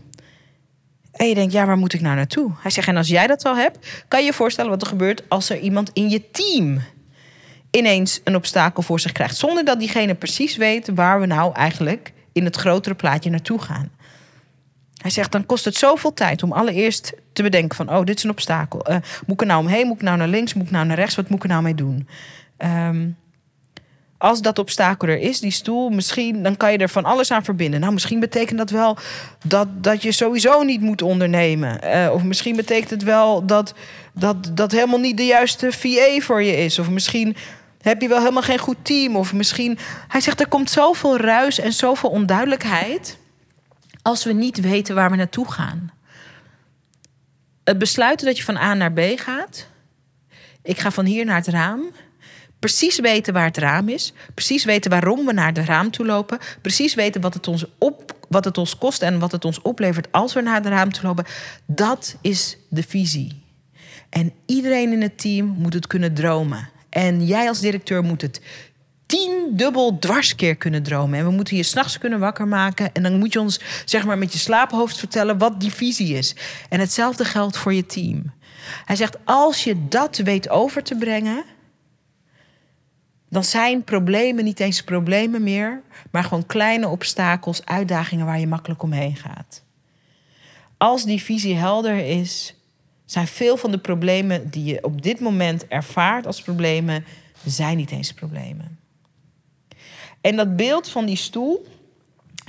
En 1.13 1.29
je 1.29 1.35
denkt, 1.35 1.53
ja, 1.53 1.67
waar 1.67 1.77
moet 1.77 1.93
ik 1.93 2.01
nou 2.01 2.17
naartoe? 2.17 2.53
Hij 2.61 2.71
zegt, 2.71 2.89
en 2.89 2.97
als 2.97 3.09
jij 3.09 3.27
dat 3.27 3.45
al 3.45 3.57
hebt, 3.57 4.05
kan 4.09 4.21
je 4.21 4.27
je 4.27 4.33
voorstellen 4.33 4.71
wat 4.71 4.83
er 4.83 4.89
gebeurt 4.89 5.23
als 5.29 5.51
er 5.51 5.59
iemand 5.59 5.91
in 5.93 6.11
je 6.11 6.31
team 6.31 6.81
ineens 7.71 8.21
een 8.25 8.37
obstakel 8.37 8.83
voor 8.83 9.01
zich 9.01 9.13
krijgt. 9.13 9.37
Zonder 9.37 9.65
dat 9.65 9.79
diegene 9.79 10.15
precies 10.15 10.57
weet 10.57 10.91
waar 10.95 11.21
we 11.21 11.27
nou 11.27 11.55
eigenlijk 11.55 12.13
in 12.33 12.45
het 12.45 12.57
grotere 12.57 12.95
plaatje 12.95 13.31
naartoe 13.31 13.59
gaan. 13.59 13.91
Hij 15.03 15.11
zegt, 15.11 15.33
dan 15.33 15.47
kost 15.47 15.65
het 15.65 15.77
zoveel 15.77 16.15
tijd 16.15 16.43
om 16.43 16.53
allereerst 16.53 17.13
te 17.33 17.43
bedenken 17.43 17.77
van... 17.77 17.97
oh, 17.97 18.05
dit 18.05 18.17
is 18.17 18.25
een 18.25 18.31
obstakel. 18.31 18.91
Uh, 18.91 18.97
moet 19.27 19.35
ik 19.35 19.41
er 19.41 19.47
nou 19.47 19.61
omheen? 19.61 19.87
Moet 19.87 19.97
ik 19.97 20.03
nou 20.03 20.17
naar 20.17 20.29
links? 20.29 20.55
Moet 20.55 20.67
ik 20.67 20.71
nou 20.71 20.87
naar 20.87 20.97
rechts? 20.97 21.15
Wat 21.15 21.29
moet 21.29 21.45
ik 21.45 21.51
nou 21.51 21.63
mee 21.63 21.75
doen? 21.75 22.09
Um, 22.59 23.17
als 24.21 24.43
dat 24.43 24.59
obstakel 24.59 25.09
er 25.09 25.19
is, 25.19 25.41
die 25.41 25.51
stoel, 25.51 25.91
misschien, 25.91 26.43
dan 26.43 26.57
kan 26.57 26.73
je 26.73 26.79
er 26.79 26.89
van 26.89 27.05
alles 27.05 27.31
aan 27.33 27.45
verbinden. 27.45 27.81
Nou, 27.81 27.93
misschien 27.93 28.21
betekent 28.21 28.59
dat 28.59 28.71
wel 28.71 28.99
dat, 29.47 29.69
dat 29.83 30.03
je 30.03 30.13
sowieso 30.13 30.63
niet 30.63 30.81
moet 30.81 31.03
ondernemen. 31.03 31.81
Uh, 31.85 32.13
of 32.13 32.23
misschien 32.23 32.57
betekent 32.57 32.91
het 32.91 33.03
wel 33.03 33.47
dat, 33.47 33.75
dat 34.15 34.51
dat 34.55 34.73
helemaal 34.73 34.99
niet 34.99 35.17
de 35.17 35.27
juiste 35.27 35.73
VA 35.73 36.21
voor 36.21 36.43
je 36.43 36.57
is. 36.57 36.79
Of 36.79 36.91
misschien 36.91 37.37
heb 37.81 38.01
je 38.01 38.09
wel 38.09 38.19
helemaal 38.19 38.43
geen 38.43 38.59
goed 38.59 38.77
team. 38.83 39.17
Of 39.17 39.33
misschien. 39.33 39.79
Hij 40.09 40.21
zegt, 40.21 40.41
er 40.41 40.49
komt 40.49 40.71
zoveel 40.71 41.17
ruis 41.17 41.61
en 41.61 41.73
zoveel 41.73 42.11
onduidelijkheid 42.11 43.19
Als 44.03 44.25
we 44.25 44.33
niet 44.33 44.61
weten 44.61 44.95
waar 44.95 45.11
we 45.11 45.17
naartoe 45.17 45.51
gaan. 45.51 45.91
Het 47.65 47.79
besluiten 47.79 48.27
dat 48.27 48.37
je 48.37 48.45
van 48.45 48.57
A 48.57 48.75
naar 48.75 48.93
B 48.93 49.01
gaat. 49.17 49.67
Ik 50.63 50.79
ga 50.79 50.91
van 50.91 51.05
hier 51.05 51.25
naar 51.25 51.37
het 51.37 51.47
raam. 51.47 51.83
Precies 52.59 52.99
weten 52.99 53.33
waar 53.33 53.45
het 53.45 53.57
raam 53.57 53.89
is. 53.89 54.13
Precies 54.35 54.65
weten 54.65 54.91
waarom 54.91 55.27
we 55.27 55.33
naar 55.33 55.53
het 55.53 55.59
raam 55.67 55.91
toe 55.91 56.07
lopen. 56.07 56.39
Precies 56.61 56.95
weten 56.95 57.21
wat 57.21 57.35
het 57.35 57.49
ons, 57.49 57.65
op, 57.79 58.17
wat 58.29 58.45
het 58.45 58.59
ons 58.59 58.79
kost 58.79 59.03
en 59.03 59.19
wat 59.19 59.33
het 59.33 59.45
ons 59.45 59.63
oplevert 59.63 60.13
als 60.13 60.33
we 60.33 60.41
naar 60.41 60.55
het 60.55 60.67
raam 60.67 60.93
toe 60.93 61.05
lopen. 61.05 61.25
Dat 61.67 62.17
is 62.21 62.57
de 62.69 62.83
visie. 62.83 63.43
En 64.11 64.33
iedereen 64.47 64.93
in 64.93 65.03
het 65.03 65.19
team 65.19 65.47
moet 65.47 65.75
het 65.75 65.87
kunnen 65.87 66.15
dromen. 66.15 66.69
En 66.89 67.27
jij 67.27 67.49
als 67.49 67.61
directeur 67.61 68.03
moet 68.03 68.23
het 68.23 68.41
tien 69.11 69.57
dubbel 69.57 69.99
dwarskeer 69.99 70.57
kunnen 70.57 70.83
dromen. 70.83 71.19
En 71.19 71.25
we 71.25 71.31
moeten 71.31 71.57
je 71.57 71.63
s'nachts 71.63 71.99
kunnen 71.99 72.19
wakker 72.19 72.49
maken. 72.49 72.95
En 72.95 73.03
dan 73.03 73.19
moet 73.19 73.33
je 73.33 73.41
ons 73.41 73.61
zeg 73.85 74.05
maar 74.07 74.19
met 74.19 74.33
je 74.33 74.39
slaaphoofd 74.39 74.99
vertellen 74.99 75.39
wat 75.39 75.61
die 75.61 75.73
visie 75.73 76.17
is. 76.17 76.35
En 76.69 76.81
hetzelfde 76.81 77.25
geldt 77.25 77.57
voor 77.57 77.75
je 77.75 77.87
team. 77.87 78.33
Hij 78.85 78.97
zegt, 78.97 79.17
als 79.25 79.65
je 79.65 79.89
dat 79.89 80.17
weet 80.17 80.49
over 80.49 80.83
te 80.83 80.97
brengen... 80.97 81.45
dan 83.29 83.45
zijn 83.45 83.85
problemen 83.85 84.45
niet 84.45 84.61
eens 84.61 84.83
problemen 84.83 85.43
meer... 85.43 85.83
maar 86.11 86.25
gewoon 86.25 86.47
kleine 86.47 86.89
obstakels, 86.89 87.65
uitdagingen 87.65 88.27
waar 88.27 88.41
je 88.41 88.47
makkelijk 88.47 88.83
omheen 88.83 89.17
gaat. 89.17 89.63
Als 90.77 91.05
die 91.05 91.23
visie 91.23 91.57
helder 91.57 91.97
is, 91.97 92.55
zijn 93.05 93.27
veel 93.27 93.57
van 93.57 93.71
de 93.71 93.79
problemen 93.79 94.51
die 94.51 94.65
je 94.65 94.85
op 94.85 95.03
dit 95.03 95.21
moment 95.21 95.69
ervaart 95.69 96.27
als 96.27 96.43
problemen, 96.43 97.05
zijn 97.45 97.77
niet 97.77 97.91
eens 97.91 98.13
problemen. 98.13 98.80
En 100.21 100.37
dat 100.37 100.57
beeld 100.57 100.89
van 100.89 101.07
die 101.07 101.17
stoel, 101.17 101.67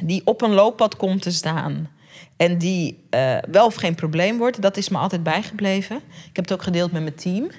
die 0.04 0.22
op 0.26 0.42
een 0.42 0.54
looppad 0.54 0.96
komt 0.96 1.22
te 1.22 1.32
staan 1.32 1.90
en 2.38 2.58
die 2.58 3.04
uh, 3.16 3.38
wel 3.52 3.66
of 3.66 3.76
geen 3.76 3.96
probleem 3.96 4.38
wordt, 4.38 4.62
dat 4.62 4.78
is 4.78 4.90
me 4.90 4.98
altijd 4.98 5.24
bijgebleven. 5.24 5.96
Ik 5.96 6.36
heb 6.36 6.46
het 6.46 6.54
ook 6.54 6.64
gedeeld 6.64 6.92
met 6.92 7.02
mijn 7.02 7.16
team. 7.16 7.50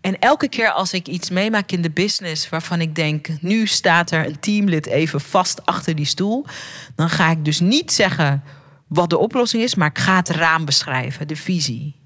En 0.00 0.18
elke 0.18 0.48
keer 0.48 0.70
als 0.70 0.92
ik 0.92 1.08
iets 1.08 1.30
meemaak 1.30 1.72
in 1.72 1.82
de 1.82 1.90
business 1.90 2.48
waarvan 2.48 2.80
ik 2.80 2.94
denk, 2.94 3.28
nu 3.40 3.66
staat 3.66 4.10
er 4.10 4.26
een 4.26 4.40
teamlid 4.40 4.86
even 4.86 5.20
vast 5.20 5.66
achter 5.66 5.94
die 5.94 6.04
stoel, 6.04 6.46
dan 6.94 7.08
ga 7.08 7.30
ik 7.30 7.44
dus 7.44 7.60
niet 7.60 7.92
zeggen 7.92 8.42
wat 8.86 9.10
de 9.10 9.18
oplossing 9.18 9.62
is, 9.62 9.74
maar 9.74 9.88
ik 9.88 9.98
ga 9.98 10.16
het 10.16 10.28
raam 10.28 10.64
beschrijven, 10.64 11.28
de 11.28 11.36
visie. 11.36 12.03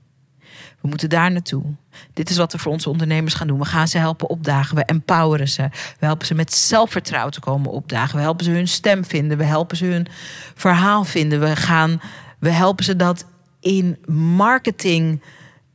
Moeten 0.88 1.08
daar 1.08 1.30
naartoe. 1.30 1.62
Dit 2.12 2.30
is 2.30 2.36
wat 2.36 2.52
we 2.52 2.58
voor 2.58 2.72
onze 2.72 2.90
ondernemers 2.90 3.34
gaan 3.34 3.46
doen. 3.46 3.58
We 3.58 3.64
gaan 3.64 3.88
ze 3.88 3.98
helpen 3.98 4.28
opdagen. 4.28 4.76
We 4.76 4.84
empoweren 4.84 5.48
ze. 5.48 5.62
We 5.72 6.06
helpen 6.06 6.26
ze 6.26 6.34
met 6.34 6.54
zelfvertrouwen 6.54 7.32
te 7.32 7.40
komen 7.40 7.70
opdagen. 7.70 8.16
We 8.16 8.22
helpen 8.22 8.44
ze 8.44 8.50
hun 8.50 8.68
stem 8.68 9.04
vinden. 9.04 9.38
We 9.38 9.44
helpen 9.44 9.76
ze 9.76 9.84
hun 9.84 10.06
verhaal 10.54 11.04
vinden. 11.04 11.40
We, 11.40 11.56
gaan, 11.56 12.00
we 12.38 12.50
helpen 12.50 12.84
ze 12.84 12.96
dat 12.96 13.24
in 13.60 13.98
marketing 14.36 15.22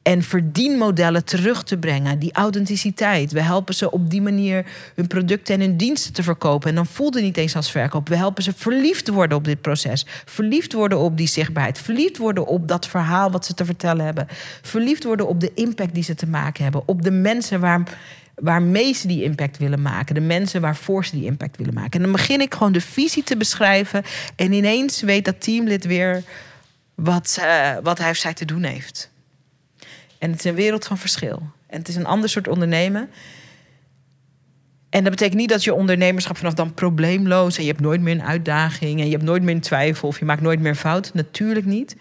en 0.04 0.24
verdienmodellen 0.24 1.26
terug 1.26 1.64
te 1.64 1.78
brengen. 1.78 2.20
Die 2.20 2.34
authenticiteit. 2.34 3.32
We 3.32 3.42
helpen 3.42 3.76
ze 3.76 3.92
op 3.92 4.10
die 4.10 4.22
manier 4.22 4.66
hun 4.96 5.08
producten 5.08 5.54
en 5.54 5.62
hun 5.62 5.78
diensten 5.78 6.14
te 6.14 6.24
verkopen. 6.24 6.70
En 6.70 6.76
dan 6.76 6.86
voelt 6.86 7.14
het 7.14 7.24
niet 7.24 7.38
eens 7.38 7.56
als 7.56 7.72
verkoop. 7.72 8.10
We 8.10 8.16
helpen 8.16 8.44
ze 8.44 8.54
verliefd 8.56 9.08
worden 9.08 9.38
op 9.38 9.46
dit 9.46 9.62
proces. 9.62 10.06
Verliefd 10.26 10.74
worden 10.74 10.98
op 10.98 11.18
die 11.18 11.28
zichtbaarheid. 11.28 11.80
Verliefd 11.80 12.18
worden 12.18 12.46
op 12.46 12.68
dat 12.68 12.88
verhaal 12.88 13.32
wat 13.32 13.46
ze 13.46 13.54
te 13.54 13.66
vertellen 13.66 14.06
hebben. 14.06 14.28
Verliefd 14.62 15.04
worden 15.04 15.28
op 15.28 15.40
de 15.40 15.52
impact 15.54 15.94
die 15.94 16.04
ze 16.04 16.16
te 16.16 16.28
maken 16.28 16.64
hebben. 16.64 16.84
Op 16.86 17.02
de 17.02 17.12
mensen 17.12 17.60
waar, 17.60 17.84
waarmee 18.36 18.94
ze 18.94 19.08
die 19.08 19.24
impact 19.24 19.58
willen 19.58 19.82
maken. 19.82 20.16
De 20.16 20.22
mensen 20.22 20.62
waarvoor 20.62 21.06
ze 21.06 21.16
die 21.16 21.26
impact 21.26 21.58
willen 21.58 21.74
maken. 21.74 21.92
En 21.92 22.02
dan 22.02 22.12
begin 22.12 22.42
ik 22.42 22.54
gewoon 22.54 22.74
de 22.74 22.82
visie 22.82 23.24
te 23.24 23.38
beschrijven. 23.38 24.04
En 24.36 24.54
ineens 24.54 25.02
weet 25.02 25.26
dat 25.26 25.42
teamlid 25.42 25.86
weer 25.86 26.24
wat, 26.96 27.38
uh, 27.40 27.72
wat 27.84 27.98
hij 27.98 28.10
of 28.10 28.18
zij 28.18 28.34
te 28.34 28.46
doen 28.46 28.64
heeft. 28.64 29.12
En 30.24 30.32
het 30.32 30.40
is 30.40 30.46
een 30.46 30.56
wereld 30.56 30.86
van 30.86 30.98
verschil. 30.98 31.42
En 31.68 31.80
het 31.80 31.88
is 31.88 31.96
een 31.96 32.06
ander 32.06 32.30
soort 32.30 32.48
ondernemen. 32.48 33.10
En 34.90 35.04
dat 35.04 35.12
betekent 35.12 35.40
niet 35.40 35.50
dat 35.50 35.64
je 35.64 35.74
ondernemerschap 35.74 36.38
vanaf 36.38 36.54
dan 36.54 36.74
probleemloos 36.74 37.58
en 37.58 37.64
je 37.64 37.70
hebt 37.70 37.82
nooit 37.82 38.02
meer 38.02 38.14
een 38.14 38.24
uitdaging 38.24 39.00
en 39.00 39.06
je 39.06 39.12
hebt 39.12 39.24
nooit 39.24 39.44
meer 39.44 39.62
twijfel 39.62 40.08
of 40.08 40.20
je 40.20 40.26
maakt 40.26 40.42
nooit 40.42 40.60
meer 40.60 40.76
fout. 40.76 41.14
Natuurlijk 41.14 41.66
niet. 41.66 41.96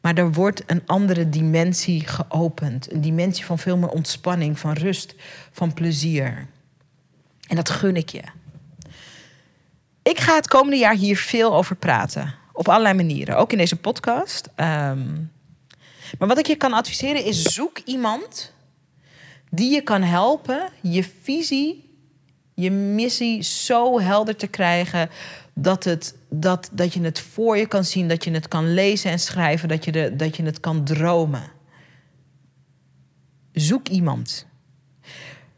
Maar 0.00 0.14
er 0.14 0.32
wordt 0.32 0.62
een 0.66 0.82
andere 0.86 1.28
dimensie 1.28 2.06
geopend. 2.06 2.92
Een 2.92 3.00
dimensie 3.00 3.44
van 3.44 3.58
veel 3.58 3.76
meer 3.76 3.88
ontspanning, 3.88 4.58
van 4.58 4.72
rust, 4.72 5.14
van 5.52 5.72
plezier. 5.72 6.46
En 7.46 7.56
dat 7.56 7.70
gun 7.70 7.96
ik 7.96 8.08
je. 8.08 8.22
Ik 10.02 10.18
ga 10.18 10.34
het 10.34 10.48
komende 10.48 10.76
jaar 10.76 10.94
hier 10.94 11.16
veel 11.16 11.54
over 11.54 11.76
praten. 11.76 12.34
Op 12.52 12.68
allerlei 12.68 12.94
manieren. 12.94 13.36
Ook 13.36 13.52
in 13.52 13.58
deze 13.58 13.76
podcast. 13.76 14.48
Um, 14.56 15.32
maar 16.18 16.28
wat 16.28 16.38
ik 16.38 16.46
je 16.46 16.56
kan 16.56 16.72
adviseren 16.72 17.24
is 17.24 17.42
zoek 17.42 17.78
iemand 17.84 18.52
die 19.50 19.72
je 19.72 19.80
kan 19.80 20.02
helpen 20.02 20.68
je 20.80 21.04
visie, 21.22 21.90
je 22.54 22.70
missie 22.70 23.42
zo 23.42 24.00
helder 24.00 24.36
te 24.36 24.46
krijgen 24.46 25.10
dat, 25.54 25.84
het, 25.84 26.16
dat, 26.28 26.68
dat 26.72 26.94
je 26.94 27.00
het 27.00 27.20
voor 27.20 27.56
je 27.56 27.66
kan 27.66 27.84
zien, 27.84 28.08
dat 28.08 28.24
je 28.24 28.30
het 28.30 28.48
kan 28.48 28.74
lezen 28.74 29.10
en 29.10 29.18
schrijven, 29.18 29.68
dat 29.68 29.84
je, 29.84 29.92
de, 29.92 30.16
dat 30.16 30.36
je 30.36 30.42
het 30.42 30.60
kan 30.60 30.84
dromen. 30.84 31.50
Zoek 33.52 33.88
iemand. 33.88 34.46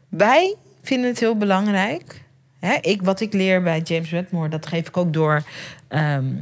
Wij 0.09 0.55
vinden 0.81 1.09
het 1.09 1.19
heel 1.19 1.37
belangrijk. 1.37 2.23
Hè, 2.59 2.73
ik, 2.81 3.01
wat 3.01 3.19
ik 3.19 3.33
leer 3.33 3.63
bij 3.63 3.81
James 3.81 4.09
Wedmore, 4.09 4.49
dat 4.49 4.65
geef 4.65 4.87
ik 4.87 4.97
ook 4.97 5.13
door 5.13 5.43
ehm, 5.87 6.35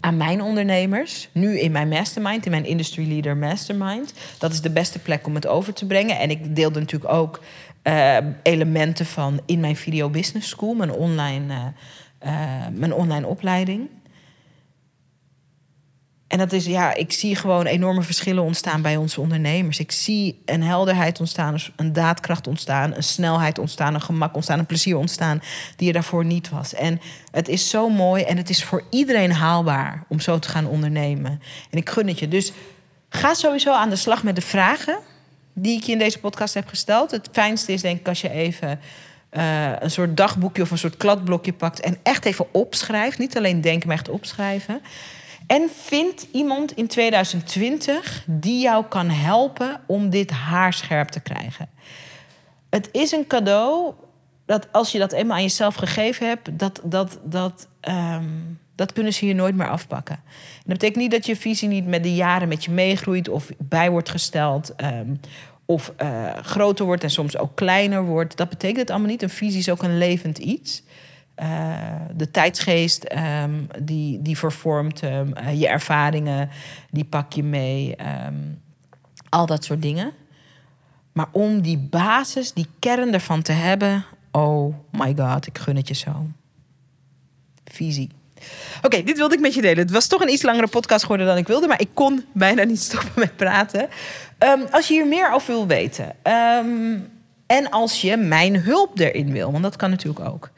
aan 0.00 0.16
mijn 0.16 0.42
ondernemers. 0.42 1.28
Nu 1.32 1.58
in 1.58 1.72
mijn 1.72 1.88
mastermind, 1.88 2.44
in 2.44 2.50
mijn 2.50 2.64
Industry 2.64 3.08
Leader 3.08 3.36
Mastermind. 3.36 4.12
Dat 4.38 4.52
is 4.52 4.60
de 4.60 4.70
beste 4.70 4.98
plek 4.98 5.26
om 5.26 5.34
het 5.34 5.46
over 5.46 5.72
te 5.72 5.86
brengen. 5.86 6.18
En 6.18 6.30
ik 6.30 6.56
deelde 6.56 6.80
natuurlijk 6.80 7.12
ook 7.12 7.40
uh, 7.84 8.16
elementen 8.42 9.06
van 9.06 9.40
in 9.46 9.60
mijn 9.60 9.76
Video 9.76 10.08
Business 10.08 10.48
School, 10.48 10.74
mijn 10.74 10.92
online, 10.92 11.54
uh, 11.54 12.32
uh, 12.32 12.66
mijn 12.72 12.94
online 12.94 13.26
opleiding. 13.26 13.88
En 16.28 16.38
dat 16.38 16.52
is, 16.52 16.64
ja, 16.64 16.94
ik 16.94 17.12
zie 17.12 17.36
gewoon 17.36 17.66
enorme 17.66 18.02
verschillen 18.02 18.42
ontstaan 18.42 18.82
bij 18.82 18.96
onze 18.96 19.20
ondernemers. 19.20 19.78
Ik 19.78 19.92
zie 19.92 20.42
een 20.44 20.62
helderheid 20.62 21.20
ontstaan, 21.20 21.56
een 21.76 21.92
daadkracht 21.92 22.46
ontstaan, 22.46 22.94
een 22.94 23.02
snelheid 23.02 23.58
ontstaan, 23.58 23.94
een 23.94 24.00
gemak 24.00 24.34
ontstaan, 24.34 24.58
een 24.58 24.66
plezier 24.66 24.96
ontstaan 24.96 25.42
die 25.76 25.86
er 25.86 25.94
daarvoor 25.94 26.24
niet 26.24 26.48
was. 26.48 26.74
En 26.74 27.00
het 27.30 27.48
is 27.48 27.70
zo 27.70 27.88
mooi 27.88 28.22
en 28.22 28.36
het 28.36 28.50
is 28.50 28.64
voor 28.64 28.82
iedereen 28.90 29.32
haalbaar 29.32 30.04
om 30.08 30.20
zo 30.20 30.38
te 30.38 30.48
gaan 30.48 30.66
ondernemen. 30.66 31.42
En 31.70 31.78
ik 31.78 31.88
gun 31.88 32.08
het 32.08 32.18
je. 32.18 32.28
Dus 32.28 32.52
ga 33.08 33.34
sowieso 33.34 33.72
aan 33.72 33.90
de 33.90 33.96
slag 33.96 34.22
met 34.22 34.34
de 34.34 34.42
vragen 34.42 34.98
die 35.52 35.76
ik 35.76 35.82
je 35.82 35.92
in 35.92 35.98
deze 35.98 36.18
podcast 36.18 36.54
heb 36.54 36.68
gesteld. 36.68 37.10
Het 37.10 37.28
fijnste 37.32 37.72
is 37.72 37.82
denk 37.82 38.00
ik 38.00 38.08
als 38.08 38.20
je 38.20 38.30
even 38.30 38.80
uh, 39.32 39.72
een 39.78 39.90
soort 39.90 40.16
dagboekje 40.16 40.62
of 40.62 40.70
een 40.70 40.78
soort 40.78 40.96
kladblokje 40.96 41.52
pakt 41.52 41.80
en 41.80 41.98
echt 42.02 42.24
even 42.24 42.46
opschrijft. 42.54 43.18
Niet 43.18 43.36
alleen 43.36 43.60
denken, 43.60 43.88
maar 43.88 43.96
echt 43.96 44.08
opschrijven. 44.08 44.80
En 45.48 45.68
vind 45.70 46.26
iemand 46.32 46.76
in 46.76 46.86
2020 46.86 48.24
die 48.26 48.60
jou 48.60 48.84
kan 48.84 49.10
helpen 49.10 49.80
om 49.86 50.10
dit 50.10 50.30
haarscherp 50.30 51.08
te 51.08 51.20
krijgen. 51.20 51.68
Het 52.70 52.88
is 52.92 53.12
een 53.12 53.26
cadeau 53.26 53.92
dat 54.46 54.68
als 54.72 54.92
je 54.92 54.98
dat 54.98 55.12
eenmaal 55.12 55.36
aan 55.36 55.42
jezelf 55.42 55.74
gegeven 55.74 56.26
hebt, 56.26 56.58
dat, 56.58 56.80
dat, 56.84 57.18
dat, 57.24 57.68
um, 57.88 58.58
dat 58.74 58.92
kunnen 58.92 59.12
ze 59.12 59.24
hier 59.24 59.34
nooit 59.34 59.54
meer 59.54 59.70
afpakken. 59.70 60.14
En 60.14 60.64
dat 60.64 60.78
betekent 60.78 61.02
niet 61.02 61.10
dat 61.10 61.26
je 61.26 61.36
visie 61.36 61.68
niet 61.68 61.86
met 61.86 62.02
de 62.02 62.14
jaren 62.14 62.48
met 62.48 62.64
je 62.64 62.70
meegroeit 62.70 63.28
of 63.28 63.48
bij 63.58 63.90
wordt 63.90 64.08
gesteld. 64.08 64.74
Um, 64.84 65.20
of 65.64 65.92
uh, 66.02 66.36
groter 66.42 66.84
wordt 66.84 67.02
en 67.02 67.10
soms 67.10 67.38
ook 67.38 67.56
kleiner 67.56 68.04
wordt. 68.04 68.36
Dat 68.36 68.48
betekent 68.48 68.78
het 68.78 68.90
allemaal 68.90 69.08
niet. 69.08 69.22
Een 69.22 69.30
visie 69.30 69.58
is 69.58 69.70
ook 69.70 69.82
een 69.82 69.98
levend 69.98 70.38
iets. 70.38 70.82
Uh, 71.42 71.76
de 72.14 72.30
tijdsgeest 72.30 73.14
um, 73.42 73.66
die, 73.82 74.22
die 74.22 74.38
vervormt 74.38 75.02
um, 75.02 75.32
uh, 75.40 75.60
je 75.60 75.68
ervaringen, 75.68 76.48
die 76.90 77.04
pak 77.04 77.32
je 77.32 77.42
mee. 77.42 77.94
Um, 78.26 78.60
al 79.28 79.46
dat 79.46 79.64
soort 79.64 79.82
dingen. 79.82 80.12
Maar 81.12 81.26
om 81.32 81.60
die 81.60 81.78
basis, 81.78 82.52
die 82.52 82.66
kern 82.78 83.12
ervan 83.12 83.42
te 83.42 83.52
hebben, 83.52 84.04
oh 84.30 84.74
my 84.90 85.14
god, 85.16 85.46
ik 85.46 85.58
gun 85.58 85.76
het 85.76 85.88
je 85.88 85.94
zo. 85.94 86.26
Visie. 87.64 88.10
Oké, 88.82 89.02
dit 89.02 89.16
wilde 89.16 89.34
ik 89.34 89.40
met 89.40 89.54
je 89.54 89.60
delen. 89.60 89.78
Het 89.78 89.90
was 89.90 90.06
toch 90.06 90.20
een 90.20 90.32
iets 90.32 90.42
langere 90.42 90.68
podcast 90.68 91.02
geworden 91.02 91.26
dan 91.26 91.36
ik 91.36 91.46
wilde, 91.46 91.66
maar 91.66 91.80
ik 91.80 91.90
kon 91.94 92.24
bijna 92.32 92.62
niet 92.64 92.80
stoppen 92.80 93.12
met 93.14 93.36
praten. 93.36 93.88
als 94.70 94.88
je 94.88 94.94
hier 94.94 95.06
meer 95.06 95.32
over 95.32 95.52
wil 95.52 95.66
weten 95.66 96.14
en 97.46 97.70
als 97.70 98.00
je 98.00 98.16
mijn 98.16 98.60
hulp 98.60 98.98
erin 98.98 99.32
wil, 99.32 99.50
want 99.52 99.62
dat 99.62 99.76
kan 99.76 99.90
natuurlijk 99.90 100.28
ook 100.28 100.50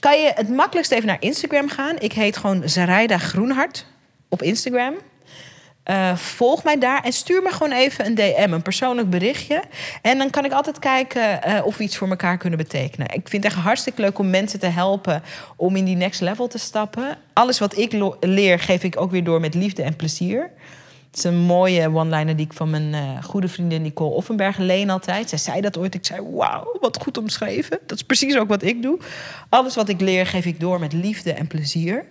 kan 0.00 0.20
je 0.20 0.32
het 0.34 0.48
makkelijkst 0.48 0.92
even 0.92 1.06
naar 1.06 1.16
Instagram 1.20 1.68
gaan. 1.68 1.98
Ik 1.98 2.12
heet 2.12 2.36
gewoon 2.36 2.68
Zaraida 2.68 3.18
Groenhart 3.18 3.86
op 4.28 4.42
Instagram. 4.42 4.94
Uh, 5.90 6.16
volg 6.16 6.64
mij 6.64 6.78
daar 6.78 7.02
en 7.04 7.12
stuur 7.12 7.42
me 7.42 7.50
gewoon 7.50 7.72
even 7.72 8.06
een 8.06 8.14
DM, 8.14 8.52
een 8.52 8.62
persoonlijk 8.62 9.10
berichtje. 9.10 9.62
En 10.02 10.18
dan 10.18 10.30
kan 10.30 10.44
ik 10.44 10.52
altijd 10.52 10.78
kijken 10.78 11.40
uh, 11.48 11.66
of 11.66 11.76
we 11.76 11.84
iets 11.84 11.96
voor 11.96 12.08
elkaar 12.08 12.36
kunnen 12.36 12.58
betekenen. 12.58 13.06
Ik 13.06 13.28
vind 13.28 13.44
het 13.44 13.52
echt 13.52 13.62
hartstikke 13.62 14.00
leuk 14.00 14.18
om 14.18 14.30
mensen 14.30 14.60
te 14.60 14.66
helpen 14.66 15.22
om 15.56 15.76
in 15.76 15.84
die 15.84 15.96
next 15.96 16.20
level 16.20 16.48
te 16.48 16.58
stappen. 16.58 17.16
Alles 17.32 17.58
wat 17.58 17.76
ik 17.76 18.14
leer, 18.20 18.58
geef 18.58 18.82
ik 18.82 19.00
ook 19.00 19.10
weer 19.10 19.24
door 19.24 19.40
met 19.40 19.54
liefde 19.54 19.82
en 19.82 19.96
plezier. 19.96 20.50
Het 21.16 21.24
is 21.24 21.30
een 21.30 21.38
mooie 21.38 21.94
one-liner 21.94 22.36
die 22.36 22.46
ik 22.46 22.52
van 22.52 22.70
mijn 22.70 22.92
uh, 22.92 23.24
goede 23.24 23.48
vriendin 23.48 23.82
Nicole 23.82 24.14
Offenberg 24.14 24.58
leen 24.58 24.90
altijd. 24.90 25.28
Zij 25.28 25.38
zei 25.38 25.60
dat 25.60 25.78
ooit. 25.78 25.94
Ik 25.94 26.06
zei, 26.06 26.20
wauw, 26.30 26.76
wat 26.80 27.02
goed 27.02 27.18
omschreven. 27.18 27.78
Dat 27.86 27.96
is 27.96 28.02
precies 28.02 28.36
ook 28.36 28.48
wat 28.48 28.62
ik 28.62 28.82
doe. 28.82 28.98
Alles 29.48 29.74
wat 29.74 29.88
ik 29.88 30.00
leer, 30.00 30.26
geef 30.26 30.44
ik 30.44 30.60
door 30.60 30.80
met 30.80 30.92
liefde 30.92 31.32
en 31.32 31.46
plezier. 31.46 32.04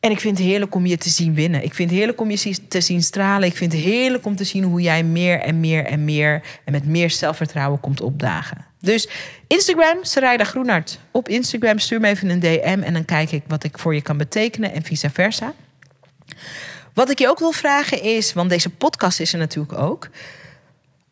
En 0.00 0.10
ik 0.10 0.20
vind 0.20 0.38
het 0.38 0.46
heerlijk 0.46 0.74
om 0.74 0.86
je 0.86 0.96
te 0.96 1.08
zien 1.08 1.34
winnen. 1.34 1.62
Ik 1.64 1.74
vind 1.74 1.90
het 1.90 1.98
heerlijk 1.98 2.20
om 2.20 2.30
je 2.30 2.58
te 2.68 2.80
zien 2.80 3.02
stralen. 3.02 3.48
Ik 3.48 3.56
vind 3.56 3.72
het 3.72 3.82
heerlijk 3.82 4.26
om 4.26 4.36
te 4.36 4.44
zien 4.44 4.64
hoe 4.64 4.80
jij 4.80 5.04
meer 5.04 5.40
en 5.40 5.60
meer 5.60 5.84
en 5.84 6.04
meer 6.04 6.42
en 6.64 6.72
met 6.72 6.86
meer 6.86 7.10
zelfvertrouwen 7.10 7.80
komt 7.80 8.00
opdagen. 8.00 8.64
Dus 8.80 9.08
Instagram, 9.46 9.98
Sarayda 10.02 10.44
Groenart. 10.44 10.98
Op 11.10 11.28
Instagram 11.28 11.78
stuur 11.78 12.00
me 12.00 12.08
even 12.08 12.30
een 12.30 12.40
DM 12.40 12.80
en 12.84 12.92
dan 12.92 13.04
kijk 13.04 13.32
ik 13.32 13.42
wat 13.46 13.64
ik 13.64 13.78
voor 13.78 13.94
je 13.94 14.02
kan 14.02 14.16
betekenen 14.16 14.72
en 14.72 14.82
vice 14.82 15.10
versa. 15.10 15.54
Wat 16.94 17.10
ik 17.10 17.18
je 17.18 17.28
ook 17.28 17.38
wil 17.38 17.52
vragen 17.52 18.02
is, 18.02 18.32
want 18.32 18.50
deze 18.50 18.70
podcast 18.70 19.20
is 19.20 19.32
er 19.32 19.38
natuurlijk 19.38 19.78
ook. 19.78 20.08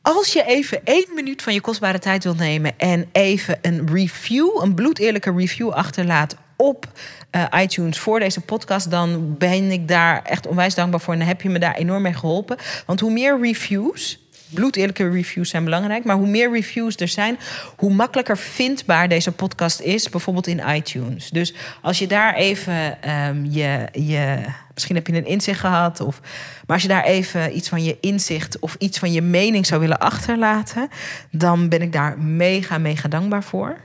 Als 0.03 0.33
je 0.33 0.45
even 0.45 0.81
één 0.85 1.07
minuut 1.15 1.43
van 1.43 1.55
je 1.55 1.61
kostbare 1.61 1.99
tijd 1.99 2.25
wilt 2.25 2.39
nemen 2.39 2.79
en 2.79 3.09
even 3.13 3.59
een 3.63 3.89
review, 3.93 4.61
een 4.63 4.75
bloedeerlijke 4.75 5.33
review 5.37 5.71
achterlaat 5.71 6.37
op 6.57 6.87
uh, 7.31 7.45
iTunes 7.57 7.99
voor 7.99 8.21
deze 8.21 8.41
podcast, 8.41 8.91
dan 8.91 9.37
ben 9.39 9.71
ik 9.71 9.89
daar 9.89 10.23
echt 10.23 10.47
onwijs 10.47 10.75
dankbaar 10.75 11.01
voor. 11.01 11.13
En 11.13 11.19
dan 11.19 11.29
heb 11.29 11.43
je 11.43 11.49
me 11.49 11.59
daar 11.59 11.75
enorm 11.75 12.03
mee 12.03 12.15
geholpen. 12.15 12.57
Want 12.87 13.01
hoe 13.01 13.13
meer 13.13 13.41
reviews, 13.41 14.19
bloedeerlijke 14.49 15.11
reviews 15.11 15.51
zijn 15.51 15.65
belangrijk, 15.65 16.05
maar 16.05 16.17
hoe 16.17 16.27
meer 16.27 16.53
reviews 16.53 16.97
er 16.97 17.09
zijn, 17.09 17.39
hoe 17.77 17.93
makkelijker 17.93 18.39
vindbaar 18.39 19.09
deze 19.09 19.33
podcast 19.33 19.81
is, 19.81 20.09
bijvoorbeeld 20.09 20.47
in 20.47 20.63
iTunes. 20.69 21.31
Dus 21.31 21.55
als 21.83 21.99
je 21.99 22.07
daar 22.07 22.35
even 22.35 22.99
um, 23.29 23.47
je, 23.51 23.89
je. 23.93 24.45
Misschien 24.75 24.97
heb 24.97 25.07
je 25.07 25.17
een 25.17 25.27
inzicht 25.27 25.61
gehad, 25.61 26.01
of, 26.01 26.21
maar 26.67 26.77
als 26.77 26.83
je 26.83 26.89
daar 26.89 27.05
even 27.05 27.57
iets 27.57 27.69
van 27.69 27.85
je 27.85 27.97
inzicht 28.01 28.59
of 28.59 28.75
iets 28.79 28.99
van 28.99 29.13
je 29.13 29.23
mening 29.23 29.67
zou 29.67 29.81
willen 29.81 29.99
achterlaten, 29.99 30.89
dan 31.31 31.69
ben 31.69 31.83
ik 31.83 31.93
daar 31.93 32.19
mega, 32.19 32.79
mega 32.79 33.09
dankbaar 33.09 33.45
voor. 33.45 33.77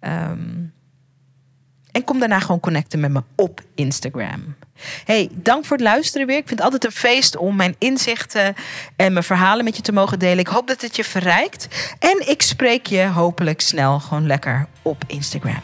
Um, 0.00 0.74
en 1.96 2.04
kom 2.04 2.18
daarna 2.18 2.40
gewoon 2.40 2.60
connecten 2.60 3.00
met 3.00 3.10
me 3.10 3.22
op 3.34 3.60
Instagram. 3.74 4.56
Hey, 5.04 5.28
dank 5.32 5.64
voor 5.64 5.76
het 5.76 5.86
luisteren 5.86 6.26
weer. 6.26 6.36
Ik 6.36 6.46
vind 6.46 6.58
het 6.58 6.72
altijd 6.72 6.84
een 6.84 7.00
feest 7.00 7.36
om 7.36 7.56
mijn 7.56 7.74
inzichten 7.78 8.54
en 8.96 9.12
mijn 9.12 9.24
verhalen 9.24 9.64
met 9.64 9.76
je 9.76 9.82
te 9.82 9.92
mogen 9.92 10.18
delen. 10.18 10.38
Ik 10.38 10.46
hoop 10.46 10.68
dat 10.68 10.80
het 10.80 10.96
je 10.96 11.04
verrijkt. 11.04 11.94
En 11.98 12.28
ik 12.28 12.42
spreek 12.42 12.86
je 12.86 13.06
hopelijk 13.06 13.60
snel 13.60 14.00
gewoon 14.00 14.26
lekker 14.26 14.66
op 14.82 15.04
Instagram. 15.06 15.60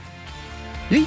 Doei! 0.89 1.07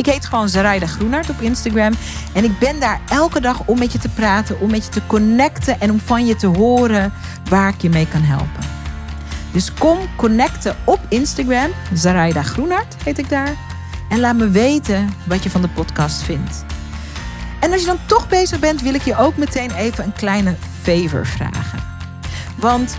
Ik 0.00 0.06
heet 0.06 0.26
gewoon 0.26 0.48
Zaraida 0.48 0.86
Groenart 0.86 1.30
op 1.30 1.40
Instagram. 1.40 1.92
En 2.32 2.44
ik 2.44 2.58
ben 2.58 2.80
daar 2.80 3.00
elke 3.08 3.40
dag 3.40 3.62
om 3.66 3.78
met 3.78 3.92
je 3.92 3.98
te 3.98 4.08
praten, 4.08 4.60
om 4.60 4.70
met 4.70 4.84
je 4.84 4.90
te 4.90 5.06
connecten 5.06 5.80
en 5.80 5.90
om 5.90 6.00
van 6.00 6.26
je 6.26 6.36
te 6.36 6.46
horen 6.46 7.12
waar 7.48 7.68
ik 7.68 7.82
je 7.82 7.88
mee 7.88 8.08
kan 8.08 8.22
helpen. 8.22 8.64
Dus 9.52 9.74
kom 9.74 9.98
connecten 10.16 10.76
op 10.84 11.00
Instagram. 11.08 11.70
Zaraida 11.92 12.42
Groenart 12.42 12.96
heet 13.04 13.18
ik 13.18 13.28
daar. 13.28 13.54
En 14.08 14.20
laat 14.20 14.36
me 14.36 14.50
weten 14.50 15.14
wat 15.26 15.42
je 15.42 15.50
van 15.50 15.62
de 15.62 15.68
podcast 15.68 16.22
vindt. 16.22 16.64
En 17.60 17.72
als 17.72 17.80
je 17.80 17.86
dan 17.86 18.00
toch 18.06 18.28
bezig 18.28 18.58
bent, 18.58 18.82
wil 18.82 18.94
ik 18.94 19.02
je 19.02 19.16
ook 19.16 19.36
meteen 19.36 19.70
even 19.70 20.04
een 20.04 20.12
kleine 20.12 20.54
favor 20.82 21.26
vragen. 21.26 21.78
Want 22.56 22.98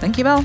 Dankjewel. 0.00 0.44